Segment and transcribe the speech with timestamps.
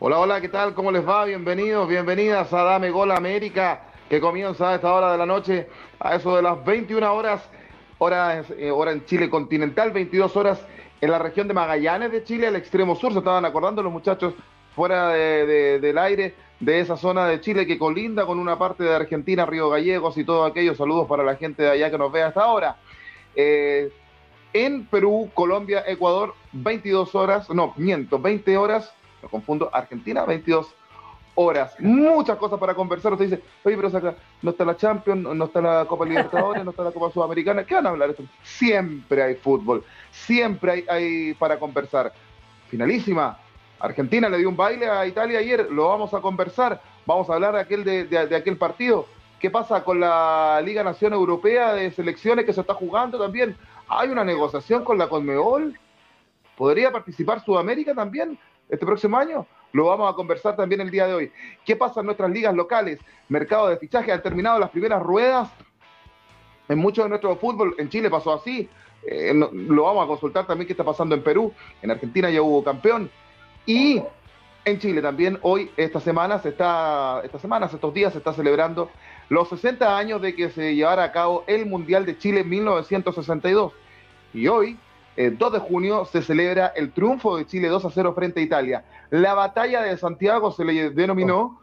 [0.00, 0.74] Hola, hola, ¿qué tal?
[0.74, 1.24] ¿Cómo les va?
[1.24, 6.14] Bienvenidos, bienvenidas a Dame Gol América, que comienza a esta hora de la noche, a
[6.16, 7.48] eso de las 21 horas,
[7.98, 10.60] hora, eh, hora en Chile continental, 22 horas
[11.00, 14.34] en la región de Magallanes de Chile, al extremo sur, se estaban acordando los muchachos
[14.74, 18.84] fuera de- de- del aire de esa zona de Chile que colinda con una parte
[18.84, 20.74] de Argentina, Río Gallegos y todo aquello.
[20.74, 22.76] Saludos para la gente de allá que nos ve hasta ahora.
[23.34, 23.92] Eh,
[24.52, 30.72] en Perú, Colombia, Ecuador, 22 horas, no, miento, 20 horas, me confundo, Argentina, 22
[31.34, 31.74] horas.
[31.80, 33.12] Muchas cosas para conversar.
[33.12, 36.70] Usted dice, oye, pero acá no está la Champions, no está la Copa Libertadores, no
[36.70, 37.64] está la Copa Sudamericana.
[37.64, 38.10] ¿Qué van a hablar?
[38.10, 38.22] esto?
[38.42, 42.12] Siempre hay fútbol, siempre hay para conversar.
[42.68, 43.38] Finalísima.
[43.78, 46.80] Argentina le dio un baile a Italia ayer, lo vamos a conversar.
[47.06, 49.06] Vamos a hablar de aquel, de, aquel partido.
[49.38, 53.56] ¿Qué pasa con la Liga Nación Europea de selecciones que se está jugando también?
[53.88, 55.78] ¿Hay una negociación con la Conmebol?
[56.56, 58.38] ¿Podría participar Sudamérica también
[58.70, 59.46] este próximo año?
[59.72, 61.32] Lo vamos a conversar también el día de hoy.
[61.64, 63.00] ¿Qué pasa en nuestras ligas locales?
[63.28, 65.50] Mercado de fichaje, han terminado las primeras ruedas.
[66.68, 68.68] En mucho de nuestro fútbol, en Chile pasó así.
[69.06, 71.52] Eh, lo vamos a consultar también qué está pasando en Perú.
[71.82, 73.10] En Argentina ya hubo campeón.
[73.66, 74.02] Y
[74.64, 78.90] en Chile también hoy, esta semana, se está, estas semanas, estos días, se está celebrando
[79.28, 83.72] los 60 años de que se llevara a cabo el Mundial de Chile en 1962.
[84.32, 84.78] Y hoy,
[85.16, 88.42] el 2 de junio, se celebra el triunfo de Chile 2 a 0 frente a
[88.42, 88.84] Italia.
[89.10, 91.60] La batalla de Santiago se le denominó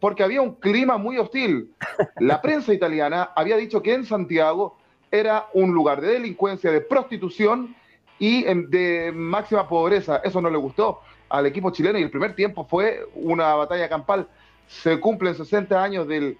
[0.00, 1.72] porque había un clima muy hostil.
[2.18, 4.76] La prensa italiana había dicho que en Santiago
[5.10, 7.74] era un lugar de delincuencia, de prostitución
[8.18, 10.20] y de máxima pobreza.
[10.24, 11.00] Eso no le gustó
[11.36, 14.28] al equipo chileno y el primer tiempo fue una batalla campal.
[14.68, 16.38] Se cumplen 60 años del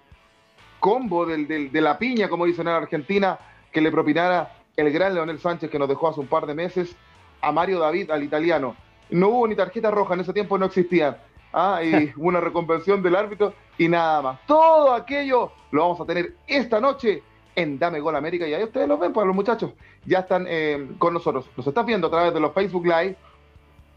[0.79, 3.37] combo, del, del- de la piña, como dicen en Argentina,
[3.71, 6.95] que le propinara el gran Leonel Sánchez que nos dejó hace un par de meses
[7.41, 8.75] a Mario David, al italiano.
[9.09, 11.17] No hubo ni tarjeta roja, en ese tiempo no existían.
[11.53, 14.39] Ah, y una reconvención del árbitro y nada más.
[14.47, 17.21] Todo aquello lo vamos a tener esta noche
[17.55, 18.47] en Dame Gol América.
[18.47, 19.71] Y ahí ustedes lo ven, pues los muchachos
[20.05, 21.45] ya están eh, con nosotros.
[21.55, 23.15] Los estás viendo a través de los Facebook Live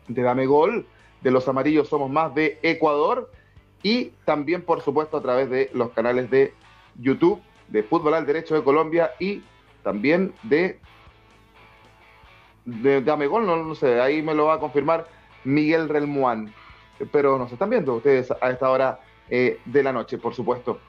[0.08, 0.86] de Dame Gol,
[1.20, 3.30] de los Amarillos Somos Más de Ecuador
[3.82, 6.52] y también, por supuesto, a través de los canales de
[6.96, 9.42] YouTube de Fútbol al Derecho de Colombia y
[9.82, 10.80] también de,
[12.64, 15.06] de Dame Gol, no, no sé, ahí me lo va a confirmar
[15.44, 16.52] Miguel Relmuán.
[17.12, 20.80] Pero nos están viendo ustedes a esta hora eh, de la noche, por supuesto.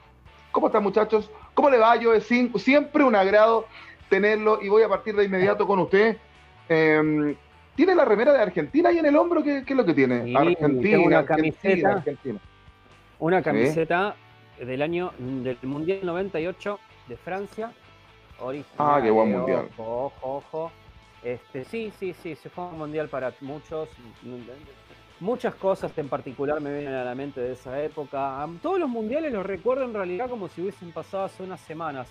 [0.52, 1.30] ¿Cómo están, muchachos?
[1.54, 1.96] ¿Cómo le va?
[1.98, 3.68] Yo es siempre un agrado
[4.10, 6.18] tenerlo y voy a partir de inmediato con usted.
[6.68, 7.36] Eh,
[7.80, 9.42] ¿Tiene la remera de Argentina ahí en el hombro?
[9.42, 10.26] ¿Qué, qué es lo que tiene?
[10.26, 11.92] Sí, Argentina, una Argentina, camiseta.
[11.94, 12.40] Argentina.
[13.20, 14.16] Una camiseta
[14.60, 17.72] del año del Mundial 98 de Francia.
[18.42, 19.70] Original, Ah, qué buen eh, mundial.
[19.78, 20.72] Ojo, ojo, ojo.
[21.24, 23.88] Este, sí, sí, sí, se fue un mundial para muchos.
[25.22, 28.46] Muchas cosas en particular me vienen a la mente de esa época.
[28.62, 32.10] Todos los mundiales los recuerdo en realidad como si hubiesen pasado hace unas semanas.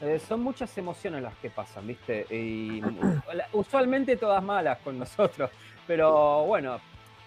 [0.00, 2.26] Eh, son muchas emociones las que pasan, ¿viste?
[2.34, 5.50] Y la- usualmente todas malas con nosotros.
[5.86, 6.78] Pero bueno,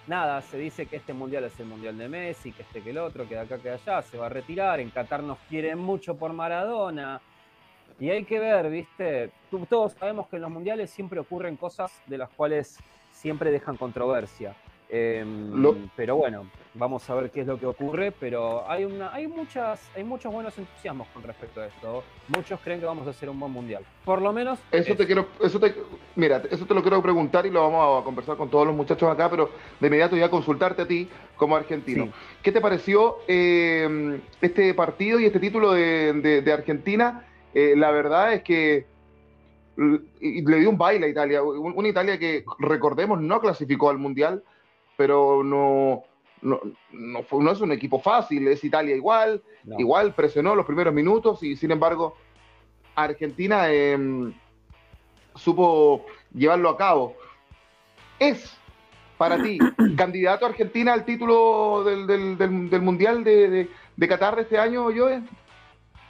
[0.07, 2.97] nada, se dice que este mundial es el mundial de Messi, que este que el
[2.97, 4.79] otro, que de acá que de allá, se va a retirar.
[4.79, 7.21] En Qatar nos quieren mucho por Maradona.
[7.99, 9.29] Y hay que ver, ¿viste?
[9.69, 12.79] Todos sabemos que en los mundiales siempre ocurren cosas de las cuales
[13.11, 14.55] siempre dejan controversia.
[14.95, 16.45] Em, Lo- Pero bueno,
[16.75, 18.11] vamos a ver qué es lo que ocurre.
[18.11, 22.03] Pero hay, una, hay, muchas, hay muchos buenos entusiasmos con respecto a esto.
[22.27, 23.83] Muchos creen que vamos a hacer un buen mundial.
[24.05, 24.59] Por lo menos.
[24.71, 25.73] Eso te quiero, eso te,
[26.15, 29.09] mira, eso te lo quiero preguntar y lo vamos a conversar con todos los muchachos
[29.11, 29.49] acá, pero
[29.79, 32.05] de inmediato ya consultarte a ti como argentino.
[32.05, 32.11] Sí.
[32.43, 37.25] ¿Qué te pareció eh, este partido y este título de, de- de Argentina?
[37.55, 38.85] Eh, la verdad es que
[39.75, 44.43] le dio un baile a Italia, un- una Italia que recordemos no clasificó al mundial,
[44.97, 46.03] pero no,
[46.41, 46.59] no,
[46.91, 49.79] no, fue- no es un equipo fácil, es Italia igual, No.
[49.79, 52.15] igual presionó los primeros minutos y sin embargo
[52.95, 53.97] Argentina eh,
[55.35, 57.15] supo llevarlo a cabo.
[58.19, 58.55] ¿Es
[59.17, 59.57] para ti
[59.97, 64.57] candidato Argentina al título del, del- del- del Mundial de, de- de Qatar de este
[64.59, 65.21] año, Joe?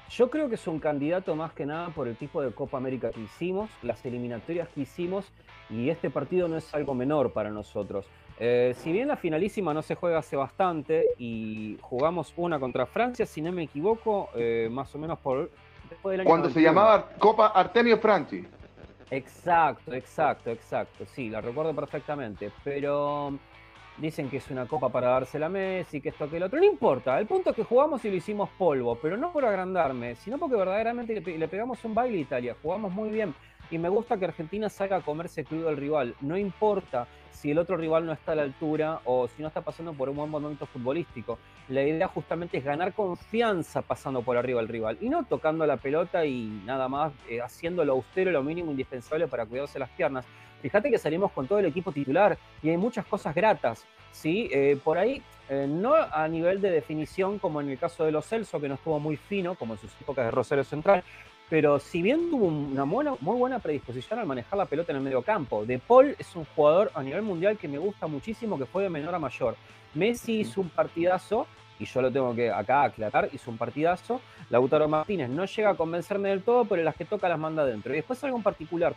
[0.10, 3.10] Yo creo que es un candidato más que nada por el tipo de Copa América
[3.12, 5.26] que hicimos, las eliminatorias que hicimos,
[5.72, 8.06] y este partido no es algo menor para nosotros.
[8.40, 13.26] Eh, si bien la finalísima no se juega hace bastante y jugamos una contra Francia,
[13.26, 15.52] si no me equivoco, eh, más o menos por
[15.90, 16.68] después del año Cuando se 91.
[16.70, 18.44] llamaba Copa Artemio Franchi.
[19.12, 21.06] Exacto, exacto, exacto.
[21.06, 22.52] Sí, la recuerdo perfectamente.
[22.64, 23.38] Pero
[23.98, 26.60] dicen que es una copa para dársela a Messi, que esto, que el otro.
[26.60, 30.16] No importa, el punto es que jugamos y lo hicimos polvo, pero no por agrandarme,
[30.16, 33.34] sino porque verdaderamente le, pegamos un baile a Italia, jugamos muy bien.
[33.74, 36.14] Y me gusta que Argentina salga a comerse crudo al rival.
[36.22, 39.62] No importa si el otro rival no está a la altura o si no está
[39.62, 41.40] pasando por un buen momento futbolístico.
[41.70, 45.78] La idea justamente es ganar confianza pasando por arriba al rival y no tocando la
[45.78, 50.24] pelota y nada más eh, haciendo lo austero, lo mínimo indispensable para cuidarse las piernas.
[50.62, 53.88] Fíjate que salimos con todo el equipo titular y hay muchas cosas gratas.
[54.12, 54.50] ¿sí?
[54.52, 58.28] Eh, por ahí, eh, no a nivel de definición como en el caso de los
[58.28, 61.04] Celso, que no estuvo muy fino, como en sus épocas de Rosario Central,
[61.54, 65.04] pero si bien tuvo una buena, muy buena predisposición al manejar la pelota en el
[65.04, 65.68] medio campo.
[65.68, 68.90] De Paul es un jugador a nivel mundial que me gusta muchísimo, que fue de
[68.90, 69.56] menor a mayor.
[69.94, 71.46] Messi hizo un partidazo,
[71.78, 74.20] y yo lo tengo que acá aclarar, hizo un partidazo.
[74.50, 77.94] Lautaro Martínez no llega a convencerme del todo, pero las que toca las manda adentro.
[77.94, 78.96] Y después algo en particular,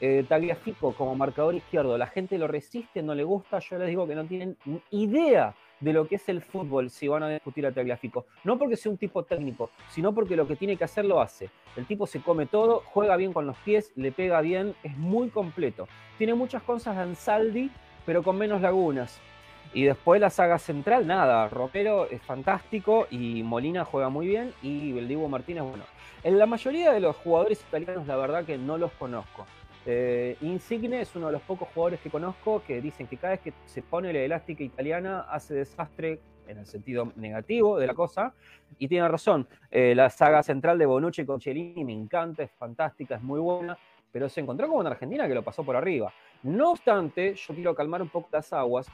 [0.00, 4.04] eh, Tagliafico como marcador izquierdo, la gente lo resiste, no le gusta, yo les digo
[4.08, 4.56] que no tienen
[4.90, 8.26] idea de lo que es el fútbol si van a discutir a Tagliafico.
[8.44, 11.50] No porque sea un tipo técnico, sino porque lo que tiene que hacer lo hace.
[11.76, 15.28] El tipo se come todo, juega bien con los pies, le pega bien, es muy
[15.28, 15.88] completo.
[16.18, 17.70] Tiene muchas cosas de Ansaldi,
[18.06, 19.20] pero con menos lagunas.
[19.72, 24.96] Y después la saga central, nada, Romero es fantástico y Molina juega muy bien y
[24.96, 25.84] el Diego Martínez, bueno.
[26.22, 29.46] En la mayoría de los jugadores italianos, la verdad que no los conozco.
[29.86, 33.40] Eh, Insigne es uno de los pocos jugadores que conozco que dicen que cada vez
[33.40, 38.34] que se pone la elástica italiana hace desastre en el sentido negativo de la cosa,
[38.78, 39.46] y tiene razón.
[39.70, 43.78] Eh, la saga central de Bonucci con Cellini me encanta, es fantástica, es muy buena,
[44.12, 46.12] pero se encontró con una Argentina que lo pasó por arriba.
[46.42, 48.86] No obstante, yo quiero calmar un poco las aguas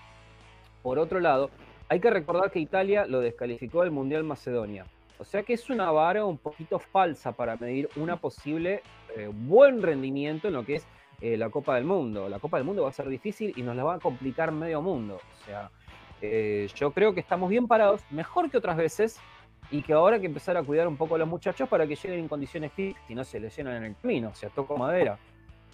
[0.83, 1.51] por otro lado,
[1.89, 4.87] hay que recordar que Italia lo descalificó del Mundial Macedonia.
[5.21, 8.83] O sea que es una vara un poquito falsa para medir una posible
[9.15, 10.87] eh, buen rendimiento en lo que es
[11.21, 12.31] eh, la Copa del Mundo.
[12.31, 14.81] La Copa del Mundo va a ser difícil y nos la va a complicar medio
[14.81, 15.17] mundo.
[15.17, 15.71] O sea,
[16.23, 19.21] eh, yo creo que estamos bien parados, mejor que otras veces,
[19.71, 21.97] y que ahora hay que empezar a cuidar un poco a los muchachos para que
[21.97, 24.31] lleguen en condiciones físicas y no se lesionan en el camino.
[24.31, 25.19] O sea, toco madera.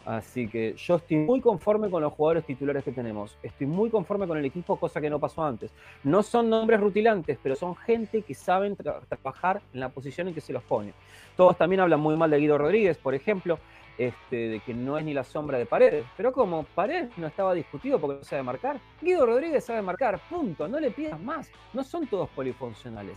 [0.06, 3.36] Así que yo estoy muy conforme con los jugadores titulares que tenemos.
[3.42, 5.72] Estoy muy conforme con el equipo, cosa que no pasó antes.
[6.04, 10.40] No son nombres rutilantes, pero son gente que saben trabajar en la posición en que
[10.40, 10.94] se los pone.
[11.36, 13.58] Todos también hablan muy mal de Guido Rodríguez, por ejemplo,
[13.98, 16.06] este, de que no es ni la sombra de Paredes.
[16.16, 20.68] Pero como Paredes no estaba discutido porque no sabe marcar, Guido Rodríguez sabe marcar, punto.
[20.68, 21.50] No le pidas más.
[21.72, 23.16] No son todos polifuncionales.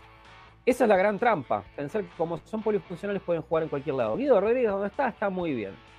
[0.65, 1.63] Esa es la gran trampa.
[1.75, 4.17] Pensar que como son polifuncionales pueden jugar en cualquier lado.
[4.17, 5.89] Guido Rodríguez, donde está, está muy bien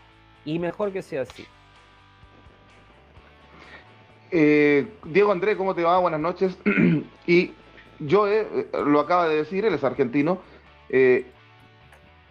[0.44, 1.46] y mejor que sea así.
[4.30, 5.98] Eh, Diego Andrés, ¿cómo te va?
[5.98, 6.56] Buenas noches.
[7.26, 7.52] y
[7.98, 10.38] yo eh, lo acaba de decir, él es argentino.
[10.88, 11.26] Eh,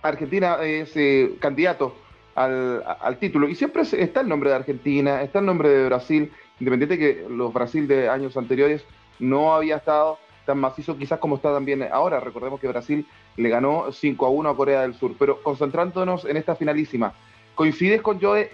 [0.02, 0.94] Argentina es
[1.40, 1.96] candidato
[2.36, 6.32] al, al, título y siempre está el nombre de Argentina, está el nombre de Brasil,
[6.60, 8.86] independiente que los Brasil de años anteriores
[9.20, 10.18] no había estado
[10.50, 12.20] tan macizo quizás como está también ahora.
[12.20, 13.06] Recordemos que Brasil
[13.38, 17.14] le ganó 5 a 1 a Corea del Sur, pero concentrándonos en esta finalísima,
[17.60, 18.50] ¿Coincides con Joe?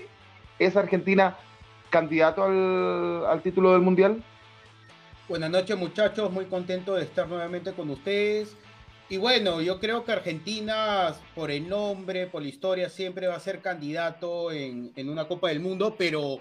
[0.58, 1.38] ¿Es Argentina
[1.92, 4.24] candidato al, título del Mundial?
[5.30, 8.58] Buenas noches muchachos, muy contento de estar nuevamente con ustedes.
[9.08, 13.40] Y bueno, yo creo que Argentina, por el nombre, por la historia, siempre va a
[13.40, 16.40] ser candidato en, una Copa del Mundo, pero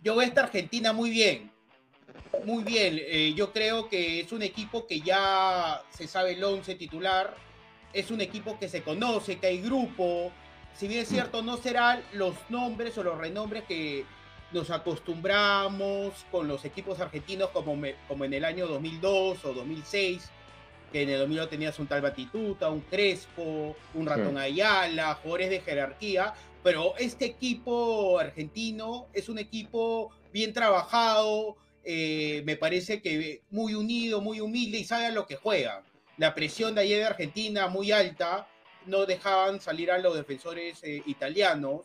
[0.00, 1.50] yo veo esta Argentina muy bien,
[2.44, 3.00] muy bien.
[3.00, 7.34] Eh, yo creo que es un equipo que ya se sabe el 11 titular,
[7.92, 10.30] es un equipo que se conoce, que hay grupo,
[10.76, 14.04] si bien es cierto, no serán los nombres o los renombres que
[14.52, 20.30] nos acostumbramos con los equipos argentinos como, como en el año 2002 o 2006,
[20.92, 25.60] que en el 2002 tenías un tal Batituta, un Crespo, un Ratón Ayala, jugadores de
[25.60, 33.74] jerarquía, pero este equipo argentino es un equipo bien trabajado, eh, me parece que muy
[33.74, 35.82] unido, muy humilde y sabe a lo que juega.
[36.18, 38.48] La presión de ayer de Argentina muy alta,
[38.86, 41.82] no dejaban salir a los defensores eh, italianos.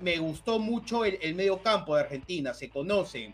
[0.00, 3.32] Me, gustó mucho el, medio campo de Argentina, se conoce.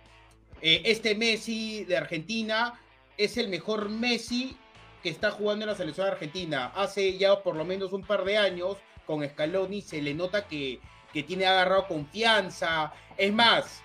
[0.60, 2.80] Eh, este Messi de Argentina
[3.16, 4.56] es el mejor Messi
[5.02, 6.72] que está jugando en la selección argentina.
[6.74, 10.80] Hace ya por lo menos un par de años con Scaloni se le nota que,
[11.12, 12.92] que tiene agarrado confianza.
[13.16, 13.82] Es más,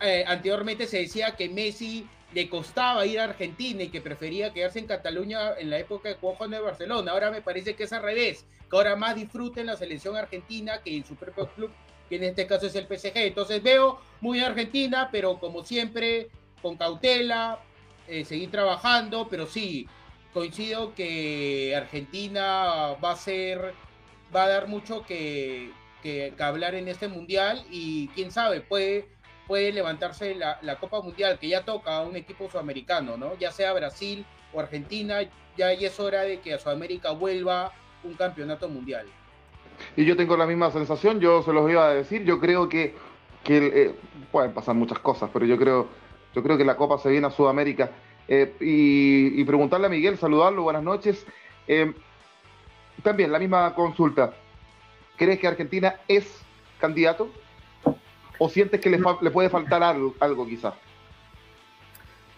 [0.00, 4.78] eh, anteriormente se decía que Messi le costaba ir a Argentina y que prefería quedarse
[4.78, 7.12] en Cataluña en la época de Juan de Barcelona.
[7.12, 10.80] Ahora me parece que es al revés, que ahora más disfruta en la selección argentina
[10.82, 11.70] que en su propio club,
[12.08, 13.16] que en este caso es el PSG.
[13.16, 16.28] Entonces veo muy Argentina, pero como siempre,
[16.62, 17.60] con cautela,
[18.08, 19.88] eh, seguir trabajando, pero sí,
[20.32, 23.72] coincido que Argentina va a ser,
[24.34, 25.70] va a dar mucho que,
[26.02, 29.15] que hablar en este mundial y quién sabe, puede
[29.46, 33.36] puede levantarse la, la Copa Mundial, que ya toca a un equipo sudamericano, ¿no?
[33.38, 35.22] Ya sea Brasil o Argentina,
[35.56, 37.72] ya, ya es hora de que a Sudamérica vuelva
[38.02, 39.06] un campeonato mundial.
[39.96, 42.94] Y yo tengo la misma sensación, yo se los iba a decir, yo creo que,
[43.44, 43.94] que eh,
[44.32, 45.88] pueden pasar muchas cosas, pero yo creo,
[46.34, 47.90] yo creo que la Copa se viene a Sudamérica.
[48.28, 51.24] Eh, y, y preguntarle a Miguel, saludarlo, buenas noches.
[51.68, 51.92] Eh,
[53.02, 54.34] también la misma consulta.
[55.16, 56.42] ¿Crees que Argentina es
[56.80, 57.30] candidato?
[58.38, 60.74] ¿O sientes que le, le puede faltar algo, algo quizás?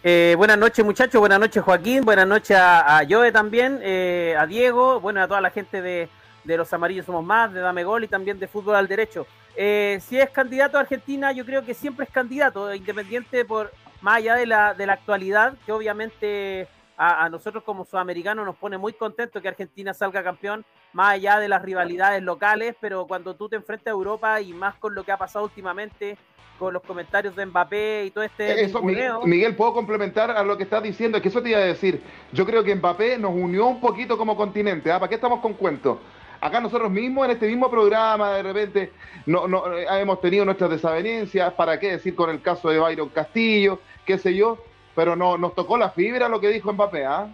[0.05, 4.47] Eh, buenas noches muchachos, buenas noches Joaquín, buenas noches a, a Joe también, eh, a
[4.47, 6.09] Diego, bueno, a toda la gente de,
[6.45, 9.26] de Los Amarillos Somos Más, de Dame Gol y también de Fútbol al Derecho.
[9.57, 14.19] Eh, si es candidato a Argentina, yo creo que siempre es candidato, independiente por más
[14.19, 18.76] allá de la, de la actualidad, que obviamente a, a nosotros como sudamericanos nos pone
[18.76, 23.49] muy contentos que Argentina salga campeón, más allá de las rivalidades locales, pero cuando tú
[23.49, 26.19] te enfrentas a Europa y más con lo que ha pasado últimamente,
[26.59, 28.83] con los comentarios de Mbappé y todo este Eso.
[28.83, 31.17] Miguel, ¿puedo complementar a lo que estás diciendo?
[31.17, 32.02] Es que eso te iba a decir.
[32.33, 34.90] Yo creo que Mbappé nos unió un poquito como continente.
[34.90, 34.99] ¿ah?
[34.99, 35.99] ¿Para qué estamos con cuentos?
[36.40, 38.93] Acá nosotros mismos, en este mismo programa, de repente,
[39.26, 41.52] no, no, hemos tenido nuestras desavenencias.
[41.55, 43.81] ¿Para qué decir con el caso de Byron Castillo?
[44.05, 44.59] ¿Qué sé yo?
[44.99, 47.28] Pero no, nos tocó la fibra lo que dijo Mbappé, ¿ah?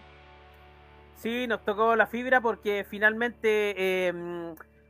[1.16, 4.12] Sí, nos tocó la fibra porque finalmente eh,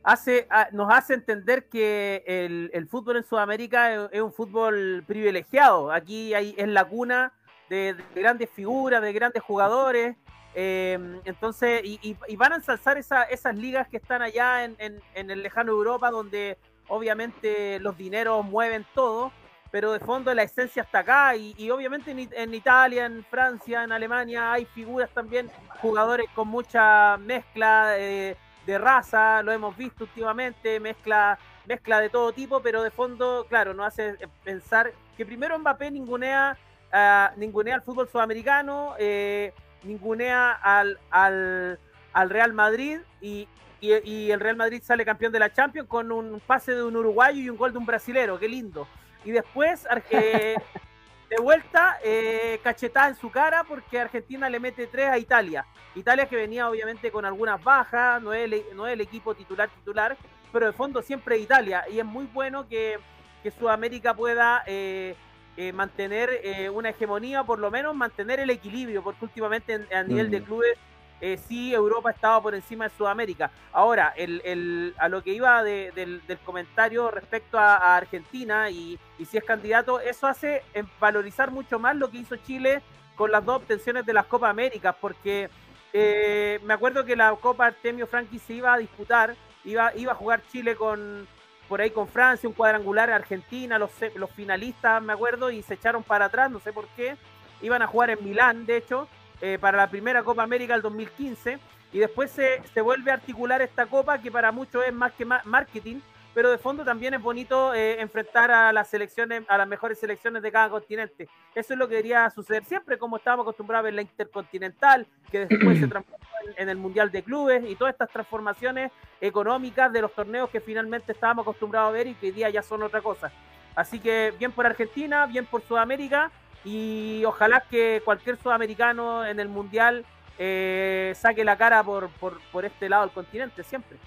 [0.03, 5.89] hace, nos hace entender que el, el fútbol en Sudamérica es, un fútbol privilegiado.
[5.89, 7.31] Aquí hay, es la cuna
[7.69, 10.17] de, de grandes figuras, de grandes jugadores.
[10.53, 14.75] eh, entonces, y, van a ensalzar esa- esas ligas que están allá en-
[15.13, 16.57] en el lejano Europa, donde
[16.89, 19.31] obviamente los dineros mueven todo,
[19.75, 21.35] pero de fondo la esencia está acá.
[21.35, 25.51] Y, obviamente en, en Italia, en Francia, en Alemania hay figuras también
[25.81, 32.31] jugadores con mucha mezcla eh, de raza, lo hemos visto últimamente, mezcla, mezcla de todo
[32.31, 34.15] tipo, pero de fondo, claro, nos hace
[34.45, 36.57] pensar que primero Mbappé ningunea,
[36.93, 39.51] ah, ningunea al fútbol sudamericano, eh,
[39.83, 41.79] ningunea al, al,
[42.13, 43.45] al Real Madrid y,
[43.81, 47.41] y el Real Madrid sale campeón de la Champions con un pase de un uruguayo
[47.41, 48.87] y un gol de un brasilero, qué lindo.
[49.25, 50.55] Y después, eh,
[51.29, 55.65] de vuelta, eh, cachetada en su cara porque Argentina le mete tres a Italia.
[55.95, 59.69] Italia que venía obviamente con algunas bajas, no es el, no es el equipo titular
[59.69, 60.15] titular,
[60.53, 61.83] pero de fondo siempre Italia.
[61.91, 62.99] Y es muy bueno que,
[63.43, 65.15] que Sudamérica pueda eh,
[65.57, 70.03] eh, mantener eh, una hegemonía, por lo menos mantener el equilibrio, porque últimamente en- a
[70.03, 70.77] nivel de clubes
[71.21, 73.51] eh, sí Europa estaba por encima de Sudamérica.
[73.71, 79.43] Ahora, el, a lo que iba de- del, comentario respecto a, Argentina y, si es
[79.43, 80.61] candidato, eso hace
[80.99, 82.81] valorizar mucho más lo que hizo Chile
[83.15, 85.49] con las dos obtenciones de las Copa Américas, porque
[85.93, 90.15] eh, me acuerdo que la Copa Artemio Franchi se iba a disputar, iba, iba a
[90.15, 91.27] jugar Chile con
[91.67, 96.03] por ahí con Francia, un cuadrangular Argentina, los, los finalistas, me acuerdo, y se echaron
[96.03, 97.17] para atrás, no sé por qué.
[97.61, 99.07] Iban a jugar en Milán, de hecho,
[99.45, 101.59] eh, para la primera Copa América del 2015,
[101.93, 105.23] y después se, se vuelve a articular esta copa que para muchos es más que
[105.23, 105.99] ma- marketing,
[106.33, 110.41] pero de fondo también es bonito eh, enfrentar a las selecciones, a las mejores selecciones
[110.41, 111.29] de cada continente.
[111.53, 115.45] Eso es lo que debería suceder siempre, como estábamos acostumbrados a ver la Intercontinental, que
[115.45, 120.01] después se transformó en, en el Mundial de Clubes y todas estas transformaciones económicas de
[120.01, 123.01] los torneos que finalmente estábamos acostumbrados a ver y que hoy día ya son otra
[123.01, 123.31] cosa.
[123.75, 126.31] Así que bien por Argentina, bien por Sudamérica
[126.65, 130.03] y ojalá que cualquier sudamericano en el Mundial
[130.37, 133.97] eh, saque la cara por, por, por este lado del continente siempre.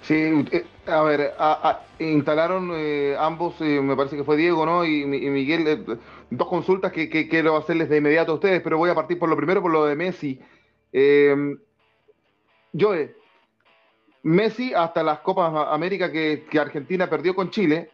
[0.00, 0.14] Sí,
[0.50, 4.84] eh, a ver, a- instalaron eh, ambos, me parece que fue Diego, ¿no?
[4.86, 5.98] Y, Mi- y Miguel,
[6.30, 9.28] dos consultas que, que quiero hacerles de inmediato a ustedes, pero voy a partir por
[9.28, 10.40] lo primero, por lo de Messi.
[12.72, 13.14] Joe,
[14.22, 17.90] Messi hasta las Copas América que Argentina perdió con Chile,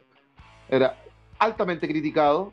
[0.69, 0.97] era
[1.39, 2.53] altamente criticado,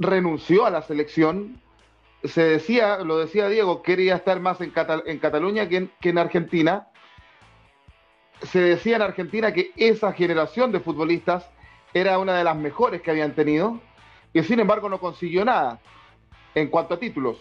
[0.00, 1.60] renunció a la selección,
[2.24, 6.88] se decía, lo decía Diego, quería estar más en, Catal- en Cataluña que en- Argentina
[8.42, 11.48] se decía en Argentina que esa generación de futbolistas
[11.92, 13.78] era una de las mejores que habían tenido
[14.32, 15.78] y sin embargo no consiguió nada
[16.54, 17.36] en cuanto a títulos.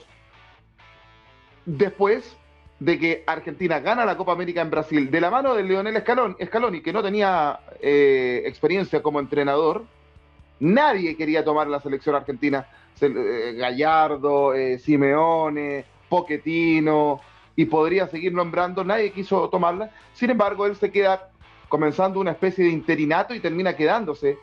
[1.65, 2.35] Después
[2.79, 6.35] de que Argentina gana la Copa América en Brasil de la mano de Leonel Scaloni,
[6.45, 9.85] Scaloni que no tenía eh, experiencia como entrenador,
[10.59, 12.67] nadie quería tomar la selección argentina.
[13.01, 17.21] Eh, Gallardo, eh, Simeone, Pochettino,
[17.55, 19.91] y podría seguir nombrando, nadie quiso tomarla.
[20.13, 21.29] Sin embargo, él se queda
[21.69, 24.37] comenzando una especie de interinato y termina quedándose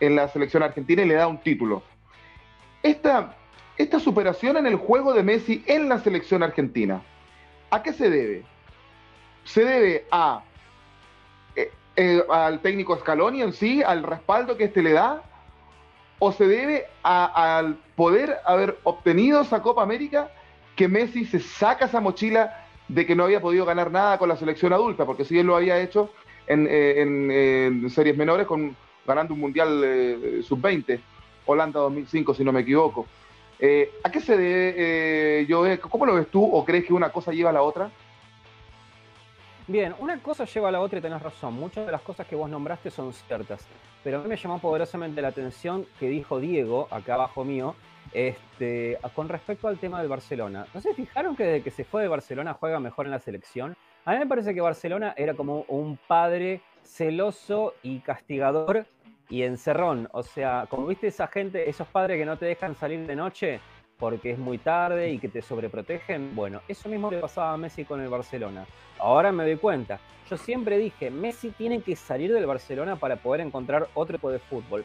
[0.00, 1.82] en la selección argentina y le da un título.
[2.82, 3.36] Esta,
[3.76, 7.02] esta superación en el juego de Messi en la selección argentina,
[7.70, 8.44] ¿a qué se debe?
[9.44, 10.44] Se debe a,
[11.96, 15.22] eh, al técnico Scaloni en sí, al respaldo que este le da,
[16.18, 20.30] o se debe al poder haber obtenido esa Copa América
[20.76, 24.36] que Messi se saca esa mochila de que no había podido ganar nada con la
[24.36, 26.10] selección adulta, porque si él lo había hecho
[26.46, 28.74] en, eh, series menores con,
[29.06, 31.00] ganando un Mundial eh, Sub-20,
[31.46, 33.06] Holanda 2005 si no me equivoco.
[33.58, 34.74] Eh, ¿A qué se debe,
[35.42, 35.78] eh?
[35.80, 37.90] ¿Cómo lo ves tú o crees que una cosa lleva a la otra?
[39.68, 41.52] Bien, una cosa lleva a la otra y tenés razón.
[41.52, 43.68] Muchas de las cosas que vos nombraste son ciertas.
[44.02, 47.74] Pero a mí me llamó poderosamente la atención que dijo Diego, acá abajo mío,
[48.14, 50.66] este, con respecto al tema del Barcelona.
[50.72, 53.76] ¿No se fijaron que desde que se fue de Barcelona juega mejor en la selección?
[54.06, 58.86] A mí me parece que Barcelona era como un padre celoso y castigador
[59.28, 60.08] y encerrón.
[60.12, 63.60] O sea, como viste esa gente, esos padres que no te dejan salir de noche
[63.98, 66.34] porque es muy tarde y que te sobreprotegen.
[66.34, 68.66] Bueno, eso mismo le pasaba a Messi con el Barcelona.
[68.98, 70.00] Ahora me doy cuenta.
[70.30, 74.38] Yo siempre dije, Messi tiene que salir del Barcelona para poder encontrar otro tipo de
[74.38, 74.84] fútbol.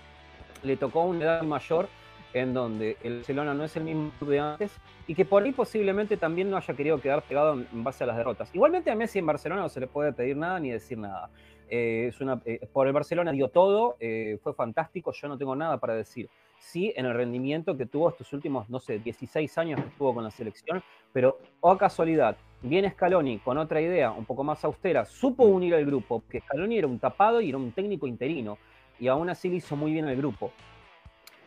[0.63, 1.87] Le tocó una edad mayor
[2.33, 4.71] en donde el Barcelona no es el mismo de antes
[5.05, 8.17] y que por ahí posiblemente también no haya querido quedar pegado en base a las
[8.17, 8.49] derrotas.
[8.55, 11.29] Igualmente a Messi en Barcelona no se le puede pedir nada ni decir nada.
[11.69, 15.55] Eh, es una, eh, por el Barcelona dio todo, eh, fue fantástico, yo no tengo
[15.55, 16.29] nada para decir.
[16.63, 20.23] Sí, en el rendimiento que tuvo estos últimos, no sé, 16 años que estuvo con
[20.23, 25.43] la selección, pero, oh casualidad, viene Scaloni con otra idea un poco más austera, supo
[25.43, 28.57] unir al grupo, porque Scaloni era un tapado y era un técnico interino,
[28.97, 30.51] y aún así le hizo muy bien al grupo.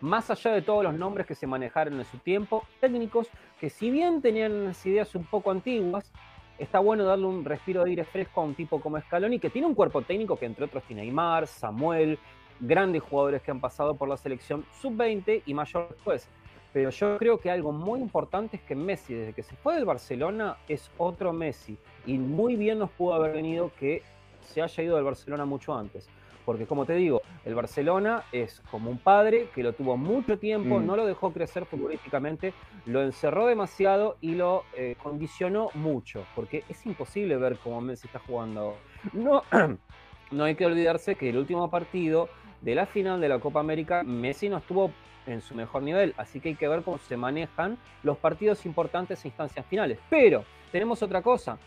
[0.02, 3.90] Más allá de todos los nombres que se manejaron en su tiempo, técnicos que si
[3.90, 6.12] bien tenían unas ideas un poco antiguas,
[6.58, 9.66] está bueno darle un respiro de aire fresco a un tipo como Scaloni, que tiene
[9.66, 12.18] un cuerpo técnico que entre otros tiene Aymar, Samuel,
[12.60, 16.28] grandes jugadores que han pasado por la selección sub-20 y mayor después.
[16.72, 19.86] Pero yo creo que algo muy importante es que Messi, desde que se fue del
[19.86, 21.78] Barcelona, es otro Messi.
[22.04, 24.02] Y muy bien nos pudo haber venido que
[24.42, 26.08] se haya ido del Barcelona mucho antes.
[26.44, 30.78] Porque como te digo, el Barcelona es como un padre que lo tuvo mucho tiempo,
[30.78, 30.86] Mm.
[30.86, 32.52] no lo dejó crecer futbolísticamente,
[32.84, 36.24] lo encerró demasiado y lo eh, condicionó mucho.
[36.36, 38.76] Porque es imposible ver cómo Messi está jugando.
[39.12, 39.42] No,
[40.30, 42.28] no hay que olvidarse que el último partido
[42.66, 44.90] de la final de la Copa América, Messi no estuvo
[45.26, 49.24] en su mejor nivel, así que hay que ver cómo se manejan los partidos importantes
[49.24, 49.98] e instancias finales.
[50.10, 51.58] Pero tenemos otra cosa,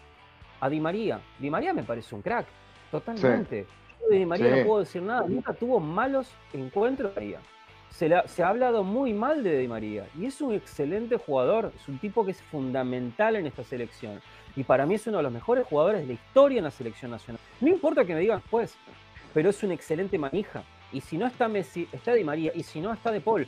[0.60, 1.22] a Di María.
[1.40, 2.46] Di María me parece un crack,
[2.92, 3.66] totalmente.
[4.02, 4.60] Yo de Di María Sí.
[4.60, 7.14] no puedo decir nada, nunca tuvo malos encuentros.
[7.16, 7.40] María.
[7.92, 11.72] Se, la- se ha hablado muy mal de Di María y es un excelente jugador,
[11.76, 14.20] es un tipo que es fundamental en esta selección.
[14.56, 17.12] Y para mí es uno de los mejores jugadores de la historia en la selección
[17.12, 17.40] nacional.
[17.62, 18.78] No importa que me digan después,
[19.34, 20.64] pero es un excelente manija.
[20.92, 22.52] Y si no está Messi, está Di María.
[22.56, 23.48] Y si no está De Paul,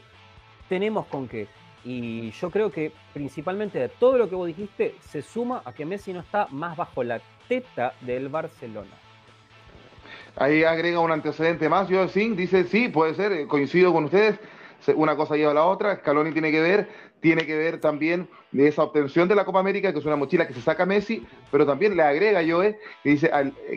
[0.69, 1.47] tenemos con qué.
[1.83, 5.85] Y yo creo que principalmente de todo lo que vos dijiste, se suma a que
[5.85, 8.91] Messi no está más bajo la teta del Barcelona.
[10.35, 11.89] Ahí agrega un antecedente más.
[11.89, 14.39] Yo sí, dice, sí, puede ser, eh, coincido con ustedes.
[14.95, 15.95] Una cosa lleva a la otra.
[15.97, 19.91] Scaloni tiene que ver, tiene que ver también de esa obtención de la Copa América,
[19.91, 23.31] que es una mochila que se saca Messi, pero también le agrega Joe, que dice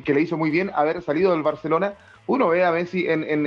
[0.05, 1.95] que le hizo muy bien haber salido del Barcelona.
[2.27, 3.47] Uno ve a Messi en, en-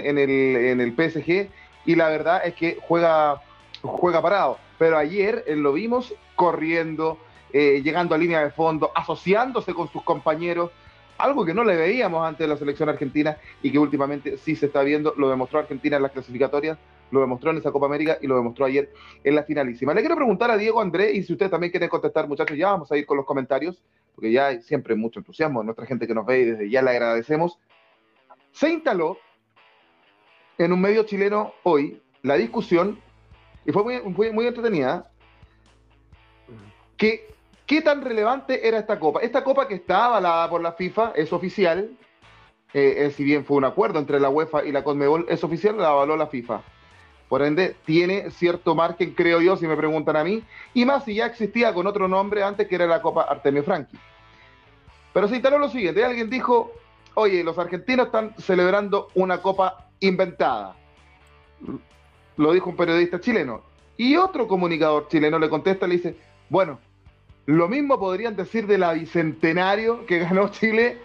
[0.79, 1.49] el, PSG
[1.85, 3.41] y la verdad es que juega,
[3.81, 4.57] juega parado.
[4.77, 7.17] Pero ayer eh, lo vimos corriendo,
[7.53, 10.71] eh, llegando a línea de fondo, asociándose con sus compañeros
[11.17, 14.67] algo que no le veíamos antes de la selección argentina y que últimamente sí se
[14.67, 16.77] está viendo, lo demostró Argentina en las clasificatorias,
[17.11, 18.91] lo demostró en esa Copa América y lo demostró ayer
[19.23, 19.93] en la finalísima.
[19.93, 22.91] Le quiero preguntar a Diego André y si ustedes también quieren contestar, muchachos, ya vamos
[22.91, 23.81] a ir con los comentarios,
[24.13, 26.91] porque ya hay siempre mucho entusiasmo, nuestra gente que nos ve y desde ya le
[26.91, 27.57] agradecemos.
[28.57, 29.19] Se instaló
[30.57, 32.99] en un medio chileno hoy la discusión,
[33.67, 35.11] y fue muy, muy, entretenida,
[36.97, 37.27] que
[37.67, 39.19] ¿Qué tan relevante era esta copa?
[39.19, 41.91] Esta copa que está avalada por la FIFA es oficial,
[42.73, 45.77] eh, eh, si bien fue un acuerdo entre la UEFA y la CONMEBOL, es oficial,
[45.77, 46.61] la avaló la FIFA.
[47.27, 51.15] Por ende, tiene cierto margen, creo yo, si me preguntan a mí, y más si
[51.15, 53.97] ya existía con otro nombre antes que era la Copa Artemio Franchi.
[55.13, 56.71] Pero se instaló lo siguiente, alguien dijo,
[57.17, 60.75] oye, los argentinos están celebrando una copa inventada.
[62.37, 63.63] Lo dijo un periodista chileno.
[63.97, 66.15] Y otro comunicador chileno le contesta, le dice,
[66.47, 66.79] bueno,
[67.47, 70.99] lo mismo podrían decir de la Bicentenario que ganó Chile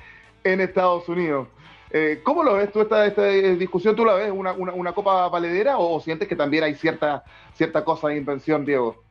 [0.44, 1.48] en Estados Unidos.
[1.90, 3.96] Eh, ¿Cómo lo ves tú esta, esta discusión?
[3.96, 7.24] ¿Tú la ves una, una, una copa valedera o, o, sientes que también hay cierta,
[7.54, 9.02] cierta cosa de invención, Diego?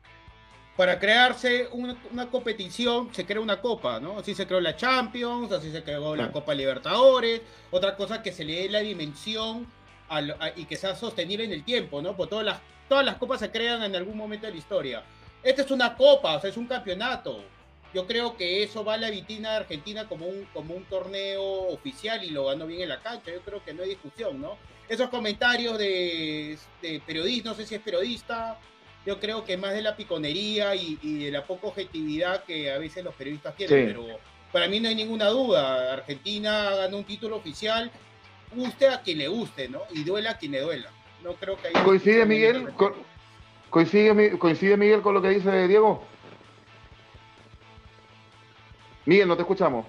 [0.76, 4.18] Para crearse una, una, competición se crea una copa, ¿no?
[4.18, 8.44] Así se creó la Champions, así se creó la Copa Libertadores, otra cosa que se
[8.44, 9.66] le dé la dimensión
[10.08, 12.16] a, a, y que sea sostenible en el tiempo, ¿no?
[12.16, 15.02] Porque todas las, todas las copas se crean en algún momento de la historia.
[15.42, 17.44] Esta es una copa, o sea, es un campeonato.
[17.92, 21.42] Yo creo que eso va a la vitrina de Argentina como un, como un torneo
[21.68, 23.30] oficial y lo ganó bien en la cancha.
[23.30, 24.56] Yo creo que no hay discusión, ¿no?
[24.88, 28.58] Esos comentarios de, de periodista, no sé si es periodista,
[29.04, 32.78] yo creo que más de la piconería y, y, de la poca objetividad que a
[32.78, 33.94] veces los periodistas tienen, sí.
[33.94, 34.18] pero
[34.52, 35.92] para mí no hay ninguna duda.
[35.92, 37.90] Argentina ganó un título oficial,
[38.54, 39.80] guste a quien le guste, ¿no?
[39.90, 40.90] Y duela a quien le duela.
[41.22, 42.72] No creo que haya ¿Coincide Miguel?
[42.74, 42.94] Con,
[43.70, 46.04] coincide, ¿Coincide Miguel con lo que dice Diego?
[49.04, 49.86] Miguel, no te escuchamos.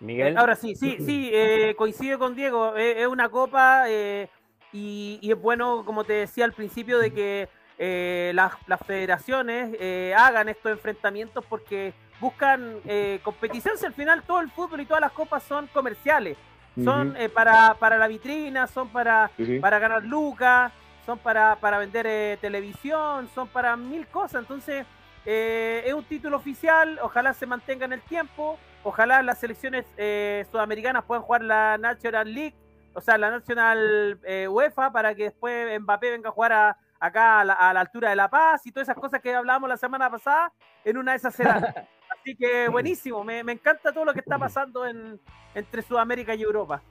[0.00, 0.36] Miguel.
[0.36, 2.76] Ahora sí, sí, sí, eh, coincide con Diego.
[2.76, 4.28] Eh, es una copa eh,
[4.76, 9.76] y, y, es bueno, como te decía al principio, de que eh, las, las, federaciones
[10.16, 12.80] hagan estos enfrentamientos porque buscan
[13.22, 13.76] competición.
[13.78, 16.36] Si al final todo el fútbol y todas las copas son comerciales.
[16.82, 17.30] Son uh -huh.
[17.32, 19.60] para, para la vitrina, son para, uh -huh.
[19.60, 20.72] para ganar lucas,
[21.06, 24.42] son para, para vender televisión, son para mil cosas.
[24.42, 24.84] Entonces,
[25.28, 30.46] eh, es un título oficial, ojalá se mantenga en el tiempo, ojalá las selecciones eh,
[30.52, 32.54] sudamericanas puedan jugar la National League,
[32.96, 37.40] o sea, la National eh, UEFA, para que después Mbappé venga a jugar a, acá
[37.40, 39.76] a la, a la, altura de La Paz y todas esas cosas que hablábamos la
[39.76, 40.50] semana pasada,
[40.82, 41.56] en una de esas será.
[42.18, 45.20] Así que buenísimo, me, me, encanta todo lo que está pasando en,
[45.54, 46.82] entre Sudamérica y Europa.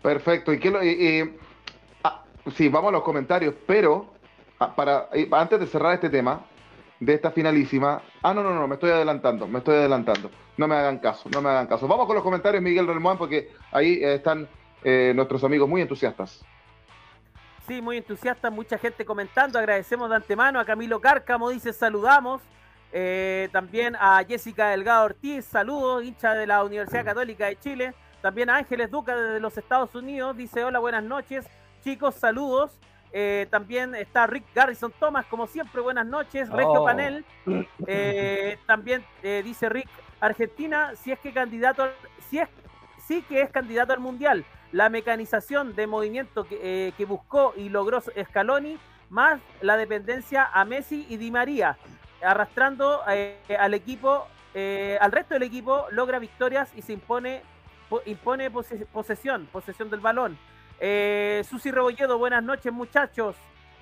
[0.00, 1.38] Perfecto, y, que lo, y, y
[2.04, 4.14] ah, sí, vamos a los comentarios, pero
[4.60, 6.44] ah, para, antes de cerrar este tema,
[7.00, 8.02] de esta finalísima.
[8.22, 10.30] Ah, no, no, no, me estoy adelantando, me estoy adelantando.
[10.56, 11.88] No me hagan caso, no me hagan caso.
[11.88, 14.48] Vamos con los comentarios, Miguel Relmuán, porque ahí eh, están
[14.84, 16.44] eh, nuestros amigos muy entusiastas.
[17.66, 19.58] Sí, muy entusiastas, mucha gente comentando.
[19.58, 22.42] Agradecemos de antemano a Camilo Cárcamo, dice saludamos.
[22.92, 27.94] Eh, también a Jessica Delgado Ortiz, saludos, hincha de la Universidad Católica de Chile.
[28.20, 31.46] También a Ángeles Duca de los Estados Unidos, dice hola, buenas noches.
[31.82, 32.70] Chicos, saludos.
[33.12, 36.48] Eh, también está Rick Garrison Thomas, como siempre, buenas noches.
[36.50, 36.84] Regio Oh.
[36.84, 37.24] Panel.
[37.86, 39.88] Eh, también dice Rick,
[40.20, 41.88] Argentina, si es que candidato,
[42.28, 42.48] si es,
[43.06, 44.44] sí que es candidato al Mundial.
[44.74, 46.58] La mecanización de movimiento que,
[46.88, 48.76] eh, que buscó y logró Scaloni,
[49.08, 51.78] más la dependencia a Messi y Di María,
[52.20, 57.42] arrastrando eh, al equipo, eh, al resto del equipo, logra victorias y se impone,
[57.88, 60.36] po- impone pose- posesión, posesión del balón.
[60.80, 63.36] Eh, Susi Rebolledo, buenas noches muchachos.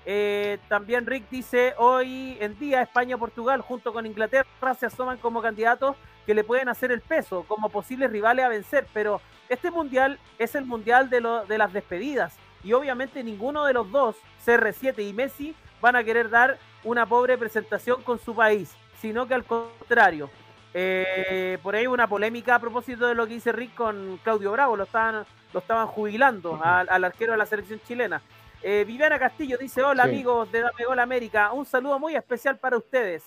[0.05, 5.95] Eh, también Rick dice, hoy en día España-Portugal junto con Inglaterra se asoman como candidatos
[6.25, 10.55] que le pueden hacer el peso, como posibles rivales a vencer, pero este mundial es
[10.55, 15.95] el mundial de, las despedidas y obviamente ninguno de los dos, CR7 y Messi, van
[15.95, 20.29] a querer dar una pobre presentación con su país, sino que al contrario.
[20.75, 24.75] Eh, por ahí una polémica a propósito de lo que dice Rick con Claudio Bravo,
[24.75, 28.21] lo estaban, lo estaban jubilando al arquero de la selección chilena.
[28.63, 30.09] Eh, Viviana Castillo dice, hola Sí.
[30.09, 33.23] amigos de Dame Gol América, un saludo muy especial para ustedes.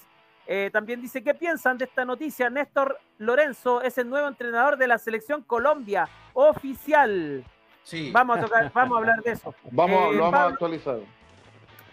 [0.46, 2.48] Eh, también dice, ¿qué piensan de esta noticia?
[2.48, 7.44] Néstor Lorenzo es el nuevo entrenador de la selección Colombia, oficial.
[7.82, 8.10] Sí.
[8.12, 9.54] Vamos a tocar, vamos a hablar de eso.
[9.70, 10.96] Vamos, Eh, lo vamos a Pablo- actualizar.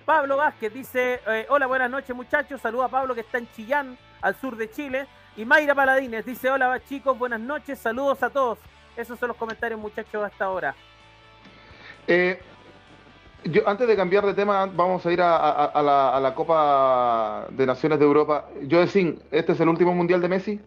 [0.05, 3.97] Pablo Vázquez dice, eh, hola, buenas noches muchachos, saluda a Pablo que está en Chillán,
[4.21, 5.07] al sur de Chile.
[5.35, 8.59] Y Mayra Paladines dice, hola chicos, buenas noches, saludos a todos.
[8.95, 10.75] Esos son los comentarios muchachos hasta ahora.
[13.65, 18.47] Antes de cambiar de tema, vamos a ir a la Copa de Naciones de Europa.
[18.63, 20.59] Yo decir, ¿este es el último mundial de Messi?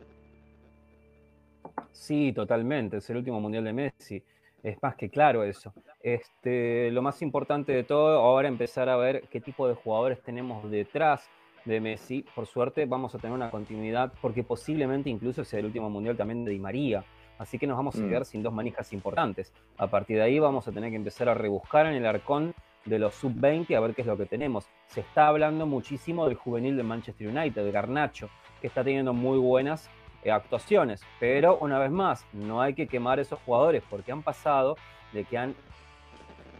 [1.92, 2.98] Sí, totalmente.
[2.98, 4.22] Es el último mundial de Messi.
[4.62, 5.72] Es más que claro eso.
[6.02, 10.70] Este, lo más importante de todo, ahora empezar a ver qué tipo de jugadores tenemos
[10.70, 11.28] detrás
[11.64, 12.24] de Messi.
[12.34, 16.44] Por suerte vamos a tener una continuidad, porque posiblemente incluso sea el último mundial también
[16.44, 17.04] de Di María.
[17.38, 18.08] Así que nos vamos a Mm.
[18.08, 19.52] quedar sin dos manijas importantes.
[19.78, 22.98] A partir de ahí vamos a tener que empezar a rebuscar en el arcón de
[22.98, 24.68] los sub-20 a ver qué es lo que tenemos.
[24.86, 28.28] Se está hablando muchísimo del juvenil de Manchester United, de Garnacho,
[28.60, 29.90] que está teniendo muy buenas
[30.22, 31.02] eh, actuaciones.
[31.20, 34.76] Pero una vez más, no hay que quemar esos jugadores porque han pasado
[35.12, 35.54] de que han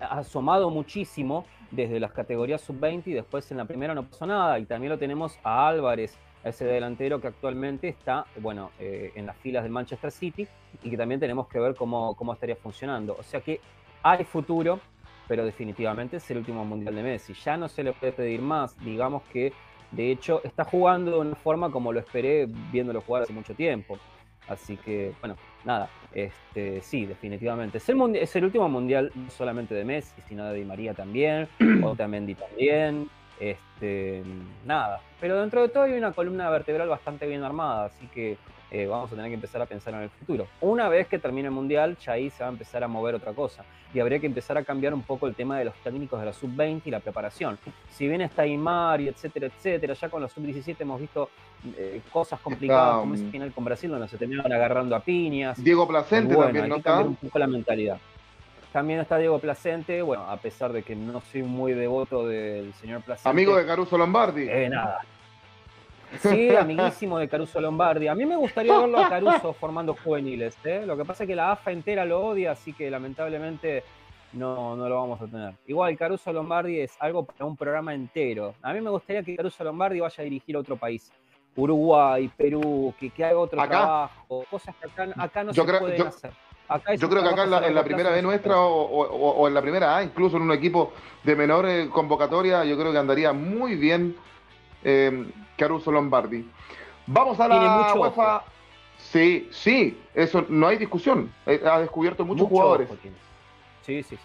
[0.00, 4.58] asomado muchísimo desde las categorías sub-20 y después en la primera no pasó nada.
[4.58, 9.26] Y también lo tenemos a Álvarez, a ese delantero que actualmente está, bueno, eh, en
[9.26, 10.46] las filas del Manchester City
[10.82, 13.16] y que también tenemos que ver cómo, cómo estaría funcionando.
[13.18, 13.60] O sea que
[14.02, 14.78] hay futuro,
[15.26, 17.34] pero definitivamente es el último mundial de Messi.
[17.34, 18.78] Ya no se le puede pedir más.
[18.78, 19.52] Digamos que,
[19.90, 23.98] de hecho, está jugando de una forma como lo esperé viéndolo jugar hace mucho tiempo.
[24.46, 27.78] Así que, bueno, nada, este, sí, definitivamente.
[27.78, 31.48] Es el, es el último mundial no solamente de Messi, sino de Di María también,
[31.82, 34.22] Otamendi también, este,
[34.64, 35.00] nada.
[35.20, 38.36] Pero dentro de todo hay una columna vertebral bastante bien armada, así que
[38.70, 40.46] eh, vamos a tener que empezar a pensar en el futuro.
[40.60, 43.32] Una vez que termine el Mundial, ya ahí se va a empezar a mover otra
[43.32, 43.64] cosa.
[43.94, 46.32] Y habría que empezar a cambiar un poco el tema de los técnicos de la
[46.32, 47.56] sub-20 y la preparación.
[47.90, 51.30] Si bien está Aymar y etcétera, etcétera, ya con la sub-17 hemos visto
[51.78, 55.00] eh, cosas complicadas, Está, como ese mm, final con Brasil, donde se terminaban agarrando a
[55.00, 55.62] piñas.
[55.62, 56.90] Diego Placente Bueno, también, hay ¿no que está?
[56.90, 57.98] cambiar un poco la mentalidad.
[58.76, 63.00] También está Diego Placente, bueno, a pesar de que no soy muy devoto del señor
[63.00, 63.30] Placente.
[63.30, 64.46] Amigo de Caruso Lombardi.
[64.50, 65.00] Eh, nada.
[66.20, 68.06] Sí, amiguísimo de Caruso Lombardi.
[68.06, 70.58] A mí me gustaría verlo a Caruso formando juveniles.
[70.64, 70.82] ¿eh?
[70.84, 73.82] Lo que pasa es que la AFA entera lo odia, así que lamentablemente
[74.34, 75.54] no, no lo vamos a tener.
[75.66, 78.56] Igual Caruso Lombardi es algo para un programa entero.
[78.60, 81.10] A mí me gustaría que Caruso Lombardi vaya a dirigir a otro país.
[81.56, 83.70] Uruguay, Perú, que, que haga otro Acá.
[83.70, 86.30] trabajo, cosas que acá, acá no se creo- pueden yo- hacer.
[86.68, 89.48] Acá Yo creo que acá en la, en primera B nuestra puede o, o- o
[89.48, 92.98] en la primera A, incluso en un equipo de menor eh, convocatoria, yo creo que
[92.98, 94.16] andaría muy bien
[94.82, 96.48] eh, Caruso Lombardi.
[97.06, 98.36] Vamos a la mucho UEFA.
[98.38, 98.44] ojo.
[98.98, 101.30] Sí, sí, eso no hay discusión.
[101.46, 102.90] Eh, ha descubierto muchos Mucho jugadores.
[102.90, 102.98] ojo.
[103.82, 104.18] Sí, sí, sí.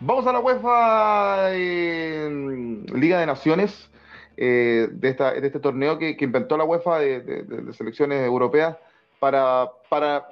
[0.00, 3.90] Vamos a la UEFA eh, Liga de Naciones
[4.36, 8.76] eh, de, esta, de este torneo que, que inventó la UEFA de- de selecciones europeas
[9.18, 10.28] para, para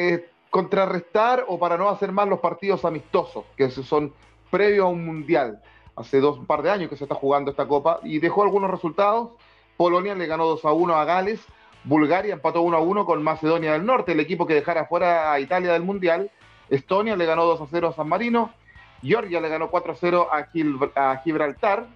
[0.00, 4.12] eh, contrarrestar o para no hacer más los partidos amistosos, que son
[4.48, 5.60] previos a un mundial.
[5.96, 8.70] Hace dos un par de años que se está jugando esta copa y dejó algunos
[8.70, 9.30] resultados.
[9.76, 11.40] Polonia le ganó 2 a 1 a Gales,
[11.82, 15.40] Bulgaria empató 1 a 1 con Macedonia del Norte, el equipo que dejara fuera a
[15.40, 16.30] Italia del mundial.
[16.70, 18.52] Estonia le ganó 2 a 0 a San Marino,
[19.02, 21.86] Georgia le ganó 4 a 0 a, a Gibraltar,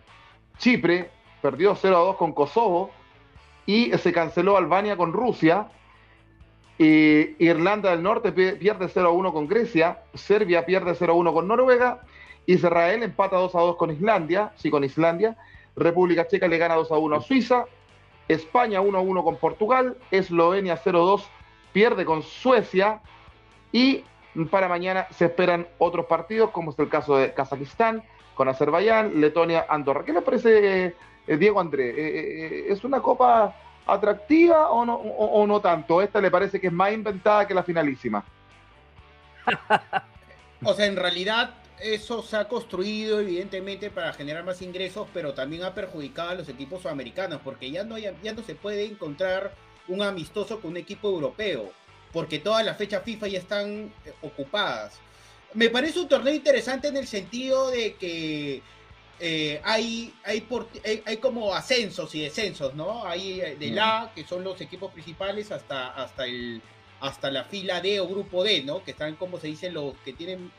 [0.59, 1.09] Chipre
[1.41, 2.91] perdió 0 a 2 con Kosovo
[3.65, 5.69] y se canceló Albania con Rusia.
[6.85, 11.17] Eh, Irlanda del Norte pi- pierde 0 a 1 con Grecia, Serbia pierde 0 a
[11.17, 12.01] 1 con Noruega,
[12.47, 15.37] Israel empata 2 a 2 con Islandia, sí con Islandia,
[15.77, 17.67] República Checa le gana 2 a 1 a Suiza,
[18.27, 21.31] España 1 a 1 con Portugal, Eslovenia 0 a 2
[21.73, 23.01] pierde con Suecia
[23.71, 24.03] y
[24.51, 28.03] para mañana se esperan otros partidos como es el caso de Kazajistán
[28.35, 30.05] con Azerbaiyán, Letonia, Andorra.
[30.05, 30.95] ¿Qué le parece
[31.29, 31.91] eh, Diego André?
[31.91, 33.55] Eh, eh, ¿Es una copa
[33.87, 36.01] atractiva o no, o- no tanto?
[36.03, 38.25] ¿Esta le parece que es más inventada que la finalísima?
[40.65, 45.65] O sea, en realidad eso se ha construido evidentemente para generar más ingresos, pero también
[45.65, 49.53] ha perjudicado a los equipos sudamericanos, porque ya no, hay- ya no se puede encontrar
[49.89, 51.73] un amistoso con un equipo europeo,
[52.13, 55.01] porque todas las fechas FIFA ya están eh, ocupadas.
[55.55, 58.63] Me parece un torneo interesante en el sentido de que
[59.21, 63.05] eh, hay, hay, por- hay, hay como ascensos y descensos, ¿no?
[63.07, 66.61] Hay eh, del A, que son los equipos principales, hasta, hasta, el,
[67.01, 68.83] hasta la fila D o grupo D, ¿no?
[68.83, 70.51] Que están, como se dice, los que tienen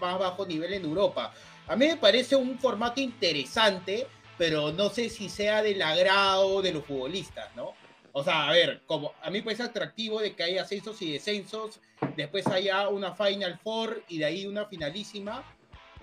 [0.00, 1.32] más bajo nivel en Europa.
[1.66, 4.06] A mí me parece un formato interesante,
[4.38, 7.74] pero no sé si sea del agrado de los futbolistas, ¿no?
[8.12, 11.12] O sea, a ver, como a mí me parece atractivo de que haya ascensos y
[11.12, 11.80] descensos,
[12.16, 15.44] después haya una Final Four y de ahí una finalísima,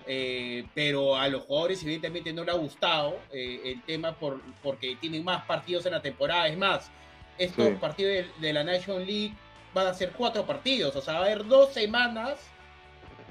[0.06, 4.96] eh, pero a los jugadores evidentemente no le ha gustado eh, el tema por, porque
[5.00, 6.46] tienen más partidos en la temporada.
[6.48, 6.90] Es más,
[7.38, 7.74] estos Sí.
[7.80, 9.32] partidos de, de la Nation League
[9.72, 12.38] van a ser cuatro partidos, o sea, va a haber dos semanas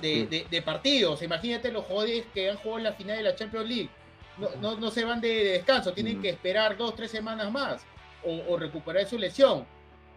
[0.02, 0.26] de, Sí.
[0.26, 1.22] de- de partidos.
[1.22, 3.90] Imagínate los jugadores que han jugado en la final de la Champions League.
[4.38, 7.86] No, no, no se van de, de descanso, tienen que esperar dos, tres semanas más
[8.24, 9.66] o, o recuperar su lesión.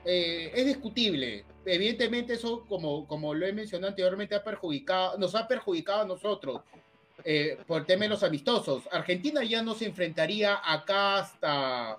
[0.06, 1.44] Eh, es discutible.
[1.64, 6.60] Evidentemente eso, como, como lo he mencionado anteriormente, ha perjudicado, nos ha perjudicado a nosotros
[7.24, 8.84] eh, por el tema de los amistosos.
[8.92, 11.96] Argentina ya no se enfrentaría acá hasta,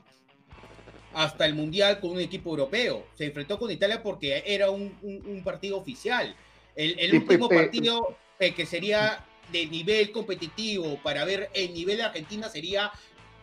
[1.13, 3.05] hasta el Mundial con un equipo europeo.
[3.15, 6.33] Se enfrentó con Italia porque era un, un- un partido oficial.
[6.75, 11.73] El, el Y, último eh, partido eh, que sería de nivel competitivo para ver el
[11.73, 12.91] nivel de Argentina sería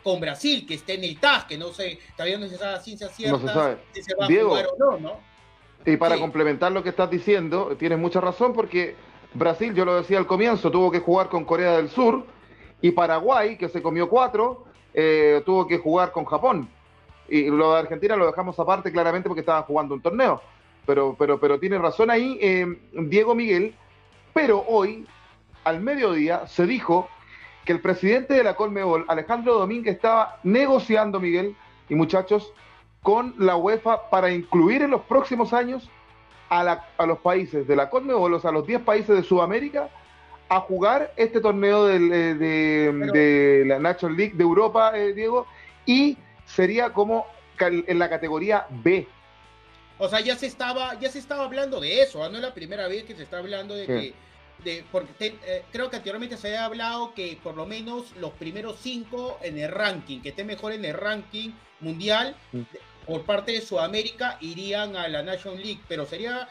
[0.05, 2.81] con Brasil, que está en el TAS, que no sé, todavía no se sabe a
[2.81, 3.79] ciencia cierta No se sabe.
[3.93, 4.55] si se va Diego.
[4.55, 5.21] a jugar o no, ¿no?
[5.87, 6.21] Y para Sí.
[6.21, 8.95] complementar lo que estás diciendo, tienes mucha razón porque
[9.33, 12.25] Brasil, yo lo decía al comienzo, tuvo que jugar con Corea del Sur
[12.83, 16.69] y Paraguay, que se comió cuatro, eh, tuvo que jugar con Japón.
[17.29, 20.41] Y lo de Argentina lo dejamos aparte claramente porque estaban jugando un torneo.
[20.87, 23.75] Pero, pero, pero tiene razón ahí eh, Diego Miguel.
[24.35, 25.07] Pero hoy,
[25.65, 27.09] al mediodía, se dijo
[27.65, 31.57] que el presidente de la Colmebol, Alejandro Domínguez, estaba negociando, Miguel
[31.89, 32.53] y muchachos,
[33.03, 35.89] con la UEFA para incluir en los próximos años
[36.49, 39.23] a, la- a los países de la Conmebol, o sea, a los 10 países de
[39.23, 39.89] Sudamérica,
[40.49, 45.47] a jugar este torneo eh, de, la National League de Europa, eh, Diego,
[45.87, 47.27] y sería como
[47.59, 49.07] en la categoría B.
[49.99, 52.29] O sea, ya se estaba, ya se estaba hablando de eso, ¿ah?
[52.29, 53.93] no es la primera vez que se está hablando de Sí.
[53.93, 54.15] que,
[54.63, 58.31] de, porque te- eh, creo que anteriormente se había hablado que por lo menos los
[58.33, 62.61] primeros cinco en el ranking, que esté mejor en el ranking mundial, Mm.
[63.07, 66.49] por parte de Sudamérica irían a la National League, pero sería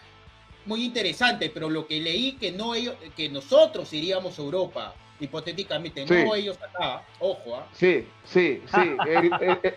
[0.66, 6.06] muy interesante, pero lo que leí que no ellos, que nosotros iríamos a Europa, hipotéticamente,
[6.08, 6.14] Sí.
[6.26, 7.68] no ellos acá, ojo, ¿ah?
[7.74, 8.96] Sí, sí, sí.
[9.08, 9.76] el- el- el-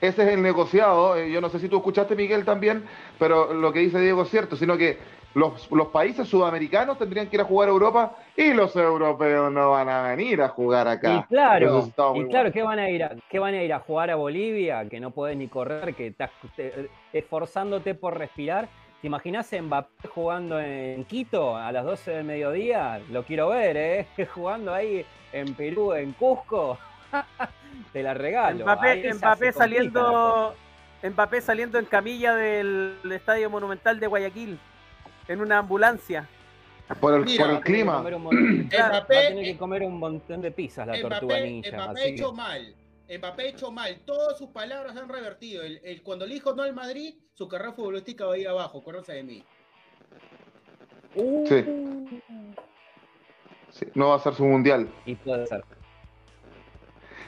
[0.00, 1.16] ese es el negociado.
[1.16, 2.84] Eh, Yo no sé si tú escuchaste, Miguel, también,
[3.18, 4.98] pero lo que dice Diego es cierto, sino que
[5.36, 9.72] los, los países sudamericanos tendrían que ir a jugar a Europa y los europeos no
[9.72, 11.12] van a venir a jugar acá.
[11.12, 12.52] Y claro, y claro, bueno.
[12.52, 14.88] ¿qué van a ir a, qué van a ir a jugar a Bolivia?
[14.88, 18.66] Que no podés ni correr, que estás te- esforzándote por respirar.
[19.02, 23.02] ¿Te imaginas Mbappé jugando en Quito a las 12 del mediodía?
[23.10, 24.06] Lo quiero ver, ¿eh?
[24.34, 26.78] Jugando ahí en Perú, en Cusco.
[27.92, 28.64] Te la regalo.
[28.64, 30.54] Mbappé, Mbappé saliendo
[31.02, 34.58] Mbappé saliendo en camilla del Estadio Monumental de Guayaquil
[35.28, 36.28] en una ambulancia.
[37.00, 37.64] Por el, Mira, por el cosa.
[37.64, 38.02] Tiene que clima.
[38.02, 41.76] Mbappé- va a tener que comer un montón de pizzas la tortuga ninja.
[41.76, 42.74] Mbappé así que- hecho mal.
[43.18, 44.00] Mbappé hecho mal.
[44.04, 45.62] Todas sus palabras se han revertido.
[45.64, 48.78] El, el- cuando le dijo no al Madrid, su carrera futbolística va a ir abajo.
[48.78, 49.44] Acuérdense de mí.
[51.48, 51.64] Sí.
[53.70, 54.88] Sí, no va a ser su mundial.
[55.04, 55.64] Y puede ser.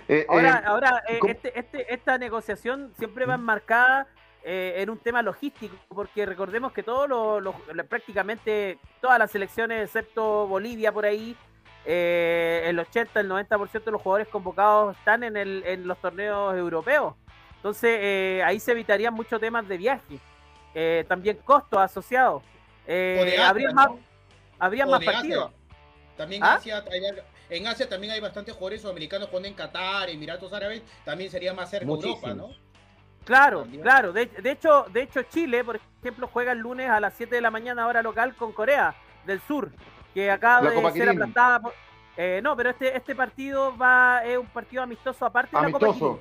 [0.09, 4.07] Eh, Ahora, eh, ahora eh, este, este- esta negociación siempre va enmarcada
[4.45, 7.09] eh, en un tema logístico, porque recordemos que todos
[7.43, 7.55] los,
[7.89, 11.37] prácticamente todas las selecciones, excepto Bolivia por ahí,
[11.85, 16.57] eh, el 80, el 90% de los jugadores convocados están en, el, en los torneos
[16.57, 17.15] europeos.
[17.57, 20.21] Entonces eh, ahí se evitarían muchos temas de viaje,
[20.75, 22.43] eh, también costos asociados.
[22.87, 23.75] Eh, habría ¿no?
[23.75, 23.89] más,
[24.59, 25.53] habría más partidos.
[26.17, 26.55] También ¿Ah?
[26.55, 27.03] Asia, hay-
[27.51, 31.71] en Asia también hay bastantes jugadores sudamericanos jugando en Qatar, Emiratos Árabes, también sería más
[31.71, 32.35] cerca Europa.
[32.35, 32.51] ¿no?
[33.29, 33.83] Claro, También.
[33.83, 34.13] claro.
[34.13, 37.41] De, de hecho, de hecho, Chile, por ejemplo, juega el lunes a las 7 de
[37.43, 38.95] la mañana hora local con Corea
[39.27, 39.71] del Sur,
[40.15, 41.61] que acaba La de Copa ser aplastada.
[41.61, 41.75] por-
[42.17, 45.87] eh, no, pero este, este partido va es un partido amistoso aparte de la Copa
[45.87, 46.21] amistoso.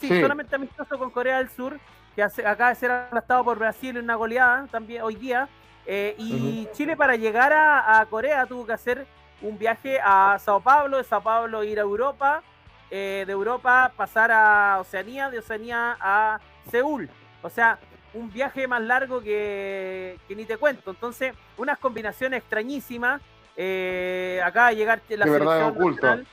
[0.00, 0.20] Sí, Sí.
[0.22, 1.78] solamente amistoso con Corea del Sur,
[2.16, 5.48] que hace- acaba de ser aplastado por Brasil en una goleada también hoy día.
[5.86, 9.06] Eh, y Chile para llegar a, a Corea tuvo que hacer
[9.42, 12.42] un viaje a Sao Paulo, de Sao Paulo ir a Europa,
[12.90, 17.08] eh, de Europa pasar a Oceanía, de Oceanía a Seúl.
[17.42, 17.78] O sea,
[18.14, 20.90] un viaje más largo que, que ni te cuento.
[20.90, 23.20] Entonces, unas combinaciones extrañísimas.
[23.56, 26.06] Eh, de llegar la Qué verdad selección oculta.
[26.06, 26.26] nacional.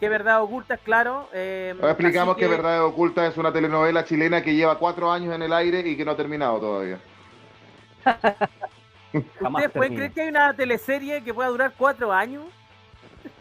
[0.00, 1.28] Qué verdad oculta, claro.
[1.32, 2.46] Eh, Ahora explicamos que...
[2.46, 6.04] Verdad Oculta es una telenovela chilena que lleva cuatro años en el aire y que
[6.04, 6.98] no ha terminado todavía.
[9.12, 9.96] ¿Ustedes pueden termina.
[9.96, 12.44] creer que hay una teleserie que pueda durar cuatro años?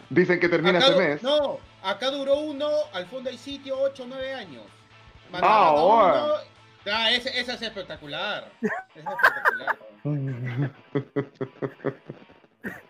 [0.09, 1.23] Dicen que termina Acá este mes.
[1.23, 4.63] No, acá duró uno, al fondo hay sitio 8 o 9 años.
[4.67, 6.25] Ah, Mandaron a bueno.
[6.25, 6.33] uno-
[6.91, 8.47] Ah, ese es espectacular.
[8.61, 8.71] Es
[9.03, 9.77] espectacular.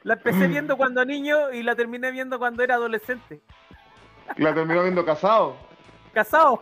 [0.03, 3.39] La empecé viendo cuando niño y la terminé viendo cuando era adolescente.
[4.36, 5.55] La terminó viendo casado.
[6.13, 6.62] Casado.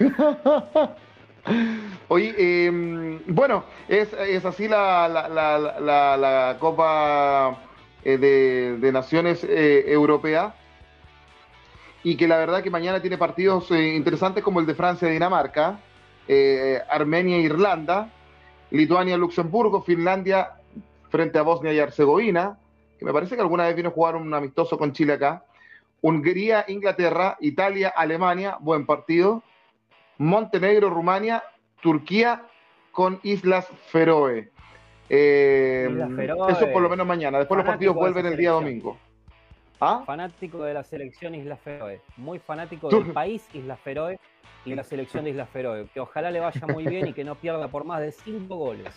[2.08, 7.56] Oye, eh, bueno, es, es así la, la, la, la- la Copa
[8.02, 10.54] eh, de, de Naciones eh, Europea.
[12.06, 15.12] Y que la verdad que mañana tiene partidos eh, interesantes como el de Francia y
[15.14, 15.80] Dinamarca,
[16.28, 18.12] eh, Armenia e Irlanda,
[18.70, 20.52] Lituania, Luxemburgo, Finlandia
[21.08, 22.60] frente a Bosnia y Herzegovina,
[22.96, 25.42] que me parece que alguna vez vino a jugar un amistoso con Chile acá.
[26.00, 29.42] Hungría, Inglaterra, Italia, Alemania, buen partido.
[30.18, 31.42] Montenegro, Rumania,
[31.80, 32.44] Turquía
[32.92, 34.52] con Islas Feroe.
[35.08, 36.52] Eh, Islas Feroe.
[36.52, 37.38] Eso por lo menos mañana.
[37.38, 38.96] Después los partidos vuelven el día domingo.
[39.80, 40.02] ¿Ah?
[40.06, 42.00] Fanático de la selección Islas Feroe.
[42.16, 44.18] Muy fanático del país Islas Feroe
[44.64, 45.86] y la selección de Islas Feroe.
[45.92, 48.88] Que ojalá le vaya muy bien y que no pierda por más de cinco goles.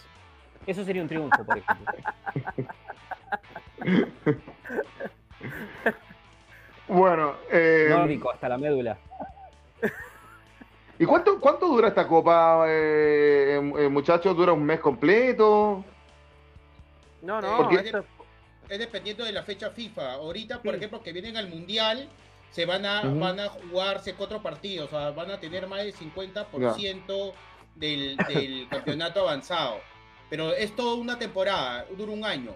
[0.65, 1.93] Eso sería un triunfo, por ejemplo.
[6.87, 8.97] Bueno, eh, Nórdico hasta la médula.
[10.97, 14.35] ¿y cuánto, cuánto dura esta copa, eh, eh, muchachos?
[14.35, 15.83] ¿Dura un mes completo?
[17.21, 18.03] No, no, Porque- esto-
[18.69, 20.13] Es dependiendo de la fecha FIFA.
[20.13, 20.77] Ahorita, por Sí.
[20.77, 22.07] ejemplo, que vienen al Mundial,
[22.51, 24.87] se van a, van a jugarse cuatro partidos.
[24.87, 27.33] O sea, van a tener más del 50%
[27.75, 29.79] del, del campeonato avanzado.
[30.29, 32.53] Pero es toda una temporada, dura un año.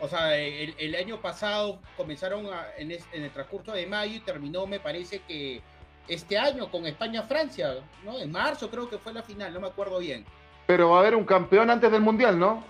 [0.00, 4.16] O sea, el, el año pasado comenzaron a- en, es- en el transcurso de mayo
[4.16, 5.62] y terminó, me parece que
[6.08, 8.18] este año con España-Francia, ¿no?
[8.18, 10.24] En marzo creo que fue la final, no me acuerdo bien.
[10.66, 12.64] Pero va a haber un campeón antes del Mundial, ¿no?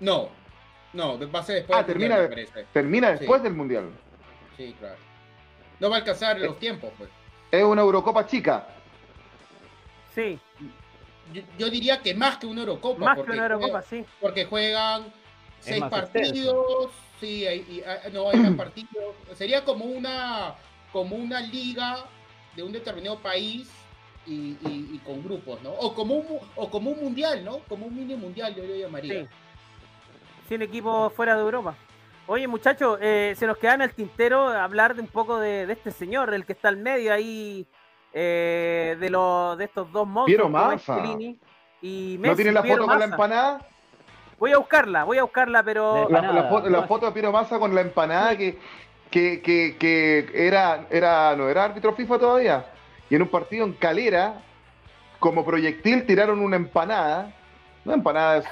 [0.00, 0.30] No,
[0.92, 2.66] no, va a ser después Ah, del termina Mundial, me parece.
[2.72, 3.44] Termina después Sí.
[3.44, 3.90] del Mundial.
[4.56, 4.96] Sí, claro.
[5.80, 6.40] No va a alcanzar Eh.
[6.46, 7.10] los tiempos, pues.
[7.50, 8.66] Es una Eurocopa chica.
[10.14, 10.38] sí,
[11.32, 13.04] Yo, yo diría que más que una Eurocopa.
[13.04, 14.04] más que una Eurocopa, sí.
[14.20, 15.12] porque juegan
[15.60, 19.14] seis partidos, sí, hay, y- ah, no hay más partidos.
[19.34, 20.54] Sería como una,
[20.92, 22.04] como una liga
[22.56, 23.70] de un determinado país
[24.26, 25.70] y, y- y con grupos, ¿no?
[25.72, 27.58] O como, un, mu- o como un mundial, ¿no?
[27.68, 29.22] Como un mini mundial, yo lo llamaría.
[29.22, 29.28] Sí.
[30.48, 31.74] Sin equipos fuera de Europa.
[32.26, 35.72] Oye, muchachos, eh, se nos queda en el tintero hablar de un poco de, de
[35.72, 37.66] este señor, el que está al medio ahí,
[38.12, 40.26] eh, de, los de estos dos monstruos.
[40.26, 41.02] Piero Massa.
[41.80, 43.14] Y ¿No Messi, tiene la Piero foto con la Massa.
[43.14, 43.66] empanada?
[44.38, 46.08] Voy a buscarla, voy a buscarla, pero...
[46.08, 46.86] La, la Empanada, foto, la ¿no?
[46.86, 48.58] foto de Piero Massa con la empanada que,
[49.10, 52.66] que, que, que era, era, no era árbitro FIFA todavía.
[53.10, 54.42] Y en un partido en Calera,
[55.18, 57.34] como proyectil, tiraron una empanada.
[57.88, 58.44] Una empanada es,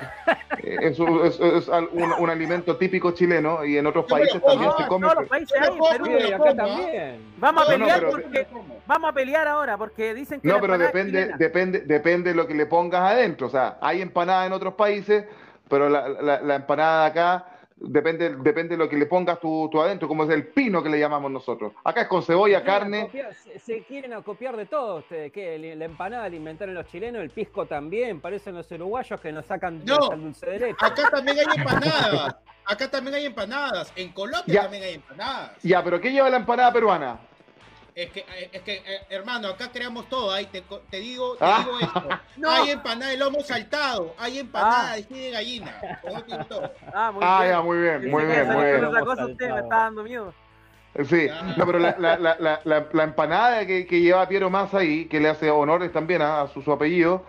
[0.62, 4.76] es, es- es al- un, un alimento típico chileno y en otros países también No,
[4.78, 5.06] se en come.
[5.06, 6.06] todos los países Yo me hay, en como, Perú.
[6.06, 7.20] yo Sí, me acá como, también.
[7.36, 8.46] Vamos a No, no, pelear pero- porque...
[8.86, 12.46] Vamos a pelear ahora, porque dicen que No, la pero depende, depende, depende de lo
[12.46, 13.48] que le pongas adentro.
[13.48, 15.26] O sea, hay empanada en otros países,
[15.68, 17.44] pero la, la- la empanada de acá
[17.76, 20.88] depende, depende de lo que le pongas tú, tú adentro, como es el pino que
[20.88, 21.72] le llamamos nosotros.
[21.84, 23.10] Acá es con cebolla, Se carne.
[23.32, 24.96] se, se quieren acopiar de todo.
[24.96, 25.58] ustedes, ¿qué?
[25.76, 28.20] La empanada la inventaron los chilenos, el pisco también.
[28.20, 30.12] Parecen los uruguayos que nos sacan No.
[30.12, 30.76] el dulce de leche.
[30.80, 32.36] Acá también hay empanadas.
[32.64, 33.92] Acá también hay empanadas.
[33.96, 34.62] En Colombia Ya.
[34.62, 35.52] también hay empanadas.
[35.62, 37.20] Ya, pero ¿qué lleva la empanada peruana?
[37.96, 40.30] Es que, eh, es que eh, hermano, acá creamos todo.
[40.30, 41.64] Ahí te, co- te digo, te Ah.
[41.64, 42.08] digo esto.
[42.36, 42.50] No.
[42.50, 44.14] Hay empanada de lomo saltado.
[44.18, 45.80] Hay empanada de pie de gallina.
[46.94, 47.52] Ah, muy Ah, bien.
[47.52, 48.84] ya, muy bien, muy bien, esa muy es bien.
[48.84, 50.34] otra cosa usted me está dando miedo.
[51.08, 51.26] Sí,
[51.56, 55.06] no, pero la, la, la, la, la- la empanada que, que lleva Piero Massa ahí,
[55.06, 57.22] que le hace honores también a, a su, su apellido,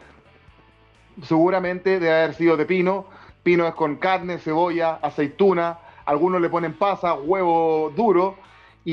[1.24, 3.05] seguramente debe haber sido de pino.
[3.43, 8.38] Pino es con carne, cebolla, aceituna, algunos le ponen pasa, huevo duro,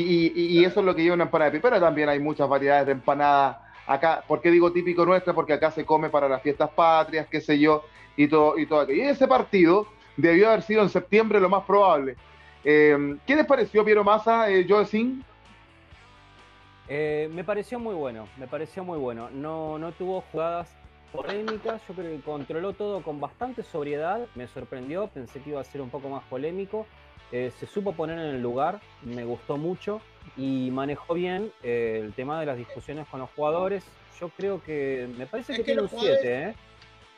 [0.01, 1.71] y, y- y- eso es lo que lleva una empanada de pino.
[1.71, 4.25] Pero también hay muchas variedades de empanada acá.
[4.27, 5.33] ¿Por qué digo típico nuestra?
[5.33, 7.85] Porque acá se come para las fiestas patrias, qué sé yo,
[8.17, 9.05] y todo, y todo aquello.
[9.05, 9.87] Y ese partido
[10.17, 12.17] debió haber sido en septiembre, lo más probable.
[12.65, 15.23] Eh, ¿Qué les pareció Piero Massa, eh, Joe Singh?
[16.89, 19.31] Eh, me pareció muy bueno, me pareció muy bueno.
[19.31, 20.75] No, no tuvo jugadas
[21.13, 25.65] polémicas, yo creo que controló todo con bastante sobriedad, me sorprendió, pensé que iba a
[25.65, 26.87] ser un poco más polémico.
[27.33, 30.01] Eh, se supo poner en el lugar, me gustó mucho
[30.37, 33.83] y manejó bien eh, el tema de las discusiones con los jugadores.
[34.21, 36.55] Yo creo que me parece Es que, que tiene un los jugadores- 7, ¿eh?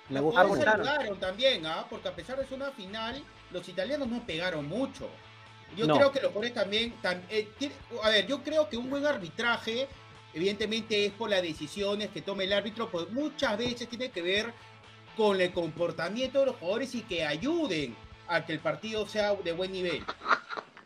[0.09, 1.85] Me Los jugadores también, ¿ah?
[1.91, 5.09] Porque a pesar de ser una final, los italianos no pegaron mucho.
[5.77, 5.97] Yo No.
[5.97, 9.05] creo que los jugadores también, tam- eh, tiene- a ver, yo creo que un buen
[9.05, 9.89] arbitraje,
[10.33, 14.53] evidentemente es por las decisiones que tome el árbitro, pues muchas veces tiene que ver
[15.17, 17.97] con el comportamiento de los jugadores y que ayuden
[18.29, 20.03] a que el partido sea de buen nivel.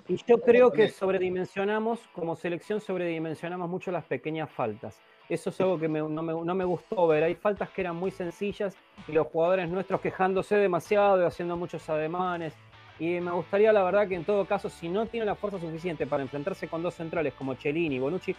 [0.09, 5.01] Y yo creo que sobredimensionamos, como selección sobredimensionamos mucho las pequeñas faltas.
[5.29, 7.23] Eso es algo que me- no, me, no me gustó ver.
[7.23, 8.77] Hay faltas que eran muy sencillas
[9.07, 12.55] y los jugadores nuestros quejándose demasiado y haciendo muchos ademanes.
[12.99, 16.07] Y me gustaría, la verdad, que en todo caso, si no tienen la fuerza suficiente
[16.07, 18.35] para enfrentarse con dos centrales como Chelini y Bonucci,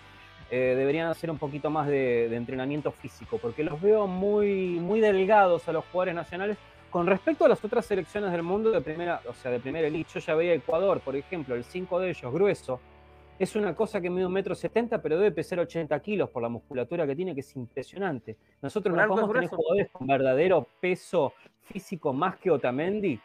[0.51, 4.99] eh, deberían hacer un poquito más de, de entrenamiento físico, porque los veo muy, muy
[4.99, 6.57] delgados a los jugadores nacionales
[6.91, 10.11] con respecto a las otras selecciones del mundo de primera, o sea, de primera elite.
[10.13, 12.79] Yo ya veía Ecuador, por ejemplo, el 5 de ellos, grueso.
[13.39, 16.49] Es una cosa que mide un metro setenta, pero debe pesar 80 kilos por la
[16.49, 18.37] musculatura que tiene, que es impresionante.
[18.61, 21.33] Nosotros no podemos tener jugadores con verdadero peso
[21.63, 23.19] físico más que Otamendi,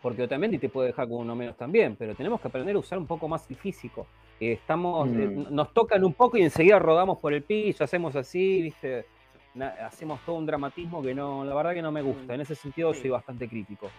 [0.00, 2.98] porque Otamendi te puede dejar con uno menos también, pero tenemos que aprender a usar
[2.98, 4.06] un poco más el físico.
[4.40, 5.20] Eh, estamos, Mm.
[5.20, 9.04] eh, nos tocan un poco y enseguida rodamos por el piso, hacemos así, ¿viste?
[9.84, 12.34] Hacemos todo un dramatismo que no, la verdad que no me gusta.
[12.34, 13.02] En ese sentido Sí.
[13.02, 13.90] soy bastante crítico.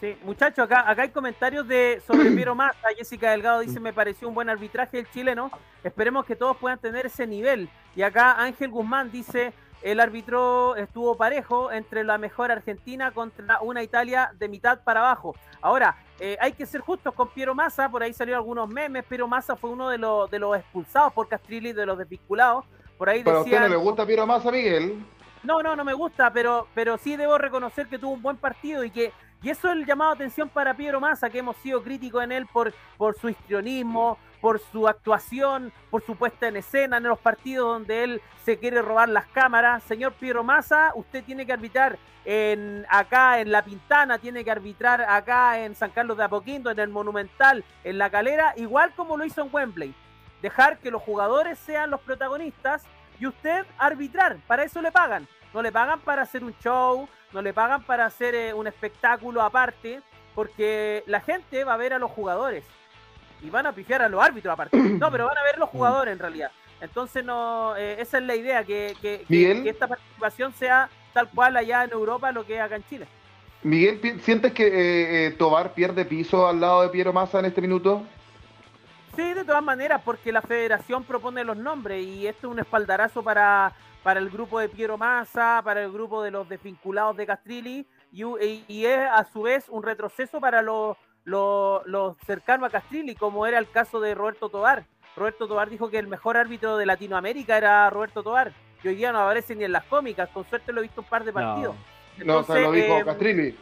[0.00, 2.88] Sí, muchachos, acá, acá hay comentarios de sobre Piero Massa.
[2.96, 5.50] Jessica Delgado dice, me pareció un buen arbitraje el chileno.
[5.84, 7.68] Esperemos que todos puedan tener ese nivel.
[7.94, 9.52] Y acá Ángel Guzmán dice,
[9.82, 15.34] el árbitro estuvo parejo entre la mejor Argentina contra una Italia de mitad para abajo.
[15.62, 19.04] Ahora, eh, hay que ser justos con Piero Massa, por ahí salieron algunos memes.
[19.04, 22.64] Piero Massa fue uno de los, de los expulsados por Castrilli, de los desvinculados.
[23.00, 25.02] Por ahí ¿Pero a usted no decían, le gusta Piero Massa, Miguel?
[25.42, 28.84] no, no, no me gusta, pero, pero sí debo reconocer que tuvo un buen partido
[28.84, 29.10] y que
[29.42, 32.32] y eso es el llamado a atención para Piero Massa, que hemos sido críticos en
[32.32, 37.18] él por, por su histrionismo, por su actuación, por su puesta en escena en los
[37.18, 39.82] partidos donde él se quiere robar las cámaras.
[39.84, 45.00] Señor Piero Massa, usted tiene que arbitrar en, acá en La Pintana, tiene que arbitrar
[45.00, 49.24] acá en San Carlos de Apoquindo, en el Monumental, en La Calera, igual como lo
[49.24, 49.94] hizo en Wembley.
[50.42, 52.84] Dejar que los jugadores sean los protagonistas
[53.18, 55.26] y usted arbitrar, para eso le pagan.
[55.52, 59.42] No le pagan para hacer un show, no le pagan para hacer eh, un espectáculo
[59.42, 60.00] aparte,
[60.34, 62.64] porque la gente va a ver a los jugadores
[63.42, 64.76] y van a pifiar a los árbitros aparte.
[64.76, 66.50] No, pero van a ver los jugadores en realidad.
[66.80, 71.56] Entonces, no, eh, esa es la idea, que, que- que- esta participación sea tal cual
[71.56, 73.06] allá en Europa lo que es acá en Chile.
[73.62, 77.60] Miguel, ¿sientes que eh, eh, Tobar pierde piso al lado de Piero Massa en este
[77.60, 78.02] minuto?
[79.16, 83.22] Sí, de todas maneras, porque la federación propone los nombres y esto es un espaldarazo
[83.22, 87.86] para, para el grupo de Piero Massa, para el grupo de los desvinculados de Castrilli,
[88.12, 92.68] y, u- y- y es a su vez un retroceso para los los los cercanos
[92.68, 94.84] a Castrilli, como era el caso de Roberto Tobar.
[95.16, 98.52] Roberto Tobar dijo que el mejor árbitro de Latinoamérica era Roberto Tobar,
[98.82, 101.08] y hoy día no aparece ni en las cómicas, con suerte lo he visto un
[101.08, 101.74] par de partidos.
[101.76, 101.82] No,
[102.16, 103.58] se lo Entonces, dijo eh, Castrilli.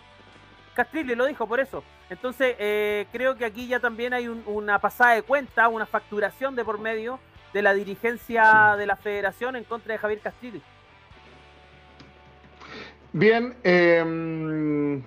[0.79, 1.83] Castrilli lo dijo por eso.
[2.09, 6.55] Entonces, eh, creo que aquí ya también hay un- una pasada de cuenta, una facturación
[6.55, 7.19] de por medio
[7.53, 10.63] de la dirigencia de la federación en contra de Javier Castrilli.
[13.13, 15.03] Bien, eh,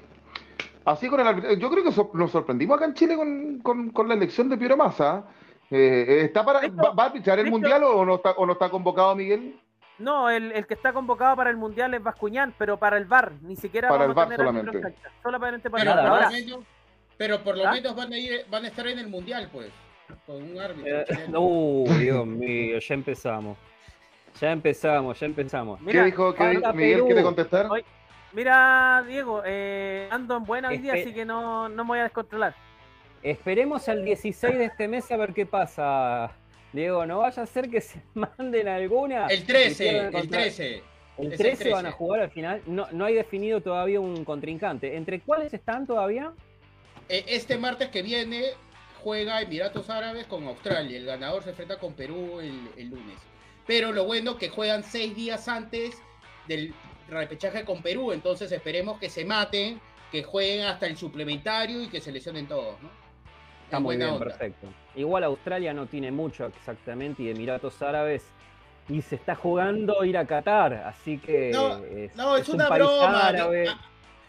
[0.83, 4.07] así con el yo creo que so- nos sorprendimos acá en Chile con, con- con
[4.09, 5.23] la elección de Piero Massa.
[5.69, 8.45] Eh, ¿está para, hecho- va, va a pichar el hecho- mundial o no está o
[8.45, 9.57] no está convocado Miguel?
[10.01, 13.33] No, el, el que está convocado para el Mundial es Bascuñán, pero para el VAR,
[13.41, 15.09] ni siquiera Para vamos el a VAR tener árbitro en solamente.
[15.23, 16.23] solamente para Pero, el VAR.
[16.23, 16.59] por menos,
[17.17, 17.71] pero por lo ¿Ah?
[17.71, 19.69] menos van a ir, van a estar en el mundial, pues.
[20.25, 20.99] Con un árbitro.
[21.01, 21.05] Eh,
[21.37, 23.57] uh, Dios mío, ya empezamos.
[24.39, 25.79] Ya empezamos, ya empezamos.
[25.79, 26.61] ¿Qué Mira, dijo dijo Miguel?
[26.93, 27.05] Perú.
[27.05, 27.67] ¿Quiere contestar?
[28.33, 32.03] Mira, Diego, eh, ando en buena hoy día, así que no, no me voy a
[32.03, 32.55] descontrolar.
[33.21, 36.31] Esperemos al 16 de este mes a ver qué pasa.
[36.73, 39.27] Diego, no vaya a ser que se manden alguna.
[39.27, 40.83] El y 13, pierdan el contra- 13.
[41.17, 41.97] El es el 13 van a 13.
[41.97, 42.61] jugar al final.
[42.65, 44.95] No, no hay definido todavía un contrincante.
[44.95, 46.31] ¿Entre cuáles están todavía?
[47.09, 48.45] Eh, Este martes que viene
[49.03, 50.97] juega Emiratos Árabes con Australia.
[50.97, 53.17] El ganador se enfrenta con Perú el, el lunes.
[53.67, 56.01] Pero lo bueno que juegan seis días antes
[56.47, 56.73] del
[57.09, 58.13] repechaje con Perú.
[58.13, 59.79] Entonces esperemos que se maten,
[60.11, 62.89] que jueguen hasta el suplementario y que se lesionen todos, ¿no?
[63.71, 64.25] Está muy bien, onda.
[64.25, 64.67] perfecto.
[64.95, 68.21] Igual Australia no tiene mucho exactamente y Emiratos Árabes.
[68.89, 73.27] Y se está jugando ir a Qatar, así que No, es, No, es, una broma.
[73.29, 73.69] árabe.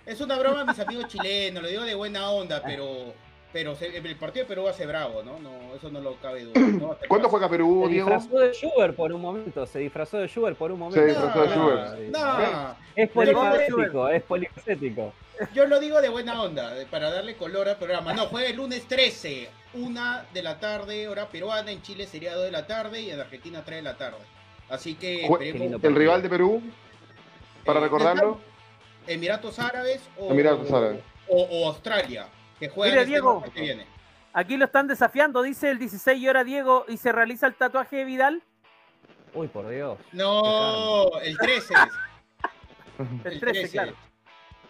[0.06, 3.12] Es una broma, mis amigos chilenos, lo digo de buena onda, pero,
[3.52, 5.40] pero se- el partido de Perú va a ser bravo, ¿no?
[5.40, 6.60] no eso no lo cabe duda.
[6.60, 6.88] ¿no?
[6.88, 7.30] Va a ser ¿Cuándo fácil.
[7.30, 8.10] juega Perú, Se Diego?
[8.10, 11.00] disfrazó de Schubert por un momento, se disfrazó de Schubert por un momento.
[11.00, 11.98] Se disfrazó de Schubert.
[12.10, 15.12] No, Es polifacético, es polifacético.
[15.54, 18.12] Yo lo digo de buena onda, para darle color al programa.
[18.12, 22.44] No, juega el lunes 13, una de la tarde, hora peruana, en Chile sería 2
[22.44, 24.18] de la tarde y en Argentina 3 de la tarde.
[24.68, 26.62] Así que esperemos- El rival de Perú,
[27.64, 28.40] para Eh, recordarlo.
[29.06, 31.00] Emiratos Árabes o, Emiratos Árabes.
[31.28, 32.28] o, o Australia,
[32.58, 33.42] que juegan Mire, este Diego.
[33.52, 33.86] que viene.
[34.32, 37.96] Aquí lo están desafiando, dice el 16 y hora Diego, y se realiza el tatuaje
[37.96, 38.42] de Vidal.
[39.34, 39.98] Uy, por Dios.
[40.12, 41.74] No, el 13.
[43.24, 43.94] El 13, claro.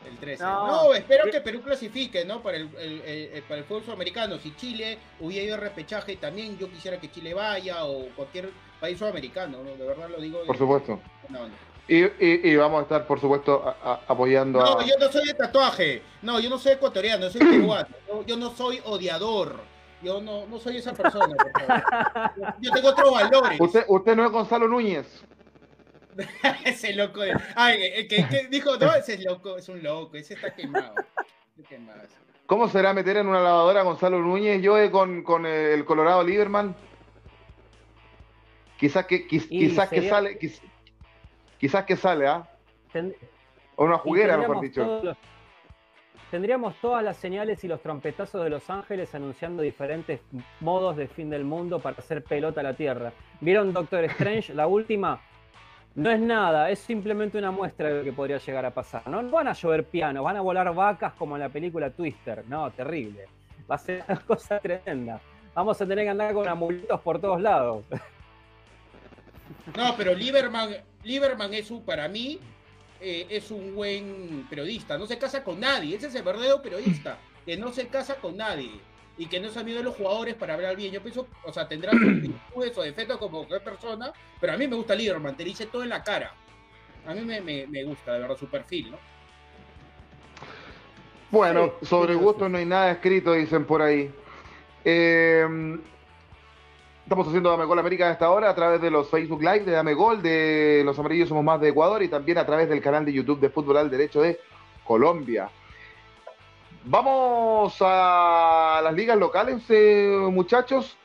[0.09, 0.43] El 13.
[0.45, 0.67] No.
[0.67, 2.43] No, espero que Perú clasifique, ¿no?
[2.43, 4.39] Para el, el- el- el- para el fútbol sudamericano.
[4.39, 8.51] Si Chile hubiera ido a repechaje, también yo quisiera que Chile vaya o cualquier
[8.81, 9.71] país sudamericano, ¿no?
[9.77, 10.43] De verdad lo digo.
[10.47, 11.01] Por supuesto.
[11.29, 11.55] No, no.
[11.89, 14.85] Y, y- y vamos a estar, por supuesto, a- a- apoyando No, a.
[14.87, 16.03] yo no soy de tatuaje.
[16.23, 17.89] No, yo no soy ecuatoriano, yo soy peruano.
[18.09, 19.57] Yo, yo no soy odiador.
[20.03, 21.83] Yo no, no soy esa persona, por favor.
[22.37, 23.61] Yo, yo tengo otros valores.
[23.61, 25.25] Usted, usted no es Gonzalo Núñez.
[26.65, 27.21] ese loco.
[27.21, 30.55] de- Ay, el que, que dijo, no, ese es loco, es un loco, ese está
[30.55, 30.95] quemado.
[31.57, 32.01] Está quemado.
[32.47, 34.61] ¿Cómo será meter en una lavadora a Gonzalo Núñez?
[34.63, 36.75] Yo eh, con, con eh, el Colorado Lieberman.
[38.79, 40.61] Quizás que, quiz- quizás que sale, quiz-
[41.59, 42.49] quizás que sale, ¿ah?
[43.77, 45.01] O una juguera, mejor dicho.
[45.03, 45.17] los-
[46.31, 50.21] tendríamos todas las señales y los trompetazos de Los Ángeles anunciando diferentes
[50.61, 53.13] modos de fin del mundo para hacer pelota a la Tierra.
[53.41, 54.53] ¿Vieron Doctor Strange?
[54.55, 55.21] La última.
[55.95, 59.07] No es nada, es simplemente una muestra de lo que podría llegar a pasar.
[59.09, 62.45] No, van a llover pianos, van a volar vacas como en la película Twister.
[62.49, 63.27] No, terrible.
[63.71, 65.21] Va a ser una cosa tremenda.
[65.55, 67.85] Vamos a tener que andar con amuletos por todos lados.
[69.77, 70.71] No, pero Lieberman,
[71.05, 72.39] Lieberman es un, para mí,
[73.01, 74.97] eh, es un buen periodista.
[74.97, 75.97] No se casa con nadie.
[75.97, 77.19] Ese es el verdadero periodista.
[77.45, 78.81] Que no se casa con nadie.
[79.19, 80.93] Y que no es amigo de los jugadores para hablar bien.
[80.93, 84.13] Yo pienso, o sea, tendrá sus virtudes o defectos como cualquier persona.
[84.41, 85.37] Pero a mí me gusta Lieberman.
[85.37, 86.35] Te dice todo en la cara.
[87.07, 88.99] A mí me, me- me gusta, de verdad, su perfil, ¿no?
[91.31, 92.21] Bueno, Sí, sobre sí.
[92.49, 94.11] no hay nada escrito, dicen por ahí.
[94.85, 95.79] Eh,
[97.05, 99.73] estamos haciendo Dame Gol América a esta hora a través de los Facebook Live de
[99.73, 103.05] Dame Gol, de Los Amarillos Somos Más de Ecuador y también a través del canal
[103.05, 104.41] de YouTube de Fútbol al Derecho de
[104.85, 105.49] Colombia.
[106.85, 110.97] Vamos a las ligas locales, eh, muchachos.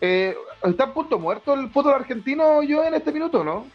[0.00, 3.66] Eh, ¿Está a punto muerto el fútbol argentino yo en este minuto, no?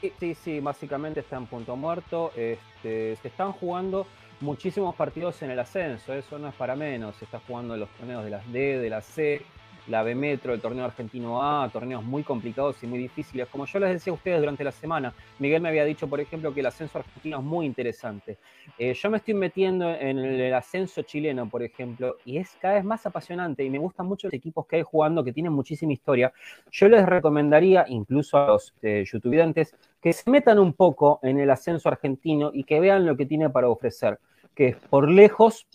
[0.00, 2.30] Sí, sí, sí, básicamente está en punto muerto.
[2.36, 4.06] Este, se están jugando
[4.40, 7.16] muchísimos partidos en el ascenso, eso no es para menos.
[7.16, 9.44] Se está jugando los torneos de las D, de la C.
[9.88, 13.48] la B Metro, el torneo argentino A, torneos muy complicados y muy difíciles.
[13.48, 16.52] Como yo les decía a ustedes durante la semana, Miguel me había dicho, por ejemplo,
[16.52, 18.38] que el ascenso argentino es muy interesante.
[18.78, 22.84] Eh, yo me estoy metiendo en el ascenso chileno, por ejemplo, y es cada vez
[22.84, 26.32] más apasionante y me gustan mucho los equipos que hay jugando que tienen muchísima historia.
[26.70, 31.50] Yo les recomendaría, incluso a los eh, youtubers, que se metan un poco en el
[31.50, 34.18] ascenso argentino y que vean lo que tiene para ofrecer,
[34.54, 35.66] que es por lejos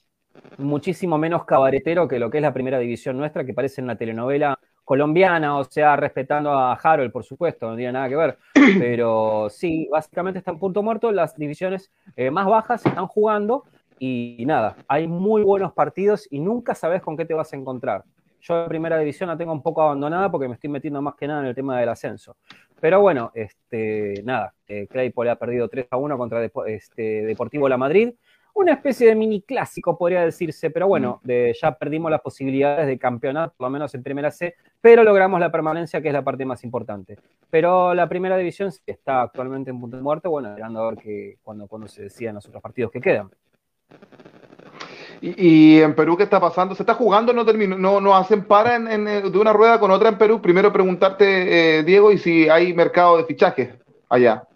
[0.57, 4.57] muchísimo menos cabaretero que lo que es la primera división nuestra, que parece una telenovela
[4.83, 8.37] colombiana, o sea, respetando a Harold, por supuesto, no tiene nada que ver,
[8.79, 13.63] pero sí, básicamente está en punto muerto, las divisiones eh, más bajas están jugando
[13.99, 18.03] y, nada, hay muy buenos partidos y nunca sabes con qué te vas a encontrar.
[18.41, 21.27] Yo la primera división la tengo un poco abandonada porque me estoy metiendo más que
[21.27, 22.35] nada en el tema del ascenso.
[22.79, 27.77] Pero bueno, este, nada, eh, Claypole ha perdido 3 a 1 contra este, Deportivo La
[27.77, 28.15] Madrid
[28.53, 32.97] una especie de mini clásico, podría decirse, pero bueno, de, ya perdimos las posibilidades de
[32.97, 36.45] campeonar, por lo menos en primera C, pero logramos la permanencia, que es la parte
[36.45, 37.17] más importante.
[37.49, 41.37] Pero la primera división está actualmente en punto de muerte, bueno, esperando a ver que,
[41.43, 43.29] cuando, cuando se decían los otros partidos que quedan.
[45.21, 46.73] ¿Y, en Perú qué está pasando?
[46.73, 47.31] ¿Se está jugando?
[47.31, 50.41] ¿No termino, no, no hacen para en, de una rueda con otra en Perú?
[50.41, 53.69] Primero preguntarte, eh, Diego, y si hay mercado de fichajes
[54.09, 54.47] allá.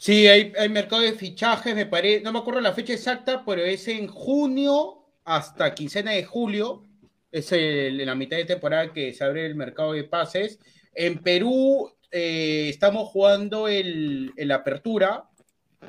[0.00, 3.86] Sí, hay, mercado de fichajes, me parece, no me acuerdo la fecha exacta, pero es
[3.86, 6.84] en junio hasta quincena de julio.
[7.30, 10.58] Es en la mitad de temporada que se abre el mercado de pases.
[10.94, 15.28] En Perú eh, estamos jugando el, el Apertura.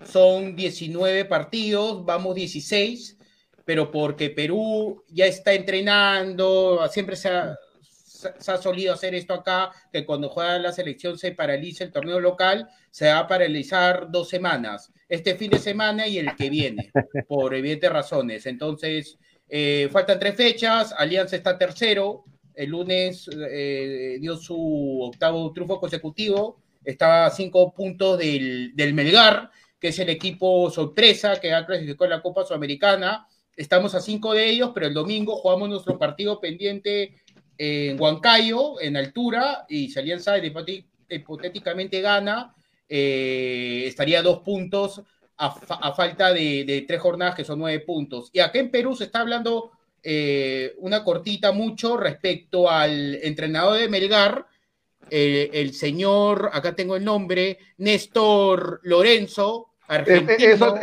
[0.03, 3.18] Son 19 partidos, vamos 16,
[3.64, 7.57] pero porque Perú ya está entrenando, siempre se ha,
[8.38, 12.19] se ha solido hacer esto acá, que cuando juega la selección se paraliza el torneo
[12.19, 16.91] local, se va a paralizar dos semanas, este fin de semana y el que viene,
[17.28, 18.45] por evidentes razones.
[18.45, 19.17] Entonces,
[19.49, 26.61] eh, faltan tres fechas, Alianza está tercero, el lunes eh, dio su octavo triunfo consecutivo,
[26.84, 29.49] estaba a cinco puntos del, del Melgar,
[29.80, 33.28] que es el equipo sorpresa que ha clasificado en la Copa Sudamericana.
[33.55, 37.15] Estamos a cinco de ellos, pero el domingo jugamos nuestro partido pendiente
[37.64, 40.34] en Huancayo, en altura, y si Alianza
[41.09, 42.55] hipotéticamente gana,
[42.89, 45.03] eh, estaría dos puntos
[45.38, 48.32] a, falta de, tres jornadas que son nueve puntos.
[48.34, 53.89] Y acá en Perú se está hablando eh, una cortita mucho respecto al entrenador de
[53.89, 54.47] Melgar,
[55.12, 60.80] eh, el señor, acá tengo el nombre, Néstor Lorenzo, argentino.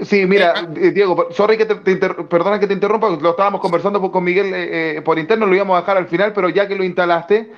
[0.00, 0.68] Sí, mira, eh, ah.
[0.76, 5.02] eh, Diego, sorry que te, perdona que te interrumpa, lo estábamos conversando con Miguel eh,
[5.04, 7.52] por interno, lo íbamos a dejar al final, pero ya que lo instalaste,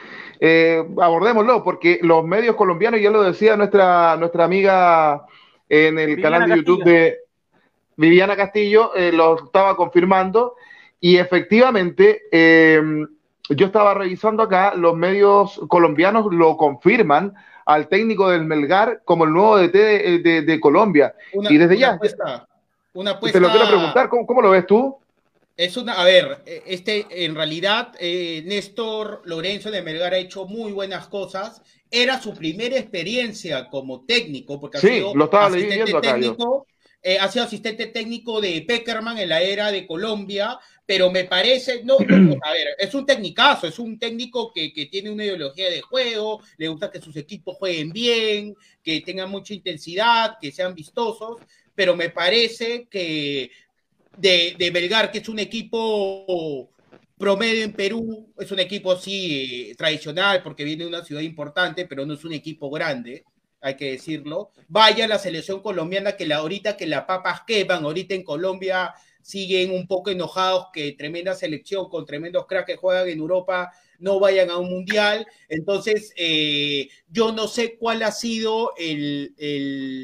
[1.00, 5.24] abordémoslo, porque los medios colombianos, ya lo decía nuestra, nuestra amiga
[5.68, 7.18] en el canal de YouTube de
[7.96, 10.56] Viviana Castillo, lo estaba confirmando,
[11.00, 12.22] y efectivamente,
[13.48, 17.32] yo estaba revisando acá, los medios colombianos lo confirman,
[17.66, 19.72] al técnico del Melgar como el nuevo DT
[20.22, 21.14] de, de, Colombia.
[21.32, 21.98] y desde ya.
[22.94, 24.96] una apuesta, te lo quiero preguntar, ¿cómo, lo ves tú?
[25.56, 30.72] Es una, a ver, este, en realidad, eh, Néstor Lorenzo de Melgar ha hecho muy
[30.72, 31.62] buenas cosas.
[31.90, 36.66] Era su primera experiencia como técnico, porque ha sido lo estaba asistente técnico.
[37.02, 41.82] Eh, ha sido asistente técnico de Peckerman en la era de Colombia, pero me parece,
[41.82, 45.80] no, a ver, es un técnicazo, es un técnico que, que, tiene una ideología de
[45.80, 51.40] juego, le gusta que sus equipos jueguen bien, que tengan mucha intensidad, que sean vistosos,
[51.74, 53.50] pero me parece que
[54.16, 56.70] de, de Belgar, que es un equipo
[57.18, 62.06] promedio en Perú, es un equipo así tradicional porque viene de una ciudad importante, pero
[62.06, 63.24] no es un equipo grande,
[63.60, 64.52] hay que decirlo.
[64.68, 68.94] Vaya la selección colombiana que la ahorita que la papas queman, ahorita en Colombia
[69.26, 74.20] siguen un poco enojados que tremenda selección con tremendos cracks que juegan en Europa no
[74.20, 75.26] vayan a un mundial.
[75.48, 79.34] Entonces, eh, yo no sé cuál ha sido el,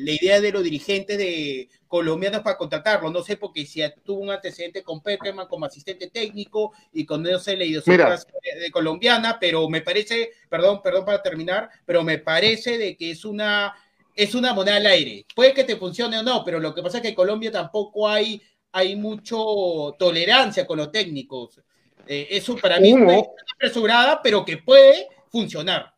[0.04, 3.10] la idea de los dirigentes de colombianos para contratarlo.
[3.10, 7.38] No sé porque si tuvo un antecedente con Peckerman como asistente técnico y con no
[7.38, 8.28] sé la idiosincrasia
[8.60, 13.24] de, colombiana, pero me parece, perdón, perdón para terminar, pero me parece de que es
[13.24, 13.72] una
[14.14, 15.24] es una moneda al aire.
[15.34, 18.08] Puede que te funcione o no, pero lo que pasa es que en Colombia tampoco
[18.08, 18.42] hay
[18.72, 21.60] hay mucho tolerancia con los técnicos.
[22.06, 23.18] Eh, eso para mí es una
[23.54, 25.92] apresurada, pero que puede funcionar.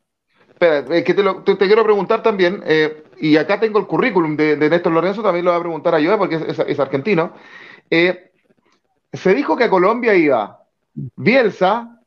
[0.48, 5.22] Espera, que te, quiero preguntar también, eh, y acá tengo el currículum de, Néstor Lorenzo,
[5.22, 7.32] también lo voy a preguntar a yo, porque es, argentino.
[7.90, 8.30] Eh,
[9.12, 10.60] se dijo que a Colombia iba
[10.94, 12.00] Bielsa,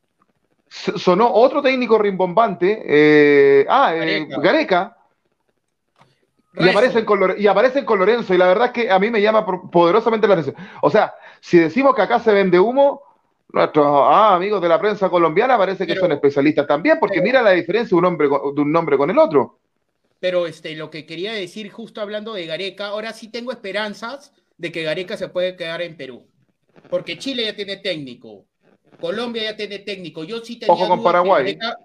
[0.69, 3.93] sonó otro técnico rimbombante, ah,
[4.41, 4.97] Gareca
[6.59, 9.21] y aparecen, con, y aparecen con Lorenzo, y la verdad es que a mí me
[9.21, 10.55] llama poderosamente la atención.
[10.81, 13.03] O sea, si decimos que acá se vende humo,
[13.49, 17.23] Nuestros ah, amigos de la prensa colombiana parece que Pero- son especialistas también, porque pero-
[17.23, 19.59] mira la diferencia de un, hombre, de un nombre con el otro.
[20.19, 24.73] Pero este, lo que quería decir justo hablando de Gareca, ahora sí tengo esperanzas de
[24.73, 26.27] que Gareca se puede quedar en Perú.
[26.89, 28.43] Porque Chile ya tiene técnico,
[28.99, 30.25] Colombia ya tiene técnico.
[30.25, 31.45] Yo sí tenía Ojo con Paraguay.
[31.57, 31.77] Gareca-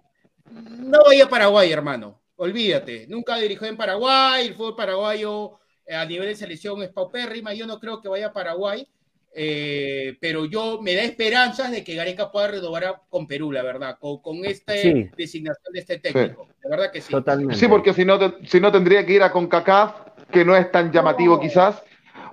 [0.51, 2.21] No vaya a Paraguay, hermano.
[2.43, 3.07] Olvídate.
[3.09, 4.49] Nunca dirigió en Paraguay.
[4.49, 5.53] El fútbol paraguayo
[5.87, 7.55] eh, a nivel de selección es paupérrima.
[7.55, 8.87] Yo no creo que vaya a Paraguay.
[9.35, 13.63] eh, pero yo me da esperanzas de que Gareca pueda renovar a- con Perú, la
[13.63, 15.09] verdad, con, con esta Sí.
[15.17, 16.49] designación de este técnico.
[16.63, 17.11] La verdad que sí.
[17.11, 17.55] Totalmente.
[17.55, 19.95] Sí, porque si no, te- si no tendría que ir a CONCACAF,
[20.31, 21.83] que no es tan llamativo quizás,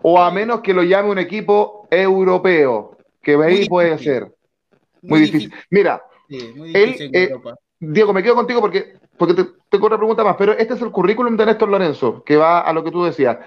[0.02, 4.36] o a menos que lo llame un equipo europeo, que ahí puede ser.
[5.02, 5.54] Muy difícil.
[5.70, 7.56] Mira, Sí, muy Él, difícil en eh, Europa.
[7.80, 10.92] Diego, me quedo contigo porque, porque te, tengo otra pregunta más, pero este es el
[10.92, 13.38] currículum de Néstor Lorenzo, que va a lo que tú decías.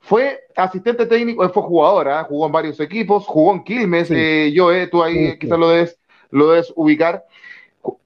[0.00, 2.24] Fue asistente técnico, eh, fue jugador, ¿ah?
[2.24, 4.14] jugó en varios equipos, jugó en Quilmes, Sí.
[4.16, 5.98] eh, yo, eh, tú ahí Sí, quizás lo debes,
[6.30, 7.24] lo debes ubicar.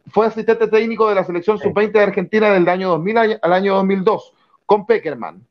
[0.09, 1.65] Fue asistente técnico de la selección Sí.
[1.65, 4.35] sub-20 de Argentina del año 2000 al año 2002,
[4.67, 5.47] con Peckerman.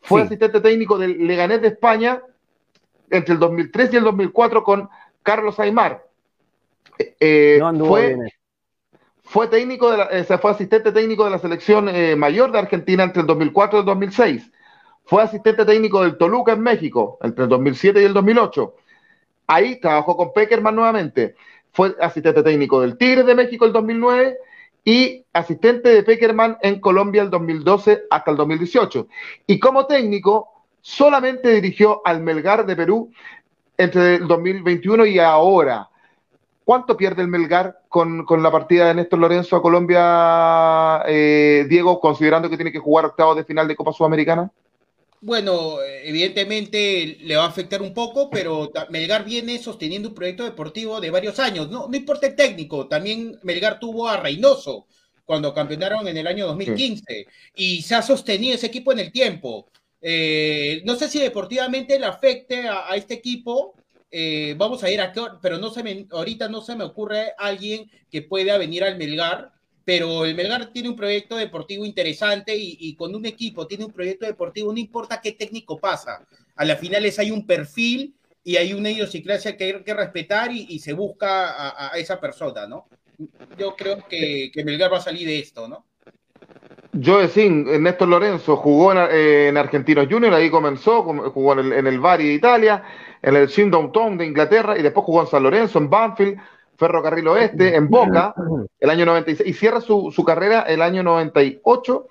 [0.00, 2.22] Fue asistente técnico del Leganés de España
[3.10, 4.88] entre el 2003 y el 2004 con
[5.22, 6.06] Carlos Aymar.
[6.98, 8.28] Eh, eh, No anduvo fue, bien.
[9.26, 13.02] Fue técnico de la, eh, fue asistente técnico de la selección eh, mayor de Argentina
[13.02, 14.52] entre el 2004 y el 2006.
[15.04, 18.74] Fue asistente técnico del Toluca en México entre el 2007 y el 2008.
[19.48, 21.34] Ahí trabajó con Peckerman nuevamente.
[21.72, 24.38] Fue asistente técnico del Tigres de México el 2009
[24.84, 29.08] y asistente de Peckerman en Colombia el 2012 hasta el 2018.
[29.48, 30.48] Y como técnico,
[30.80, 33.10] solamente dirigió al Melgar de Perú
[33.76, 35.90] entre el 2021 y ahora.
[36.66, 42.00] ¿Cuánto pierde el Melgar con, con la partida de Néstor Lorenzo a Colombia, eh, Diego,
[42.00, 44.50] considerando que tiene que jugar octavos de final de Copa Sudamericana?
[45.20, 51.00] Bueno, evidentemente le va a afectar un poco, pero Melgar viene sosteniendo un proyecto deportivo
[51.00, 51.70] de varios años.
[51.70, 54.88] No, no importa el técnico, también Melgar tuvo a Reynoso
[55.24, 59.68] cuando campeonaron en el año 2015 y se ha sostenido ese equipo en el tiempo.
[60.00, 63.76] Eh, no sé si deportivamente le afecte a, a este equipo.
[64.10, 66.84] Eh, vamos a ir a qué hor- pero no se me, ahorita no se me
[66.84, 69.52] ocurre alguien que pueda venir al Melgar
[69.84, 73.92] pero el Melgar tiene un proyecto deportivo interesante y, y cuando un equipo tiene un
[73.92, 76.26] proyecto deportivo, no importa qué técnico pasa,
[76.56, 80.66] a las finales hay un perfil y hay una idiosincrasia que hay que respetar y,
[80.70, 82.88] y se busca a, a esa persona, ¿no?
[83.56, 85.86] Yo creo que, que Melgar va a salir de esto, ¿no?
[87.00, 91.58] Joe Sin, Néstor Lorenzo, jugó en, eh, en Argentinos Junior, ahí comenzó, com- jugó en
[91.60, 92.82] el, en el Bari de Italia,
[93.26, 96.38] en el Swindon Town de Inglaterra y después jugó en San Lorenzo, en Banfield,
[96.76, 98.32] Ferrocarril Oeste, en Boca,
[98.78, 102.06] el año 96, y cierra su, su carrera el año 98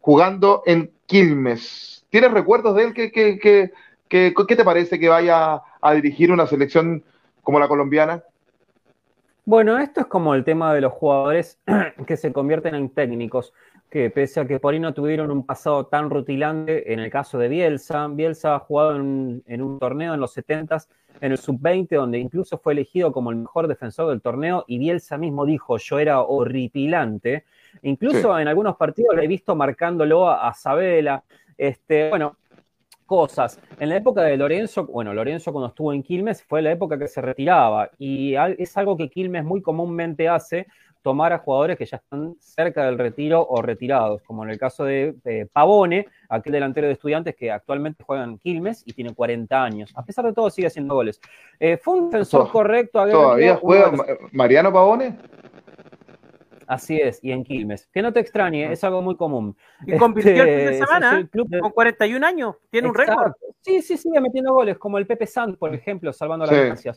[0.00, 2.06] jugando en Quilmes.
[2.08, 2.94] ¿Tienes recuerdos de él?
[2.94, 3.72] ¿Qué, qué, qué,
[4.08, 7.04] qué, qué te parece que vaya a dirigir una selección
[7.42, 8.24] como la colombiana?
[9.44, 11.58] Bueno, esto es como el tema de los jugadores
[12.06, 13.52] que se convierten en técnicos,
[13.94, 17.38] que pese a que por ahí no tuvieron un pasado tan rutilante, en el caso
[17.38, 20.88] de Bielsa, Bielsa ha jugado en, en un torneo en los 70s,
[21.20, 25.16] en el sub-20, donde incluso fue elegido como el mejor defensor del torneo, y Bielsa
[25.16, 27.44] mismo dijo, yo era horripilante.
[27.82, 28.42] Incluso Sí.
[28.42, 31.22] en algunos partidos le he visto marcándolo a, a Sabela.
[31.56, 32.36] Este, bueno,
[33.06, 33.60] cosas.
[33.78, 37.06] En la época de Lorenzo, bueno, Lorenzo cuando estuvo en Quilmes fue la época que
[37.06, 40.66] se retiraba y es algo que Quilmes muy comúnmente hace,
[41.04, 44.84] tomar a jugadores que ya están cerca del retiro o retirados, como en el caso
[44.84, 49.62] de eh, Pavone, aquel delantero de estudiantes que actualmente juega en Quilmes y tiene 40
[49.62, 49.92] años.
[49.96, 51.20] A pesar de todo sigue haciendo goles.
[51.60, 53.06] Eh, fue un defensor To- correcto.
[53.06, 54.00] ¿Todavía juega los-
[54.32, 55.18] Mariano Pavone?
[56.66, 57.86] Así es, y en Quilmes.
[57.92, 59.54] Que no te extrañe, es algo muy común.
[59.86, 62.56] Y convirtió el fin Este, de es semana, el club de- con 41 años.
[62.70, 63.32] Tiene un récord.
[63.60, 66.88] Sí, sí, sigue metiendo goles, como el Pepe Sant, por ejemplo, salvando las Sí.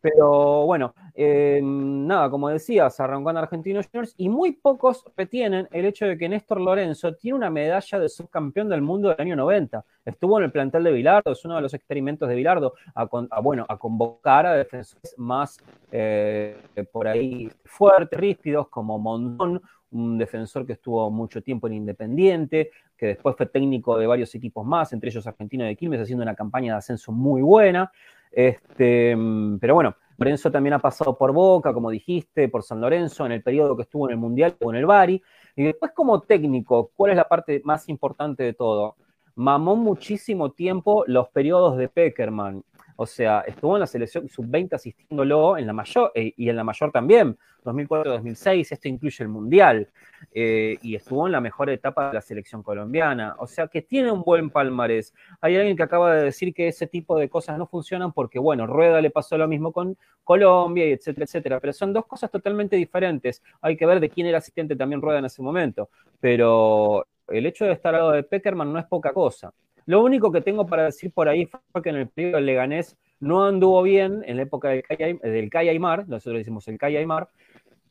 [0.00, 5.84] Pero bueno, eh, nada, como decías, arrancó en Argentinos Juniors y muy pocos retienen el
[5.86, 9.84] hecho de que Néstor Lorenzo tiene una medalla de subcampeón del mundo del año 90.
[10.04, 13.26] Estuvo en el plantel de Bilardo, es uno de los experimentos de Bilardo, a, con-
[13.30, 15.58] a, bueno, a convocar a defensores más
[15.90, 16.56] eh,
[16.92, 23.06] por ahí fuertes, ríspidos, como Mondón, un defensor que estuvo mucho tiempo en Independiente, que
[23.06, 26.72] después fue técnico de varios equipos más, entre ellos Argentino de Quilmes, haciendo una campaña
[26.74, 27.90] de ascenso muy buena.
[28.36, 29.16] Este,
[29.58, 33.42] pero bueno, Lorenzo también ha pasado por Boca, como dijiste, por San Lorenzo, en el
[33.42, 35.22] periodo que estuvo en el Mundial o en el Bari.
[35.56, 38.96] Y después como técnico, ¿cuál es la parte más importante de todo?
[39.36, 42.62] Mamó muchísimo tiempo los periodos de Peckerman.
[42.96, 46.64] O sea, estuvo en la selección sub-20 asistiéndolo en la mayor eh, y en la
[46.64, 49.88] mayor también, 2004-2006, esto incluye el Mundial,
[50.32, 53.36] eh, y estuvo en la mejor etapa de la selección colombiana.
[53.38, 55.12] O sea, que tiene un buen palmarés.
[55.40, 58.66] Hay alguien que acaba de decir que ese tipo de cosas no funcionan porque, bueno,
[58.66, 61.60] Rueda le pasó lo mismo con Colombia, y etcétera, etcétera.
[61.60, 63.42] Pero son dos cosas totalmente diferentes.
[63.60, 65.90] Hay que ver de quién era asistente también Rueda en ese momento.
[66.20, 69.52] Pero el hecho de estar al lado de Peckerman no es poca cosa.
[69.86, 72.96] Lo único que tengo para decir por ahí fue que en el periodo del Leganés
[73.20, 76.98] no anduvo bien en la época del Calle, del Calle Aymar, nosotros decimos el Calle
[76.98, 77.28] Aymar,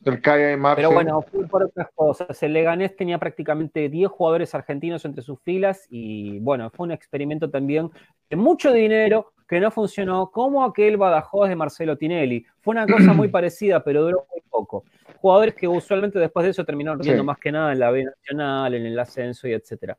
[0.04, 0.94] El Calle Aymar, pero sí.
[0.94, 2.40] bueno, fue por otras cosas.
[2.42, 7.50] El Leganés tenía prácticamente 10 jugadores argentinos entre sus filas y bueno, fue un experimento
[7.50, 7.90] también
[8.30, 12.44] de mucho dinero que no funcionó, como aquel Badajoz de Marcelo Tinelli.
[12.60, 14.84] Fue una cosa muy parecida, pero duró muy poco.
[15.20, 17.26] Jugadores que usualmente después de eso terminaron viendo Sí.
[17.26, 19.96] más que nada en la B Nacional, en el ascenso y etcétera.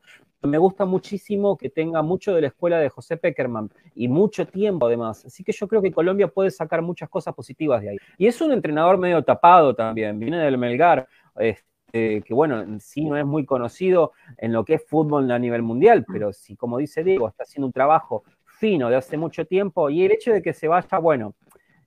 [0.48, 4.88] Me gusta muchísimo que tenga mucho de la escuela de José Peckerman y mucho tiempo
[4.88, 5.26] además.
[5.26, 7.98] Así que yo creo que Colombia puede sacar muchas cosas positivas de ahí.
[8.18, 13.06] Y es un entrenador medio tapado también, viene del Melgar, este, que bueno, en sí
[13.06, 16.78] no es muy conocido en lo que es fútbol a nivel mundial, pero sí, como
[16.78, 20.42] dice Diego, está haciendo un trabajo fino de hace mucho tiempo y el hecho de
[20.42, 21.36] que se vaya, bueno,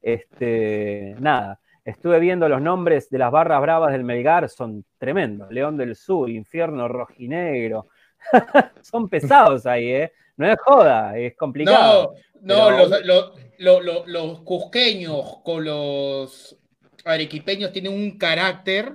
[0.02, 5.76] este, nada, estuve viendo los nombres de las barras bravas del Melgar, son tremendos, León
[5.76, 7.86] del Sur, Infierno Rojinegro,
[8.82, 10.12] son pesados ahí, ¿eh?
[10.36, 12.14] No es joda, es complicado.
[12.40, 16.56] No, no, Pero- los, los, los, los- los cusqueños con los
[17.04, 18.94] arequipeños tienen un carácter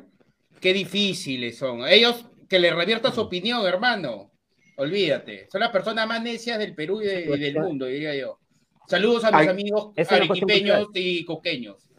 [0.60, 1.88] que difíciles son.
[1.88, 4.32] Ellos que le revierta su opinión, hermano.
[4.78, 5.48] Olvídate.
[5.52, 8.40] Son las personas más necias del Perú y, de- y del mundo, diría yo.
[8.88, 11.90] Saludos a mis Ay, amigos arequipeños y cusqueños.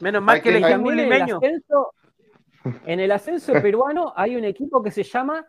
[0.00, 1.36] Menos mal que que- le hay- llamó También en el limeño.
[1.38, 1.92] ascenso,
[2.86, 5.46] en el ascenso peruano hay un equipo que se llama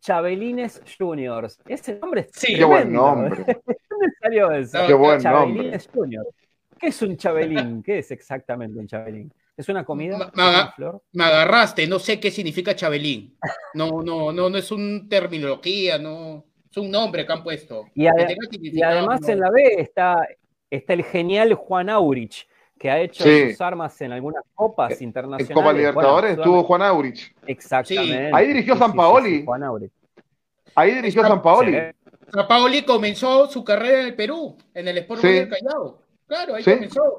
[0.00, 1.58] Chabelines Juniors.
[1.66, 2.56] Ese nombre es Sí.
[2.56, 3.06] Qué buen tremendo.
[3.06, 3.36] nombre.
[3.90, 4.78] ¿Dónde salió eso?
[4.80, 5.88] No, Qué buen Chabelines nombre.
[5.92, 6.28] Juniors.
[6.78, 7.82] ¿Qué es un chabelín?
[7.82, 9.32] ¿Qué es exactamente un chabelín?
[9.56, 10.16] ¿Es una comida?
[10.16, 11.02] Ma- ¿Es ma- una flor?
[11.12, 13.36] Me agarraste, no sé qué significa Chabelín.
[13.74, 16.46] No, no, no, no es una terminología, no.
[16.70, 17.84] Es un nombre que han puesto.
[17.94, 19.28] Y, ade- Que tenga y significado, además no.
[19.28, 20.26] en la B está,
[20.70, 22.48] está el genial Juan Aurich,
[22.80, 23.50] que ha hecho Sí.
[23.50, 25.54] sus armas en algunas copas En internacionales.
[25.54, 27.34] Copa Libertadores Bueno, estuvo Juan Aurich.
[27.46, 28.30] Exactamente.
[28.32, 29.36] Ahí dirigió Sí, sí, sí, Sampaoli.
[29.40, 29.92] sí, Juan Aurich.
[30.74, 31.76] Ahí dirigió San Paoli.
[32.32, 36.00] San Paoli comenzó su carrera en el Perú, en el Sport del Callao.
[36.26, 36.70] Claro, ahí Sí.
[36.72, 37.18] comenzó.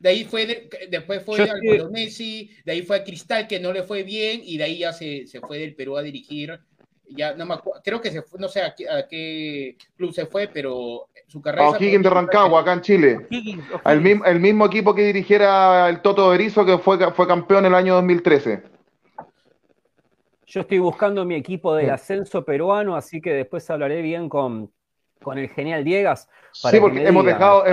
[0.00, 3.72] De ahí fue, de- después fue al Bolognesi, de ahí fue a Cristal, que no
[3.72, 6.58] le fue bien, y de ahí ya se, se fue del Perú a dirigir.
[7.08, 10.12] Ya no me acuerdo, creo que se fue, no sé a qué, a qué club
[10.12, 11.66] se fue, pero su carrera.
[11.66, 13.26] A O'Higgins de Rancagua, acá en Chile.
[13.84, 17.74] El mismo, el mismo equipo que dirigiera el Toto Berizzo, que fue, fue campeón el
[17.74, 18.62] año 2013.
[20.46, 24.70] Yo estoy buscando mi equipo del ascenso peruano, así que después hablaré bien con,
[25.22, 26.28] con el genial Diegas.
[26.62, 27.34] para Sí, que porque hemos diga.
[27.34, 27.64] dejado,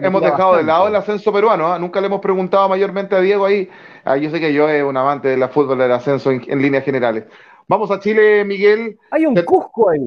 [0.00, 1.72] me hemos dejado de lado el ascenso peruano.
[1.72, 1.78] ¿ah?
[1.78, 3.68] Nunca le hemos preguntado mayormente a Diego ahí.
[4.04, 6.62] Ah, yo sé que yo es un amante de la fútbol del ascenso en, en
[6.62, 7.24] líneas generales.
[7.68, 8.98] Vamos a Chile, Miguel.
[9.10, 10.00] Hay un Cusco ahí.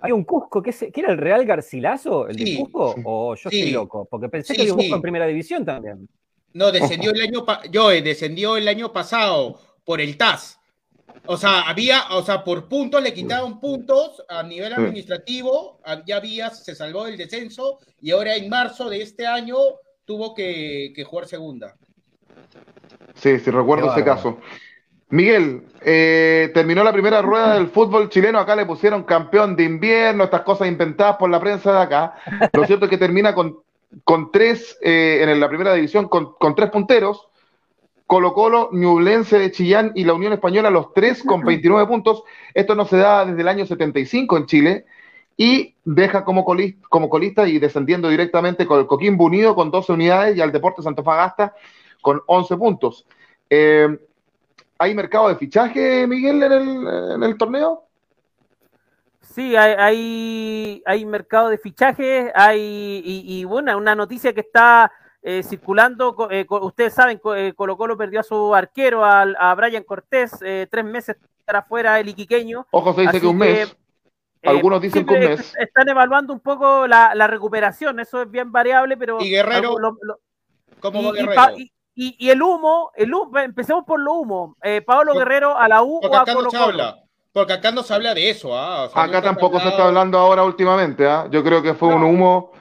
[0.00, 3.34] Hay un Cusco, que, es, que era el Real Garcilaso, el Sí, de Cusco, o
[3.36, 3.58] yo Sí.
[3.60, 4.86] estoy loco, porque pensé Sí, que había un sí.
[4.86, 6.08] Cusco en primera división también.
[6.54, 10.58] No, descendió el año yo descendió el año pasado por el TAS.
[11.26, 16.16] O sea, había, o sea, por puntos le quitaron puntos a nivel administrativo, a- ya
[16.16, 19.56] había, se salvó del descenso y ahora en marzo de este año
[20.04, 21.76] tuvo que, que jugar segunda.
[23.14, 24.38] Sí, sí, recuerdo Qué ese caso.
[25.12, 28.38] Miguel, eh, terminó la primera rueda del fútbol chileno.
[28.38, 32.14] Acá le pusieron campeón de invierno, estas cosas inventadas por la prensa de acá.
[32.54, 33.58] Lo cierto es que termina con,
[34.04, 37.28] con tres, eh, en la primera división, con, con tres punteros.
[38.06, 42.22] Colo Colo, Ñublense de Chillán y la Unión Española, los tres con 29 puntos.
[42.54, 44.86] Esto no se da desde el año 75 en Chile.
[45.36, 49.92] Y deja como colista, como colista y descendiendo directamente con el Coquimbo Unido con 12
[49.92, 51.54] unidades y al Deportes Antofagasta
[52.00, 53.06] con 11 puntos.
[53.50, 53.88] Eh,
[54.82, 57.84] ¿Hay mercado de fichaje, Miguel, en el, en el torneo?
[59.20, 64.90] Sí, hay, hay, hay mercado de fichajes, hay, y, y, bueno, una noticia que está
[65.22, 69.84] eh, circulando, eh, ustedes saben, eh, Colo Colo perdió a su arquero, al- a Brian
[69.84, 72.66] Cortés, eh, tres meses estará fuera el iquiqueño.
[72.72, 73.76] Ojo, se dice Así que un que, mes.
[74.44, 75.54] Algunos dicen que un mes.
[75.56, 79.20] Están evaluando un poco la, la recuperación, eso es bien variable, pero...
[79.20, 80.18] Y Guerrero, algo- lo- lo-
[80.80, 81.58] ¿Cómo y, va Guerrero?
[81.58, 84.56] Y- y- y el humo, el humo, empecemos por lo humo.
[84.62, 86.68] Eh, Pablo Guerrero a la U Porque o a acá no Colo se Colo.
[86.70, 86.98] habla.
[87.32, 88.56] Porque acá no se habla de eso.
[88.56, 88.84] ¿ah?
[88.84, 91.06] O sea, Acá tampoco se está hablando ahora últimamente.
[91.06, 91.28] ¿ah?
[91.30, 92.52] Yo creo que fue un humo.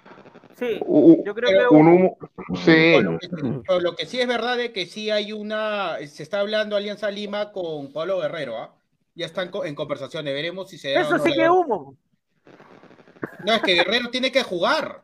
[0.57, 2.17] Sí, u- yo creo Pero que un humo.
[2.63, 3.01] Sí.
[3.01, 3.27] Lo, que,
[3.67, 7.09] pero lo que sí es verdad es que sí hay una, se está hablando Alianza
[7.09, 8.73] Lima con Pablo Guerrero, ¿ah?
[9.15, 11.95] Ya están en conversaciones, veremos si se da eso sí que humo.
[13.45, 15.01] No, es que Guerrero tiene que jugar.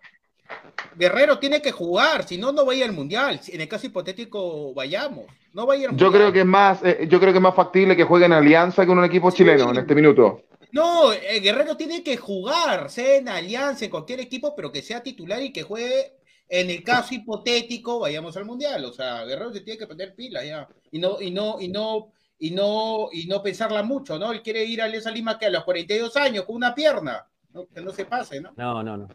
[0.96, 3.40] Guerrero tiene que jugar, si no, no vaya al mundial.
[3.48, 5.26] En el caso hipotético, vayamos.
[5.54, 6.12] No vaya al Yo mundial.
[6.22, 8.86] creo que es más, eh, yo creo que es más factible que juegue en Alianza
[8.86, 9.38] que en un equipo Sí.
[9.38, 10.44] chileno en este minuto.
[10.72, 15.02] No, eh, Guerrero tiene que jugar, sea en Alianza, en cualquier equipo, pero que sea
[15.02, 16.14] titular y que juegue.
[16.50, 18.84] En el caso hipotético, vayamos al mundial.
[18.86, 20.68] O sea, Guerrero se tiene que poner pilas ya.
[20.92, 24.32] Y no, y no, y no, y no, y no pensarla mucho, ¿no?
[24.32, 27.26] Él quiere ir a Alianza Lima que a los 42 años con una pierna.
[27.54, 27.66] ¿no?
[27.74, 28.52] Que no se pase, ¿no?
[28.56, 29.08] No, no, no.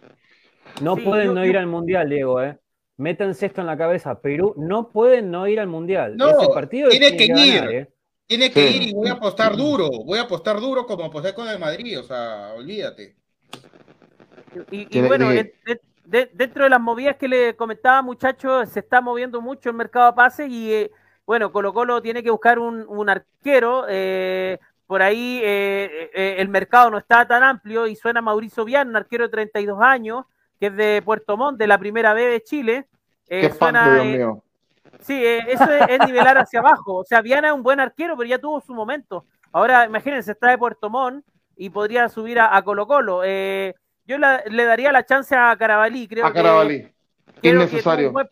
[0.81, 2.59] No Sí, pueden yo- no yo- ir al mundial, Diego, ¿eh?
[2.97, 4.21] Métanse esto en la cabeza.
[4.21, 6.17] Perú no pueden no ir al mundial.
[6.17, 7.65] No, Ese partido tiene que ganar, ir.
[7.79, 7.89] ¿eh?
[8.27, 8.77] Tiene que Sí.
[8.77, 9.89] ir y voy a apostar duro.
[10.05, 11.99] Voy a apostar duro como aposté con el Madrid.
[11.99, 13.17] O sea, olvídate.
[14.71, 15.55] Y, bueno, de-
[16.05, 20.07] de- dentro de las movidas que le comentaba, muchachos, se está moviendo mucho el mercado
[20.07, 20.91] de pases y eh,
[21.25, 23.87] bueno, Colo Colo tiene que buscar un, un arquero.
[23.89, 28.89] eh, por ahí eh, eh, el mercado no está tan amplio y suena Mauricio Vian,
[28.91, 30.27] un arquero de 32 años,
[30.63, 32.87] que es de Puerto Montt, de la primera B de Chile.
[33.29, 34.45] Eh, Qué suena, Dios eh, mío.
[35.01, 36.99] Sí, eh, eso es, es nivelar hacia abajo.
[36.99, 39.25] O sea, Viana es un buen arquero, pero ya tuvo su momento.
[39.51, 43.23] Ahora, imagínense, está de Puerto Montt y podría subir a, a Colo Colo.
[43.25, 43.75] Eh,
[44.07, 46.07] yo la- le daría la chance a Carabalí.
[46.07, 46.89] Creo A que, Carabalí.
[47.41, 48.29] creo que tuvo, un buen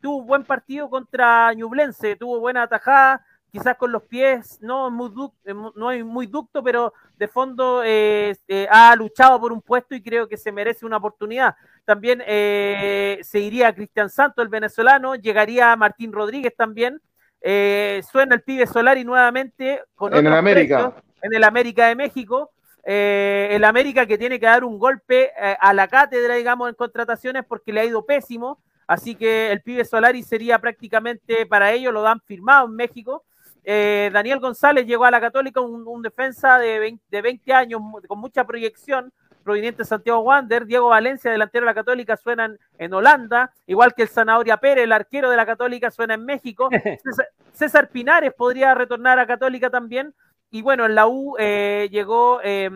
[0.00, 3.22] tuvo un buen partido contra Ñublense, tuvo buena atajada,
[3.52, 5.12] quizás con los pies no, muy
[5.44, 9.94] eh, no es muy ducto, pero de fondo eh, eh, ha luchado por un puesto
[9.94, 11.54] y creo que se merece una oportunidad.
[11.84, 17.00] También eh, se iría Cristian Santos, el venezolano, llegaría Martín Rodríguez también.
[17.40, 20.90] Eh, suena el pibe Solari nuevamente con En el América.
[20.90, 22.50] precios, en el América de México.
[22.86, 27.44] Eh, el América que tiene que dar un golpe a la cátedra, digamos, en contrataciones
[27.46, 28.60] porque le ha ido pésimo.
[28.86, 33.24] Así que el pibe Solari sería prácticamente para ellos, lo dan firmado en México.
[33.64, 37.80] Eh, Daniel González llegó a la Católica, un, un defensa de 20, de 20 años
[38.06, 39.12] con mucha proyección,
[39.42, 40.66] proveniente de Santiago Wander.
[40.66, 44.84] Diego Valencia, delantero de la Católica, suena en, en Holanda, igual que el Zanahoria Pérez,
[44.84, 46.68] el arquero de la Católica, suena en México.
[47.02, 50.14] César, César Pinares podría retornar a Católica también.
[50.50, 52.70] Y bueno, en la U eh, llegó, eh,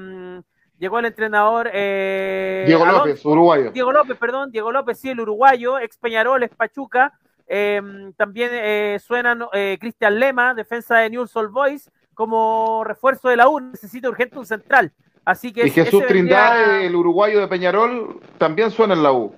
[0.78, 3.70] llegó el entrenador eh, Diego Alonso- López, uruguayo.
[3.70, 7.12] Diego López, perdón, Diego López, sí, el uruguayo, ex Peñarol, ex Pachuca.
[7.49, 7.80] Eh,
[8.16, 13.49] también eh, suenan eh, Cristian Lema, defensa de Newell's Old Boys, como refuerzo de la
[13.49, 13.59] U.
[13.61, 14.92] Necesita urgente un central.
[15.24, 19.34] Así que Y Jesús vendría- Trindade, el uruguayo de Peñarol, también suena en la U.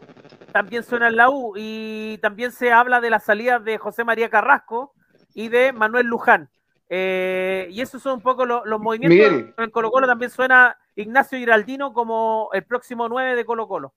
[0.53, 1.53] también suena en la U.
[1.57, 4.93] Y también se habla de las salidas de José María Carrasco
[5.35, 6.49] y de Manuel Luján.
[6.89, 9.17] Eh, y esos son un poco lo- los movimientos.
[9.31, 9.55] Miguel.
[9.57, 13.95] En Colo Colo también suena Ignacio Giraldino como el próximo 9 de Colo Colo.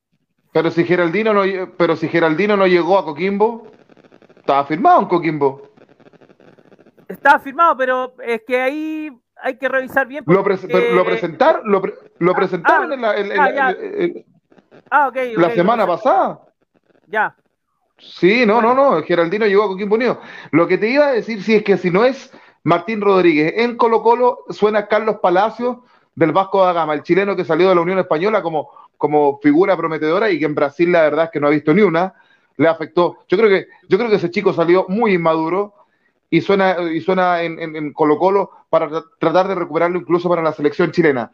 [0.52, 1.42] Pero si Geraldino no,
[1.76, 3.68] pero si Geraldino no llegó a Coquimbo,
[4.44, 5.70] estaba firmado en Coquimbo.
[7.08, 9.10] Estaba firmado, pero es que ahí
[9.42, 10.26] hay que revisar bien.
[10.28, 10.58] Lo, pero
[10.96, 13.70] lo presentar, lo, pre- lo presentaron ah, en la, en- en ah, ya.
[13.72, 14.26] en-
[14.92, 16.42] Ah, la semana pasada.
[17.08, 17.36] Ya.
[17.98, 20.20] Sí, no, no, no, Geraldino llegó a Coquimbo Unido.
[20.52, 22.32] Lo que te iba a decir, si es que si no es
[22.64, 25.78] Martín Rodríguez, en Colo Colo suena Carlos Palacios
[26.16, 29.78] del Vasco da Gama, el chileno que salió de la Unión Española como, como figura
[29.78, 32.14] prometedora y que en Brasil la verdad es que no ha visto ni una,
[32.58, 33.18] le afectó.
[33.28, 35.74] Yo creo que, yo creo que ese chico salió muy inmaduro
[36.30, 40.28] y suena, y suena en, en- en Colo Colo para tra- tratar de recuperarlo incluso
[40.30, 41.32] para la selección chilena.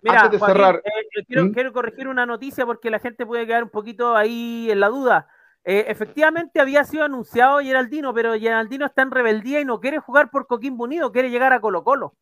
[0.00, 1.52] Mira, Antes de Joaquín, cerrar, eh, eh, quiero, ¿Mm?
[1.52, 5.26] quiero corregir una noticia porque la gente puede quedar un poquito ahí en la duda.
[5.64, 10.30] Eh, efectivamente había sido anunciado Geraldino, pero Geraldino está en rebeldía y no quiere jugar
[10.30, 12.14] por Coquimbo Unido, quiere llegar a Colo Colo.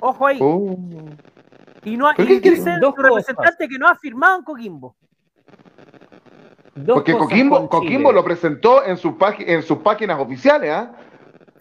[0.00, 0.38] Ojo ahí.
[0.40, 0.76] Oh.
[1.84, 2.56] y no ha- ¿pero y qué quiere?
[2.56, 4.96] dice su representante que no ha firmado en Coquimbo.
[6.84, 8.12] Dos porque Coquimbo, con Coquimbo Chile.
[8.12, 10.92] lo presentó en, sus pagi- en sus páginas oficiales, ¿ah?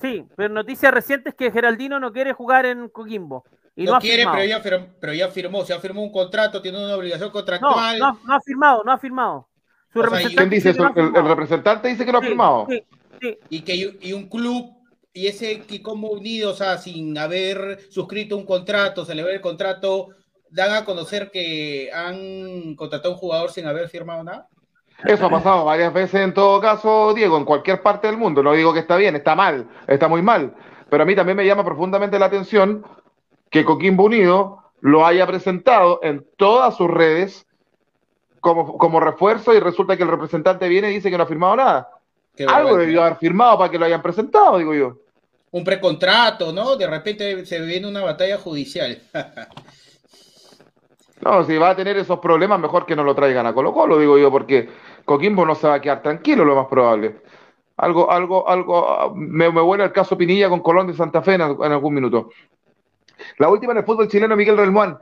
[0.01, 3.43] Sí, pero noticias recientes que Geraldino no quiere jugar en Coquimbo.
[3.75, 4.37] Y no, no ha quiere, firmado.
[4.37, 5.65] pero ya, firmó, pero ya firmó.
[5.65, 7.99] Se ha firmado un contrato, tiene una obligación contractual.
[7.99, 9.47] no, no ha firmado, no ha firmado.
[9.91, 10.83] Su sea, representante ¿Quién dice eso?
[10.85, 11.27] ha El, el firmado.
[11.29, 12.67] representante dice que no ha Sí, firmado.
[12.69, 12.83] sí,
[13.21, 13.37] sí.
[13.49, 14.71] y que y un club
[15.13, 20.09] y ese Kikomo Unido, o sea, sin haber suscrito un contrato, celebrar el contrato,
[20.49, 24.47] dan a conocer que han contratado a un jugador sin haber firmado nada.
[25.03, 28.43] Eso ha pasado varias veces en todo caso, Diego, en cualquier parte del mundo.
[28.43, 30.53] No digo que está bien, está mal, está muy mal.
[30.89, 32.85] Pero a mí también me llama profundamente la atención
[33.49, 37.45] que Coquimbo Unido lo haya presentado en todas sus redes
[38.39, 41.55] como, como refuerzo y resulta que el representante viene y dice que no ha firmado
[41.55, 41.89] nada.
[42.47, 44.97] Algo debió haber firmado para que lo hayan presentado, digo yo.
[45.51, 46.75] Un precontrato, ¿no?
[46.75, 49.01] De repente se viene una batalla judicial.
[51.21, 53.97] No, si va a tener esos problemas, mejor que no lo traigan a Colo Colo,
[53.99, 54.69] digo yo, porque
[55.03, 57.21] Coquimbo no se va a quedar tranquilo, lo más probable.
[57.77, 61.41] Algo, algo, algo, me, me huele el caso Pinilla con Colón de Santa Fe en,
[61.41, 62.29] al- en algún minuto.
[63.37, 64.97] La última en el fútbol chileno, Miguel Relmuán.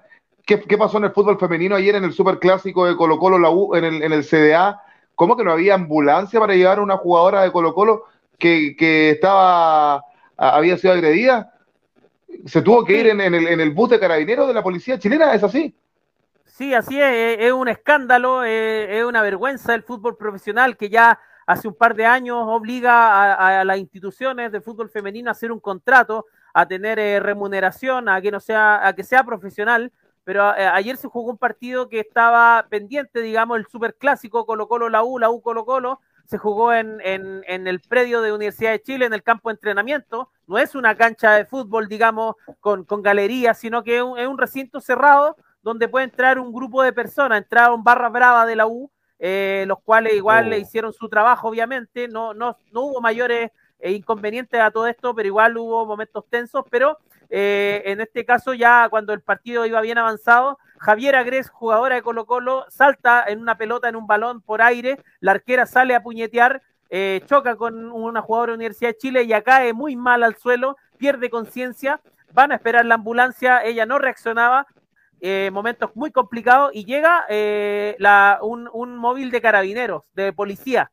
[0.45, 3.49] ¿Qué, qué pasó en el fútbol femenino ayer en el superclásico de Colo Colo, la
[3.49, 4.81] U, en el, en el CDA,
[5.15, 8.03] ¿cómo que no había ambulancia para llevar a una jugadora de Colo Colo
[8.39, 10.03] que, que estaba,
[10.37, 11.53] había sido agredida?
[12.45, 14.99] Se tuvo que ir en, en el, en el bus de carabineros de la policía
[14.99, 15.75] chilena, ¿es así?
[16.57, 21.67] Sí, así es, es un escándalo, es, una vergüenza el fútbol profesional que ya hace
[21.67, 26.25] un par de años obliga a, las instituciones de fútbol femenino a hacer un contrato,
[26.55, 29.93] a tener eh, remuneración, a que no sea, a que sea profesional.
[30.23, 34.89] Pero eh, ayer se jugó un partido que estaba pendiente, digamos, el superclásico Colo Colo
[34.89, 36.99] la U, la U Colo Colo, se jugó en,
[37.45, 40.31] el predio de Universidad de Chile, en el campo de entrenamiento.
[40.47, 45.37] No es una cancha de fútbol, digamos, con, galerías, sino que es un recinto cerrado
[45.67, 47.39] donde puede entrar un grupo de personas.
[47.39, 48.89] Entraron barra brava de la U,
[49.19, 50.49] eh, los cuales igual Oh.
[50.49, 52.07] le hicieron su trabajo, obviamente.
[52.07, 56.63] No, no, no hubo mayores eh, inconvenientes a todo esto, pero igual hubo momentos tensos.
[56.69, 56.97] Pero
[57.29, 62.01] eh, en este caso, ya cuando el partido iba bien avanzado, Javier Agres, jugadora de
[62.01, 66.01] Colo Colo, salta en una pelota, en un balón por aire, la arquera sale a
[66.01, 70.37] puñetear, eh, choca con una jugadora de Universidad de Chile y cae muy mal al
[70.37, 71.99] suelo, pierde conciencia,
[72.31, 74.67] van a esperar la ambulancia, ella no reaccionaba,
[75.21, 77.97] eh, momentos muy complicados y llega eh,
[78.41, 80.91] un, un, móvil de carabineros, de policía,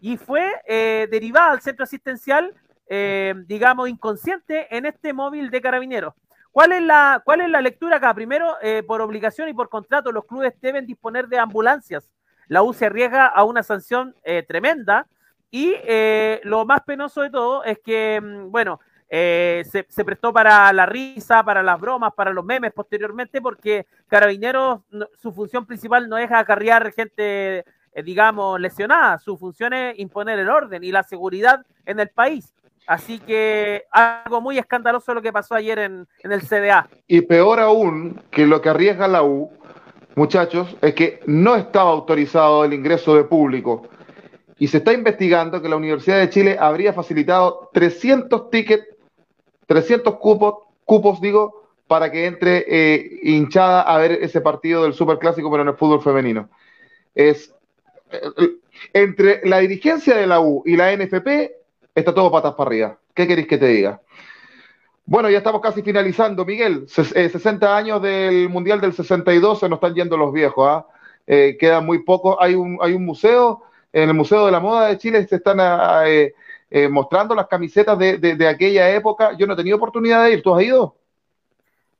[0.00, 2.52] y fue eh, derivada al centro asistencial,
[2.88, 6.12] eh, digamos, inconsciente en este móvil de carabineros.
[6.52, 8.12] ¿Cuál es la, cuál es la lectura acá?
[8.12, 12.10] Primero, eh, por obligación y por contrato, los clubes deben disponer de ambulancias.
[12.48, 14.14] La U se arriesga a una sanción
[14.46, 15.06] tremenda
[15.50, 15.74] y
[16.42, 21.44] lo más penoso de todo es que, mm, bueno, eh, se, prestó para la risa,
[21.44, 24.80] para las bromas, para los memes posteriormente, porque Carabineros,
[25.20, 30.48] su función principal no es acarrear gente, eh, digamos, lesionada, su función es imponer el
[30.48, 32.54] orden y la seguridad en el país.
[32.86, 36.88] Así que algo muy escandaloso lo que pasó ayer en, en, el CDA.
[37.06, 39.50] Y peor aún que lo que arriesga la U,
[40.16, 43.88] muchachos, es que no estaba autorizado el ingreso de público.
[44.58, 48.86] Y se está investigando que la Universidad de Chile habría facilitado 300 tickets,
[49.66, 50.54] 300 cupos,
[50.84, 55.68] cupos digo, para que entre eh, hinchada a ver ese partido del Superclásico, pero en
[55.68, 56.48] el fútbol femenino.
[57.14, 57.54] Es
[58.10, 58.20] eh,
[58.92, 61.52] entre la dirigencia de la U y la NFP
[61.94, 62.98] está todo patas para arriba.
[63.14, 64.00] ¿Qué queréis que te diga?
[65.06, 66.88] Bueno, ya estamos casi finalizando, Miguel.
[66.88, 70.66] Ses eh, 60 años del Mundial del 62, se nos están yendo los viejos.
[70.68, 70.86] ¿ah?
[71.26, 72.36] quedan muy pocos.
[72.40, 73.62] Hay un, hay un museo,
[73.92, 75.58] en el Museo de la Moda de Chile se están
[76.74, 79.30] eh, mostrando las camisetas de, de, aquella época.
[79.38, 80.42] Yo no he tenido oportunidad de ir.
[80.42, 80.96] ¿Tú has ido?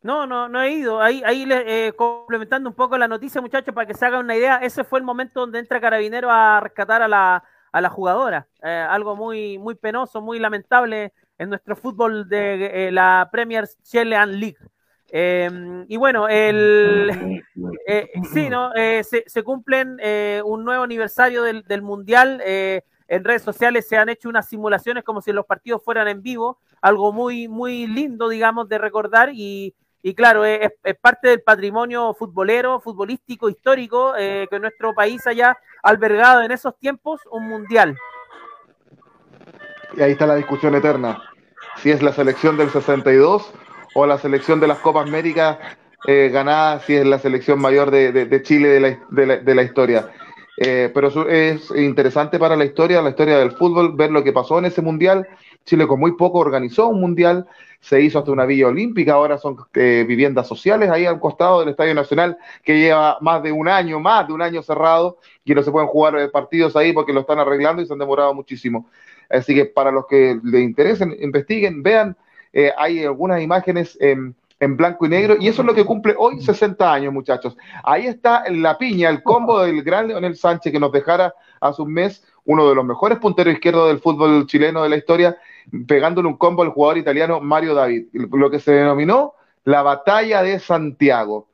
[0.02, 1.00] No, no, no he ido.
[1.00, 4.56] Ahí, ahí eh, complementando un poco la noticia, muchachos, para que se hagan una idea,
[4.56, 8.48] ese fue el momento donde entra Carabinero a rescatar a la, a la jugadora.
[8.64, 14.40] Eh, algo muy, muy penoso, muy lamentable en nuestro fútbol de eh, la Premier Chilean
[14.40, 14.58] League.
[15.08, 17.40] Eh, y bueno, el,
[17.86, 18.72] eh, sí, ¿no?
[18.74, 19.98] Se, se, cumplen
[20.44, 22.42] un nuevo aniversario del, del Mundial.
[23.08, 26.58] En redes sociales se han hecho unas simulaciones como si los partidos fueran en vivo,
[26.80, 32.14] algo muy, muy lindo, digamos, de recordar y, y claro, es, es, parte del patrimonio
[32.14, 37.96] futbolero, futbolístico, histórico eh, que nuestro país haya albergado en esos tiempos un mundial.
[39.96, 41.22] Y ahí está la discusión eterna.
[41.76, 43.52] Si es la selección del 62
[43.94, 45.58] o la selección de las Copas América
[46.06, 49.54] eh, ganada, si es la selección mayor de, de, de Chile de la, de la,
[49.54, 50.10] la historia.
[50.56, 54.58] Eh, pero es interesante para la historia, la historia del fútbol, ver lo que pasó
[54.58, 55.26] en ese mundial.
[55.64, 57.46] Chile con muy poco organizó un mundial,
[57.80, 61.70] se hizo hasta una villa olímpica, ahora son eh, viviendas sociales ahí al costado del
[61.70, 65.62] Estadio Nacional, que lleva más de un año, más de un año cerrado, y no
[65.62, 68.88] se pueden jugar eh, partidos ahí porque lo están arreglando y se han demorado muchísimo.
[69.28, 72.16] Así que para los que les interesen, investiguen, vean,
[72.52, 74.34] eh, hay algunas imágenes en,
[74.64, 77.56] en blanco y negro, y eso es lo que cumple hoy 60 años, muchachos.
[77.82, 81.92] Ahí está la piña, el combo del gran Leonel Sánchez que nos dejara hace un
[81.92, 85.36] mes uno de los mejores punteros izquierdos del fútbol chileno de la historia,
[85.86, 89.34] pegándole un combo al jugador italiano Mario David, lo que se denominó
[89.64, 91.48] la batalla de Santiago.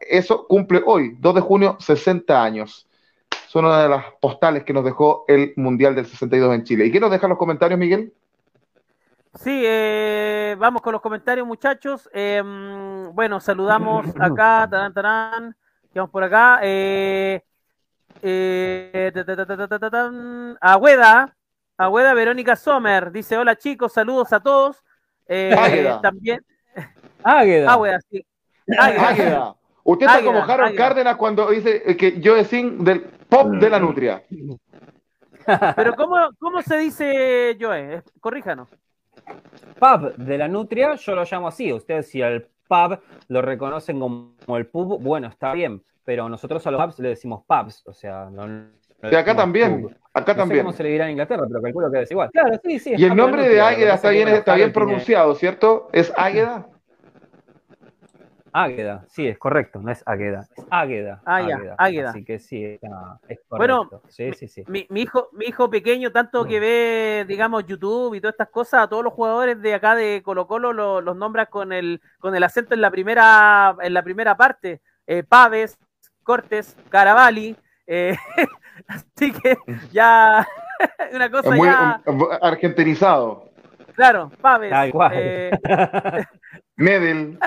[0.00, 2.86] Eso cumple hoy, 2 de junio, 60 años.
[3.48, 6.86] Son una de las postales que nos dejó el Mundial del 62 en Chile.
[6.86, 8.12] ¿Y qué nos dejan los comentarios, Miguel?
[9.34, 12.08] Sí, eh, vamos con los comentarios, muchachos.
[12.12, 12.42] Eh,
[13.12, 15.56] bueno, saludamos acá, tarán, tarán,
[15.94, 16.60] vamos por acá.
[16.62, 17.42] Eh,
[20.60, 21.34] Agüeda,
[21.78, 24.84] Agüeda Verónica Sommer, dice, hola chicos, saludos a todos.
[25.26, 26.00] Águeda.
[26.02, 26.44] También.
[27.22, 27.72] Águeda.
[27.72, 28.24] Agüeda, sí.
[28.78, 29.08] Águeda.
[29.08, 29.54] Águeda.
[29.84, 30.88] Usted está Águeda, como Harold Águeda.
[30.88, 33.00] Cárdenas cuando dice que yo es del
[33.30, 34.22] pop de la nutria.
[35.74, 38.02] Pero ¿cómo, cómo se dice Joe?
[38.20, 38.68] Corríjanos.
[39.78, 41.72] Pub de la nutria, yo lo llamo así.
[41.72, 42.98] Ustedes si al pub
[43.28, 45.82] lo reconocen como el pub, bueno, está bien.
[46.04, 48.70] Pero nosotros a los pubs le decimos pubs, o sea, no,
[49.08, 49.96] Sí, acá también.
[50.14, 50.60] Acá no también.
[50.60, 52.30] sé cómo se le dirá en Inglaterra, pero calculo que es igual.
[52.30, 52.94] Claro, sí, sí.
[52.96, 55.88] Y el nombre de Águeda está bien, está bien pronunciado, ¿cierto?
[55.92, 56.68] ¿Es Águeda?
[58.52, 61.22] Águeda, sí, es correcto, no es Águeda, es Águeda.
[61.24, 62.10] Ah, ya, Águeda.
[62.10, 64.08] Así que sí, está, es Bueno, correcto.
[64.10, 64.64] sí, sí, sí.
[64.68, 68.82] Mi, mi hijo, mi hijo pequeño, tanto que ve, digamos, YouTube y todas estas cosas,
[68.84, 72.34] a todos los jugadores de acá de Colo Colo lo- los nombra con el, con
[72.36, 74.82] el acento en la primera, en la primera parte.
[75.06, 75.78] Eh, Paves,
[76.22, 77.56] Cortes, Caravalli.
[77.86, 78.16] eh,
[78.86, 79.56] así que
[79.92, 80.46] ya
[81.14, 82.00] una cosa muy ya,
[82.42, 83.50] argentinizado.
[83.94, 84.72] claro, Paves,
[85.12, 85.50] eh,
[86.76, 87.38] Medel.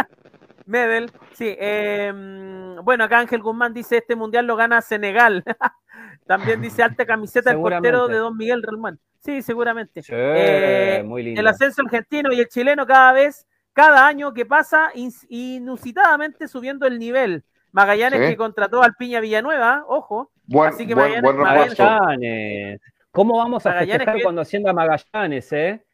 [0.66, 1.56] Medel, sí.
[1.60, 5.44] eh, mm, bueno, acá Ángel Guzmán dice, este mundial lo gana Senegal.
[6.28, 9.00] También dice alta camiseta el portero de Don Miguel Relmán.
[9.20, 10.02] Sí, seguramente.
[10.04, 11.42] Sí, Eh, muy lindo.
[11.42, 14.92] El ascenso argentino y el chileno cada vez, cada año que pasa,
[15.30, 17.44] inusitadamente subiendo el nivel.
[17.72, 18.28] Magallanes Sí.
[18.30, 20.32] que contrató al Piña Villanueva, ojo.
[20.46, 21.84] Buen, Así que buen, Magallanes- buen refuerzo.
[21.84, 22.82] Magallanes.
[23.12, 25.85] ¿Cómo vamos a Magallanes festejar que- cuando ascienda Magallanes, eh?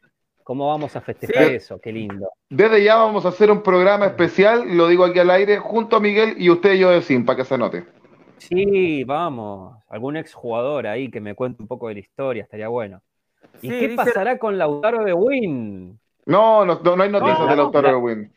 [0.44, 1.54] ¿Cómo vamos a festejar Sí.
[1.54, 1.80] eso?
[1.80, 2.28] Qué lindo.
[2.50, 6.00] Desde ya vamos a hacer un programa especial, lo digo aquí al aire, junto a
[6.00, 7.84] Miguel y usted y yo de Sim, para que se note.
[8.38, 9.76] Sí, vamos.
[9.88, 13.00] Algún exjugador ahí que me cuente un poco de la historia, estaría bueno.
[13.60, 15.98] ¿Y Sí, qué dice- pasará con Lautaro de Win?
[16.26, 18.32] No, no, no, no hay noticias No, del Lautaro la- Erwin.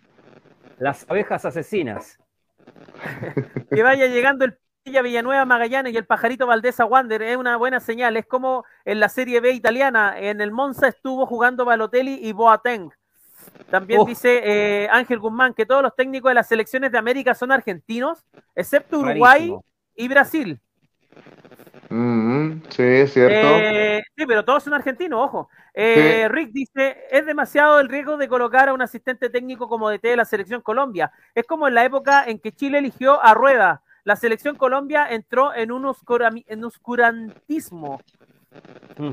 [0.78, 2.20] Las abejas asesinas.
[3.70, 7.22] Que vaya llegando el Villanueva Magallanes y el pajarito Valdesa Wander.
[7.24, 8.18] Es una buena señal.
[8.18, 10.20] Es como en la Serie B italiana.
[10.20, 12.92] En el Monza estuvo jugando Balotelli y Boateng.
[13.70, 14.08] También Uf.
[14.08, 18.26] dice eh, Ángel Guzmán que todos los técnicos de las selecciones de América son argentinos,
[18.56, 19.66] excepto Uruguay Rarísimo.
[19.96, 20.60] y Brasil.
[21.90, 23.48] Mm, sí, es cierto.
[23.48, 25.50] Eh, sí, pero todos son argentinos, ojo.
[25.74, 30.10] Eh, Rick dice, es demasiado el riesgo de colocar a un asistente técnico como DT
[30.10, 31.12] de la selección Colombia.
[31.34, 33.82] Es como en la época en que Chile eligió a Rueda.
[34.06, 38.00] La selección Colombia entró en un, oscura- en oscurantismo.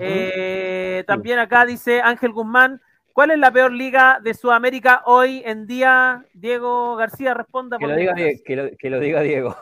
[0.00, 2.80] Eh, también acá dice Ángel Guzmán,
[3.14, 6.24] ¿cuál es la peor liga de Sudamérica hoy en día?
[6.34, 7.78] Diego García responda.
[7.78, 9.56] que, por lo diga, que, lo, que lo diga Diego.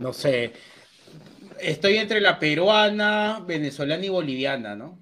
[0.00, 0.52] No sé.
[1.60, 4.98] Estoy entre la peruana, venezolana y boliviana, ¿no?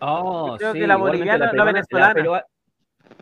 [0.00, 2.44] Oh, creo sí, que la boliviana, la peruana- venezolana.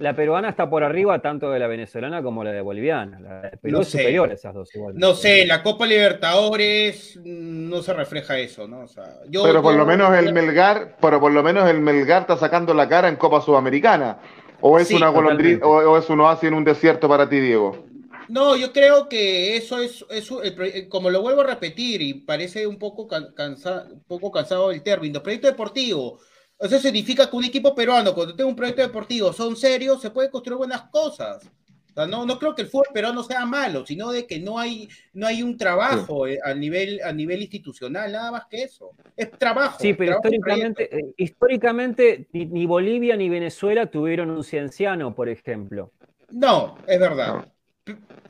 [0.03, 3.21] La peruana está por arriba tanto de la venezolana como la de boliviana.
[3.21, 3.99] La de Perú No es sé.
[3.99, 4.95] superior a esas dos igual.
[4.97, 8.81] No sé, la Copa Libertadores mm, no se refleja eso, ¿no?
[8.81, 11.81] O sea, yo, Pero por yo- lo menos el Melgar, pero por lo menos el
[11.81, 14.19] Melgar está sacando la cara en Copa Sudamericana.
[14.61, 17.41] O es Sí, una golondrina, o, o es un oasis en un desierto para ti,
[17.41, 17.85] Diego.
[18.29, 22.01] No, yo creo que eso es, es un- el eh, como lo vuelvo a repetir
[22.01, 26.21] y parece un poco, can- cansa- un poco cansado el término, proyecto deportivo.
[26.63, 30.31] Eso significa que un equipo peruano, cuando tenga un proyecto deportivo, son serios, se puede
[30.31, 31.45] construir buenas cosas.
[31.91, 34.59] O sea, no, no creo que el fútbol peruano sea malo, sino de que no
[34.59, 38.93] hay, no hay un trabajo eh, a, nivel, a nivel institucional, nada más que eso.
[39.17, 39.77] Es trabajo.
[39.81, 45.29] Sí, pero trabajo históricamente, eh, históricamente ni, ni Bolivia ni Venezuela tuvieron un cienciano, por
[45.29, 45.91] ejemplo.
[46.31, 47.45] No, es verdad.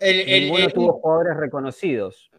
[0.01, 2.31] El- el- Ninguno el- tuvo jugadores reconocidos.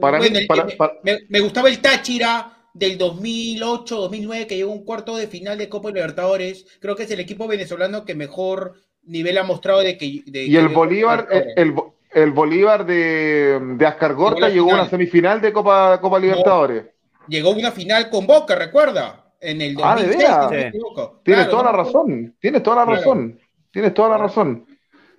[0.00, 4.46] Para mí, Bueno, el- para- me, para- me- me gustaba el Táchira del 2008, 2009,
[4.46, 6.66] que llegó a un cuarto de final de Copa Libertadores.
[6.80, 8.74] Creo que es el equipo venezolano que mejor
[9.04, 10.22] nivel ha mostrado de que.
[10.26, 11.26] de Y el Bolívar,
[11.56, 11.74] el,
[12.12, 14.90] el Bolívar de, de Ascar Gorta Llegó a la llegó a una final.
[14.90, 16.84] semifinal de Copa, Copa Libertadores.
[17.28, 19.20] Llegó a una final con Boca, recuerda.
[19.40, 20.36] En el Ah, ¿de 2006, veras?
[20.36, 20.68] si no me Sí.
[20.68, 21.20] equivoco.
[21.22, 22.98] Tienes Claro, toda no la razón, tienes toda la Claro.
[22.98, 23.40] razón,
[23.70, 24.28] tienes toda la Claro.
[24.28, 24.66] razón.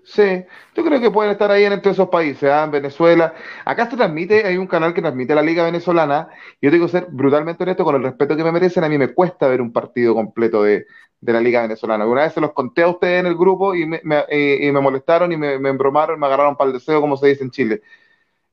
[0.08, 0.46] Sí,
[0.76, 3.34] yo creo que pueden estar ahí en entre esos países, en Venezuela.
[3.66, 6.30] Acá se transmite, hay un canal que transmite la Liga Venezolana.
[6.62, 8.84] Yo tengo que ser brutalmente honesto con el respeto que me merecen.
[8.84, 10.86] A mí me cuesta ver un partido completo de,
[11.20, 12.06] de la Liga Venezolana.
[12.06, 14.72] Una vez se los conté a ustedes en el grupo y me, me- y- y
[14.72, 17.50] me molestaron y me, me embromaron, me agarraron para el deseo, como se dice en
[17.52, 17.82] Chile.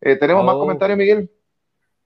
[0.01, 0.61] Eh, ¿Tenemos más Oh.
[0.61, 1.31] comentarios, Miguel?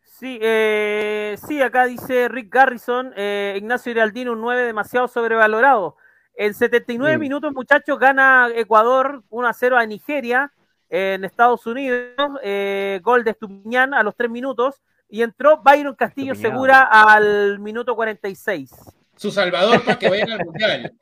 [0.03, 5.97] Sí, eh, sí, acá dice Rick Garrison, eh, Ignacio Hiraldino, un 9 demasiado sobrevalorado.
[6.37, 7.21] En 79 Mm.
[7.21, 10.53] minutos, muchachos, gana Ecuador 1 a 0 a Nigeria
[10.91, 12.11] en Estados Unidos.
[12.43, 14.83] eh, gol de Estupiñán a los 3 minutos.
[15.09, 16.53] Y entró Byron Castillo Estupiñán.
[16.57, 18.71] Segura al minuto 46.
[19.17, 20.93] Su salvador para que vayan al mundial.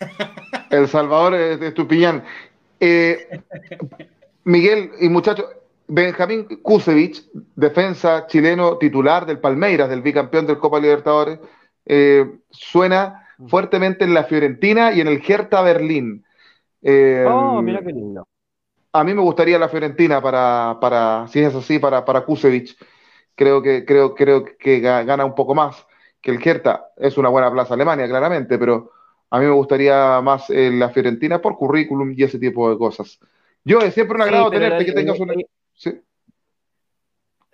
[0.70, 2.24] El Salvador es de Estupiñán.
[2.80, 3.40] Eh,
[4.44, 5.46] Miguel y muchachos,
[5.88, 7.24] Benjamín Kusevich,
[7.56, 11.38] defensa chileno titular del Palmeiras, del bicampeón del Copa Libertadores,
[11.86, 16.24] eh, suena fuertemente en la Fiorentina y en el Hertha Berlín.
[16.82, 18.26] Eh, Oh, mira qué lindo.
[18.92, 22.76] a mí me gustaría la Fiorentina para, para si es así, para, para Kusevich.
[23.34, 25.86] Creo que, creo, creo que ga- gana un poco más
[26.20, 26.86] que el Hertha.
[26.96, 28.90] Es una buena plaza Alemania, claramente, pero
[29.30, 33.18] a mí me gustaría más eh, la Fiorentina por currículum y ese tipo de cosas.
[33.64, 35.34] Yo es siempre un agrado tenerte, la- que tengas una...
[35.74, 36.00] sí.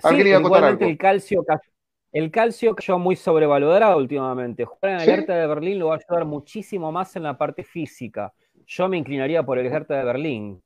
[0.02, 0.90] ¿Alguien Sí, iba a contar igualmente algo?
[0.90, 1.42] el calcio
[2.14, 4.64] el calcio cayó muy sobrevalorado últimamente.
[4.64, 5.10] Jugar en el ¿Sí?
[5.10, 8.32] Hertha de Berlín lo va a ayudar muchísimo más en la parte física.
[8.66, 10.62] Yo me inclinaría por el Hertha de Berlín.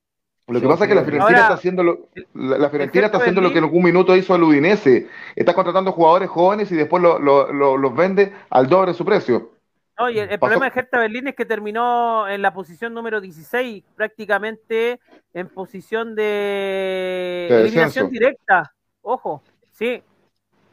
[0.46, 3.16] Lo que pasa es que la Fiorentina Ahora, está haciendo lo, la, la Fiorentina Hertha
[3.16, 5.08] está haciendo lo que en algún minuto hizo el Udinese.
[5.34, 9.04] Está contratando jugadores jóvenes y después lo- lo- lo- los vende al doble de su
[9.04, 9.50] precio.
[9.98, 13.20] No, y el, el problema de Hertha Berlín es que terminó en la posición número
[13.20, 15.00] 16, prácticamente
[15.34, 16.22] en posición de,
[17.50, 18.08] De eliminación descenso.
[18.10, 18.74] directa.
[19.02, 19.42] Ojo,
[19.72, 20.02] sí.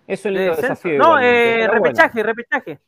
[0.07, 0.73] Es un de lindo descenso.
[0.73, 0.97] desafío.
[0.97, 1.73] No, eh, bueno.
[1.73, 2.79] repechaje, repechaje.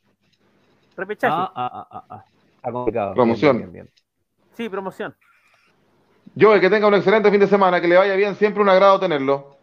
[0.96, 1.36] Repechaje.
[1.36, 2.26] Ah, ah, ah.
[2.56, 3.14] Está complicado.
[3.14, 3.58] Promoción.
[3.58, 3.96] bien, bien, bien.
[4.54, 5.16] Sí, promoción.
[6.36, 9.00] Yo, que tenga un excelente fin de semana, que le vaya bien, siempre un agrado
[9.00, 9.58] tenerlo.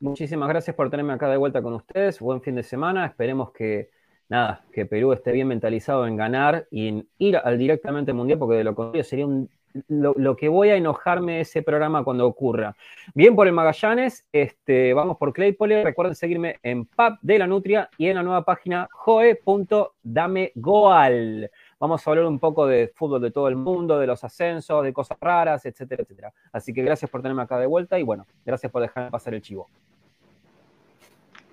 [0.00, 2.20] Muchísimas gracias por tenerme acá de vuelta con ustedes.
[2.20, 3.06] Buen fin de semana.
[3.06, 3.90] Esperemos que
[4.28, 8.56] nada, que Perú esté bien mentalizado en ganar y en ir al directamente mundial, porque
[8.56, 9.48] de lo contrario sería un
[9.88, 12.76] lo, que voy a enojarme ese programa cuando ocurra.
[13.14, 15.84] Bien por el Magallanes, este, vamos por Claypole.
[15.84, 21.50] Recuerden seguirme en Pub de la Nutria y en la nueva página joe.damegoal.
[21.80, 24.92] Vamos a hablar un poco de fútbol de todo el mundo, de los ascensos, de
[24.92, 26.32] cosas raras, etcétera, etcétera.
[26.52, 29.42] Así que gracias por tenerme acá de vuelta y bueno, gracias por dejarme pasar el
[29.42, 29.68] chivo.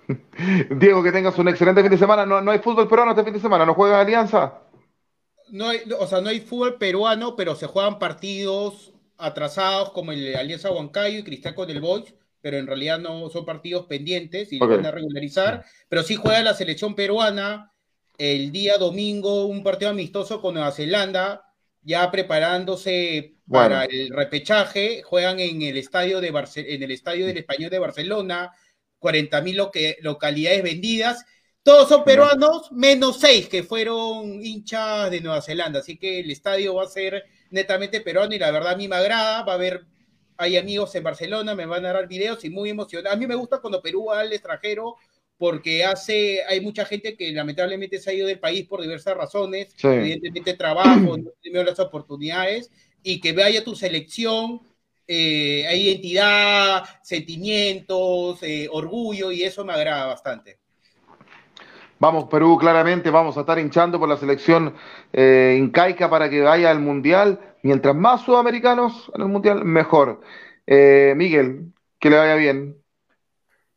[0.76, 2.24] Diego, que tengas un excelente fin de semana.
[2.24, 4.61] No, no hay fútbol peruano este fin de semana, ¿no juega Alianza?
[5.52, 10.34] No hay, o sea, no hay fútbol peruano, pero se juegan partidos atrasados como el
[10.34, 14.58] Alianza Huancayo y Cristal con el Boys, pero en realidad no son partidos pendientes y
[14.58, 15.64] van a regularizar.
[15.88, 17.70] Pero sí juega la selección peruana
[18.18, 21.44] el día domingo, un partido amistoso con Nueva Zelanda,
[21.82, 25.02] ya preparándose para el repechaje.
[25.02, 28.52] Juegan en el estadio de Barce- en el estadio del Español de Barcelona,
[28.98, 29.58] 40 mil
[30.00, 31.24] localidades vendidas.
[31.62, 35.78] Todos son peruanos, menos seis que fueron hinchas de Nueva Zelanda.
[35.78, 38.96] Así que el estadio va a ser netamente peruano y la verdad a mí me
[38.96, 39.42] agrada.
[39.44, 39.84] Va a haber,
[40.36, 43.14] hay amigos en Barcelona, me van a dar videos y muy emocionado.
[43.14, 44.96] A mí me gusta cuando Perú va al extranjero
[45.38, 49.72] porque hace, hay mucha gente que lamentablemente se ha ido del país por diversas razones,
[49.76, 49.88] Sí.
[49.88, 52.70] evidentemente trabajo, no tiene las oportunidades,
[53.02, 54.60] y que vaya tu selección,
[55.08, 60.58] eh, hay identidad, sentimientos, eh, orgullo, y eso me agrada bastante.
[62.02, 64.74] Vamos, Perú, claramente vamos a estar hinchando por la selección
[65.12, 67.38] eh, incaica para que vaya al Mundial.
[67.62, 70.20] Mientras más sudamericanos en el Mundial, mejor.
[70.66, 72.76] Eh, Miguel, que le vaya bien.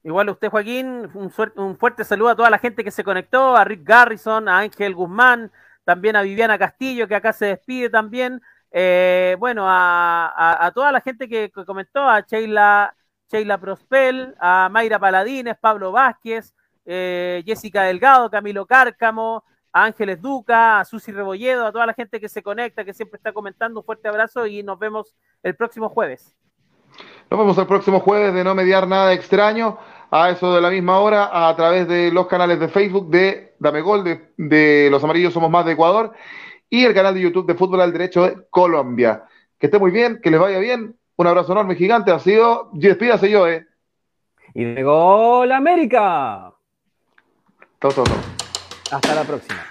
[0.01, 3.63] Igual a usted, Joaquín, un, fuerte saludo a toda la gente que se conectó, a
[3.63, 5.51] Rick Garrison, a Ángel Guzmán,
[5.83, 8.41] también a Viviana Castillo, que acá se despide también.
[8.71, 12.95] Eh, bueno, a, toda la gente que, que comentó, a Sheila,
[13.31, 20.79] Sheila Prospel, a Mayra Paladines, Pablo Vázquez, eh, Jessica Delgado, Camilo Cárcamo, a Ángeles Duca,
[20.79, 23.81] a Susi Rebolledo, a toda la gente que se conecta, que siempre está comentando.
[23.81, 25.13] Un fuerte abrazo y nos vemos
[25.43, 26.35] el próximo jueves.
[27.29, 29.77] Nos vemos el próximo jueves de no mediar nada extraño,
[30.11, 33.81] a eso de la misma hora, a través de los canales de Facebook de Dame
[33.81, 36.13] Gol, de, de Los Amarillos Somos Más de Ecuador,
[36.69, 39.25] y el canal de YouTube de Fútbol al Derecho de Colombia.
[39.59, 40.95] Que esté muy bien, que les vaya bien.
[41.17, 42.11] Un abrazo enorme, gigante.
[42.11, 42.69] Ha sido.
[42.73, 43.65] Despídase yo, eh.
[44.53, 46.54] Y de Gol América.
[47.81, 47.91] Chau.
[48.91, 49.61] Hasta la próxima.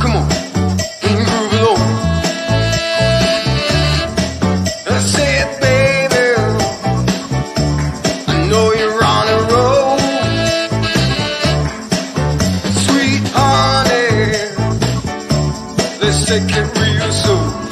[0.00, 0.28] Come on,
[1.00, 1.88] can you groove it over?
[4.90, 6.24] I said, baby,
[8.26, 9.98] I know you're on a roll.
[12.86, 14.08] Sweet honey,
[16.00, 17.63] let's take it real slow.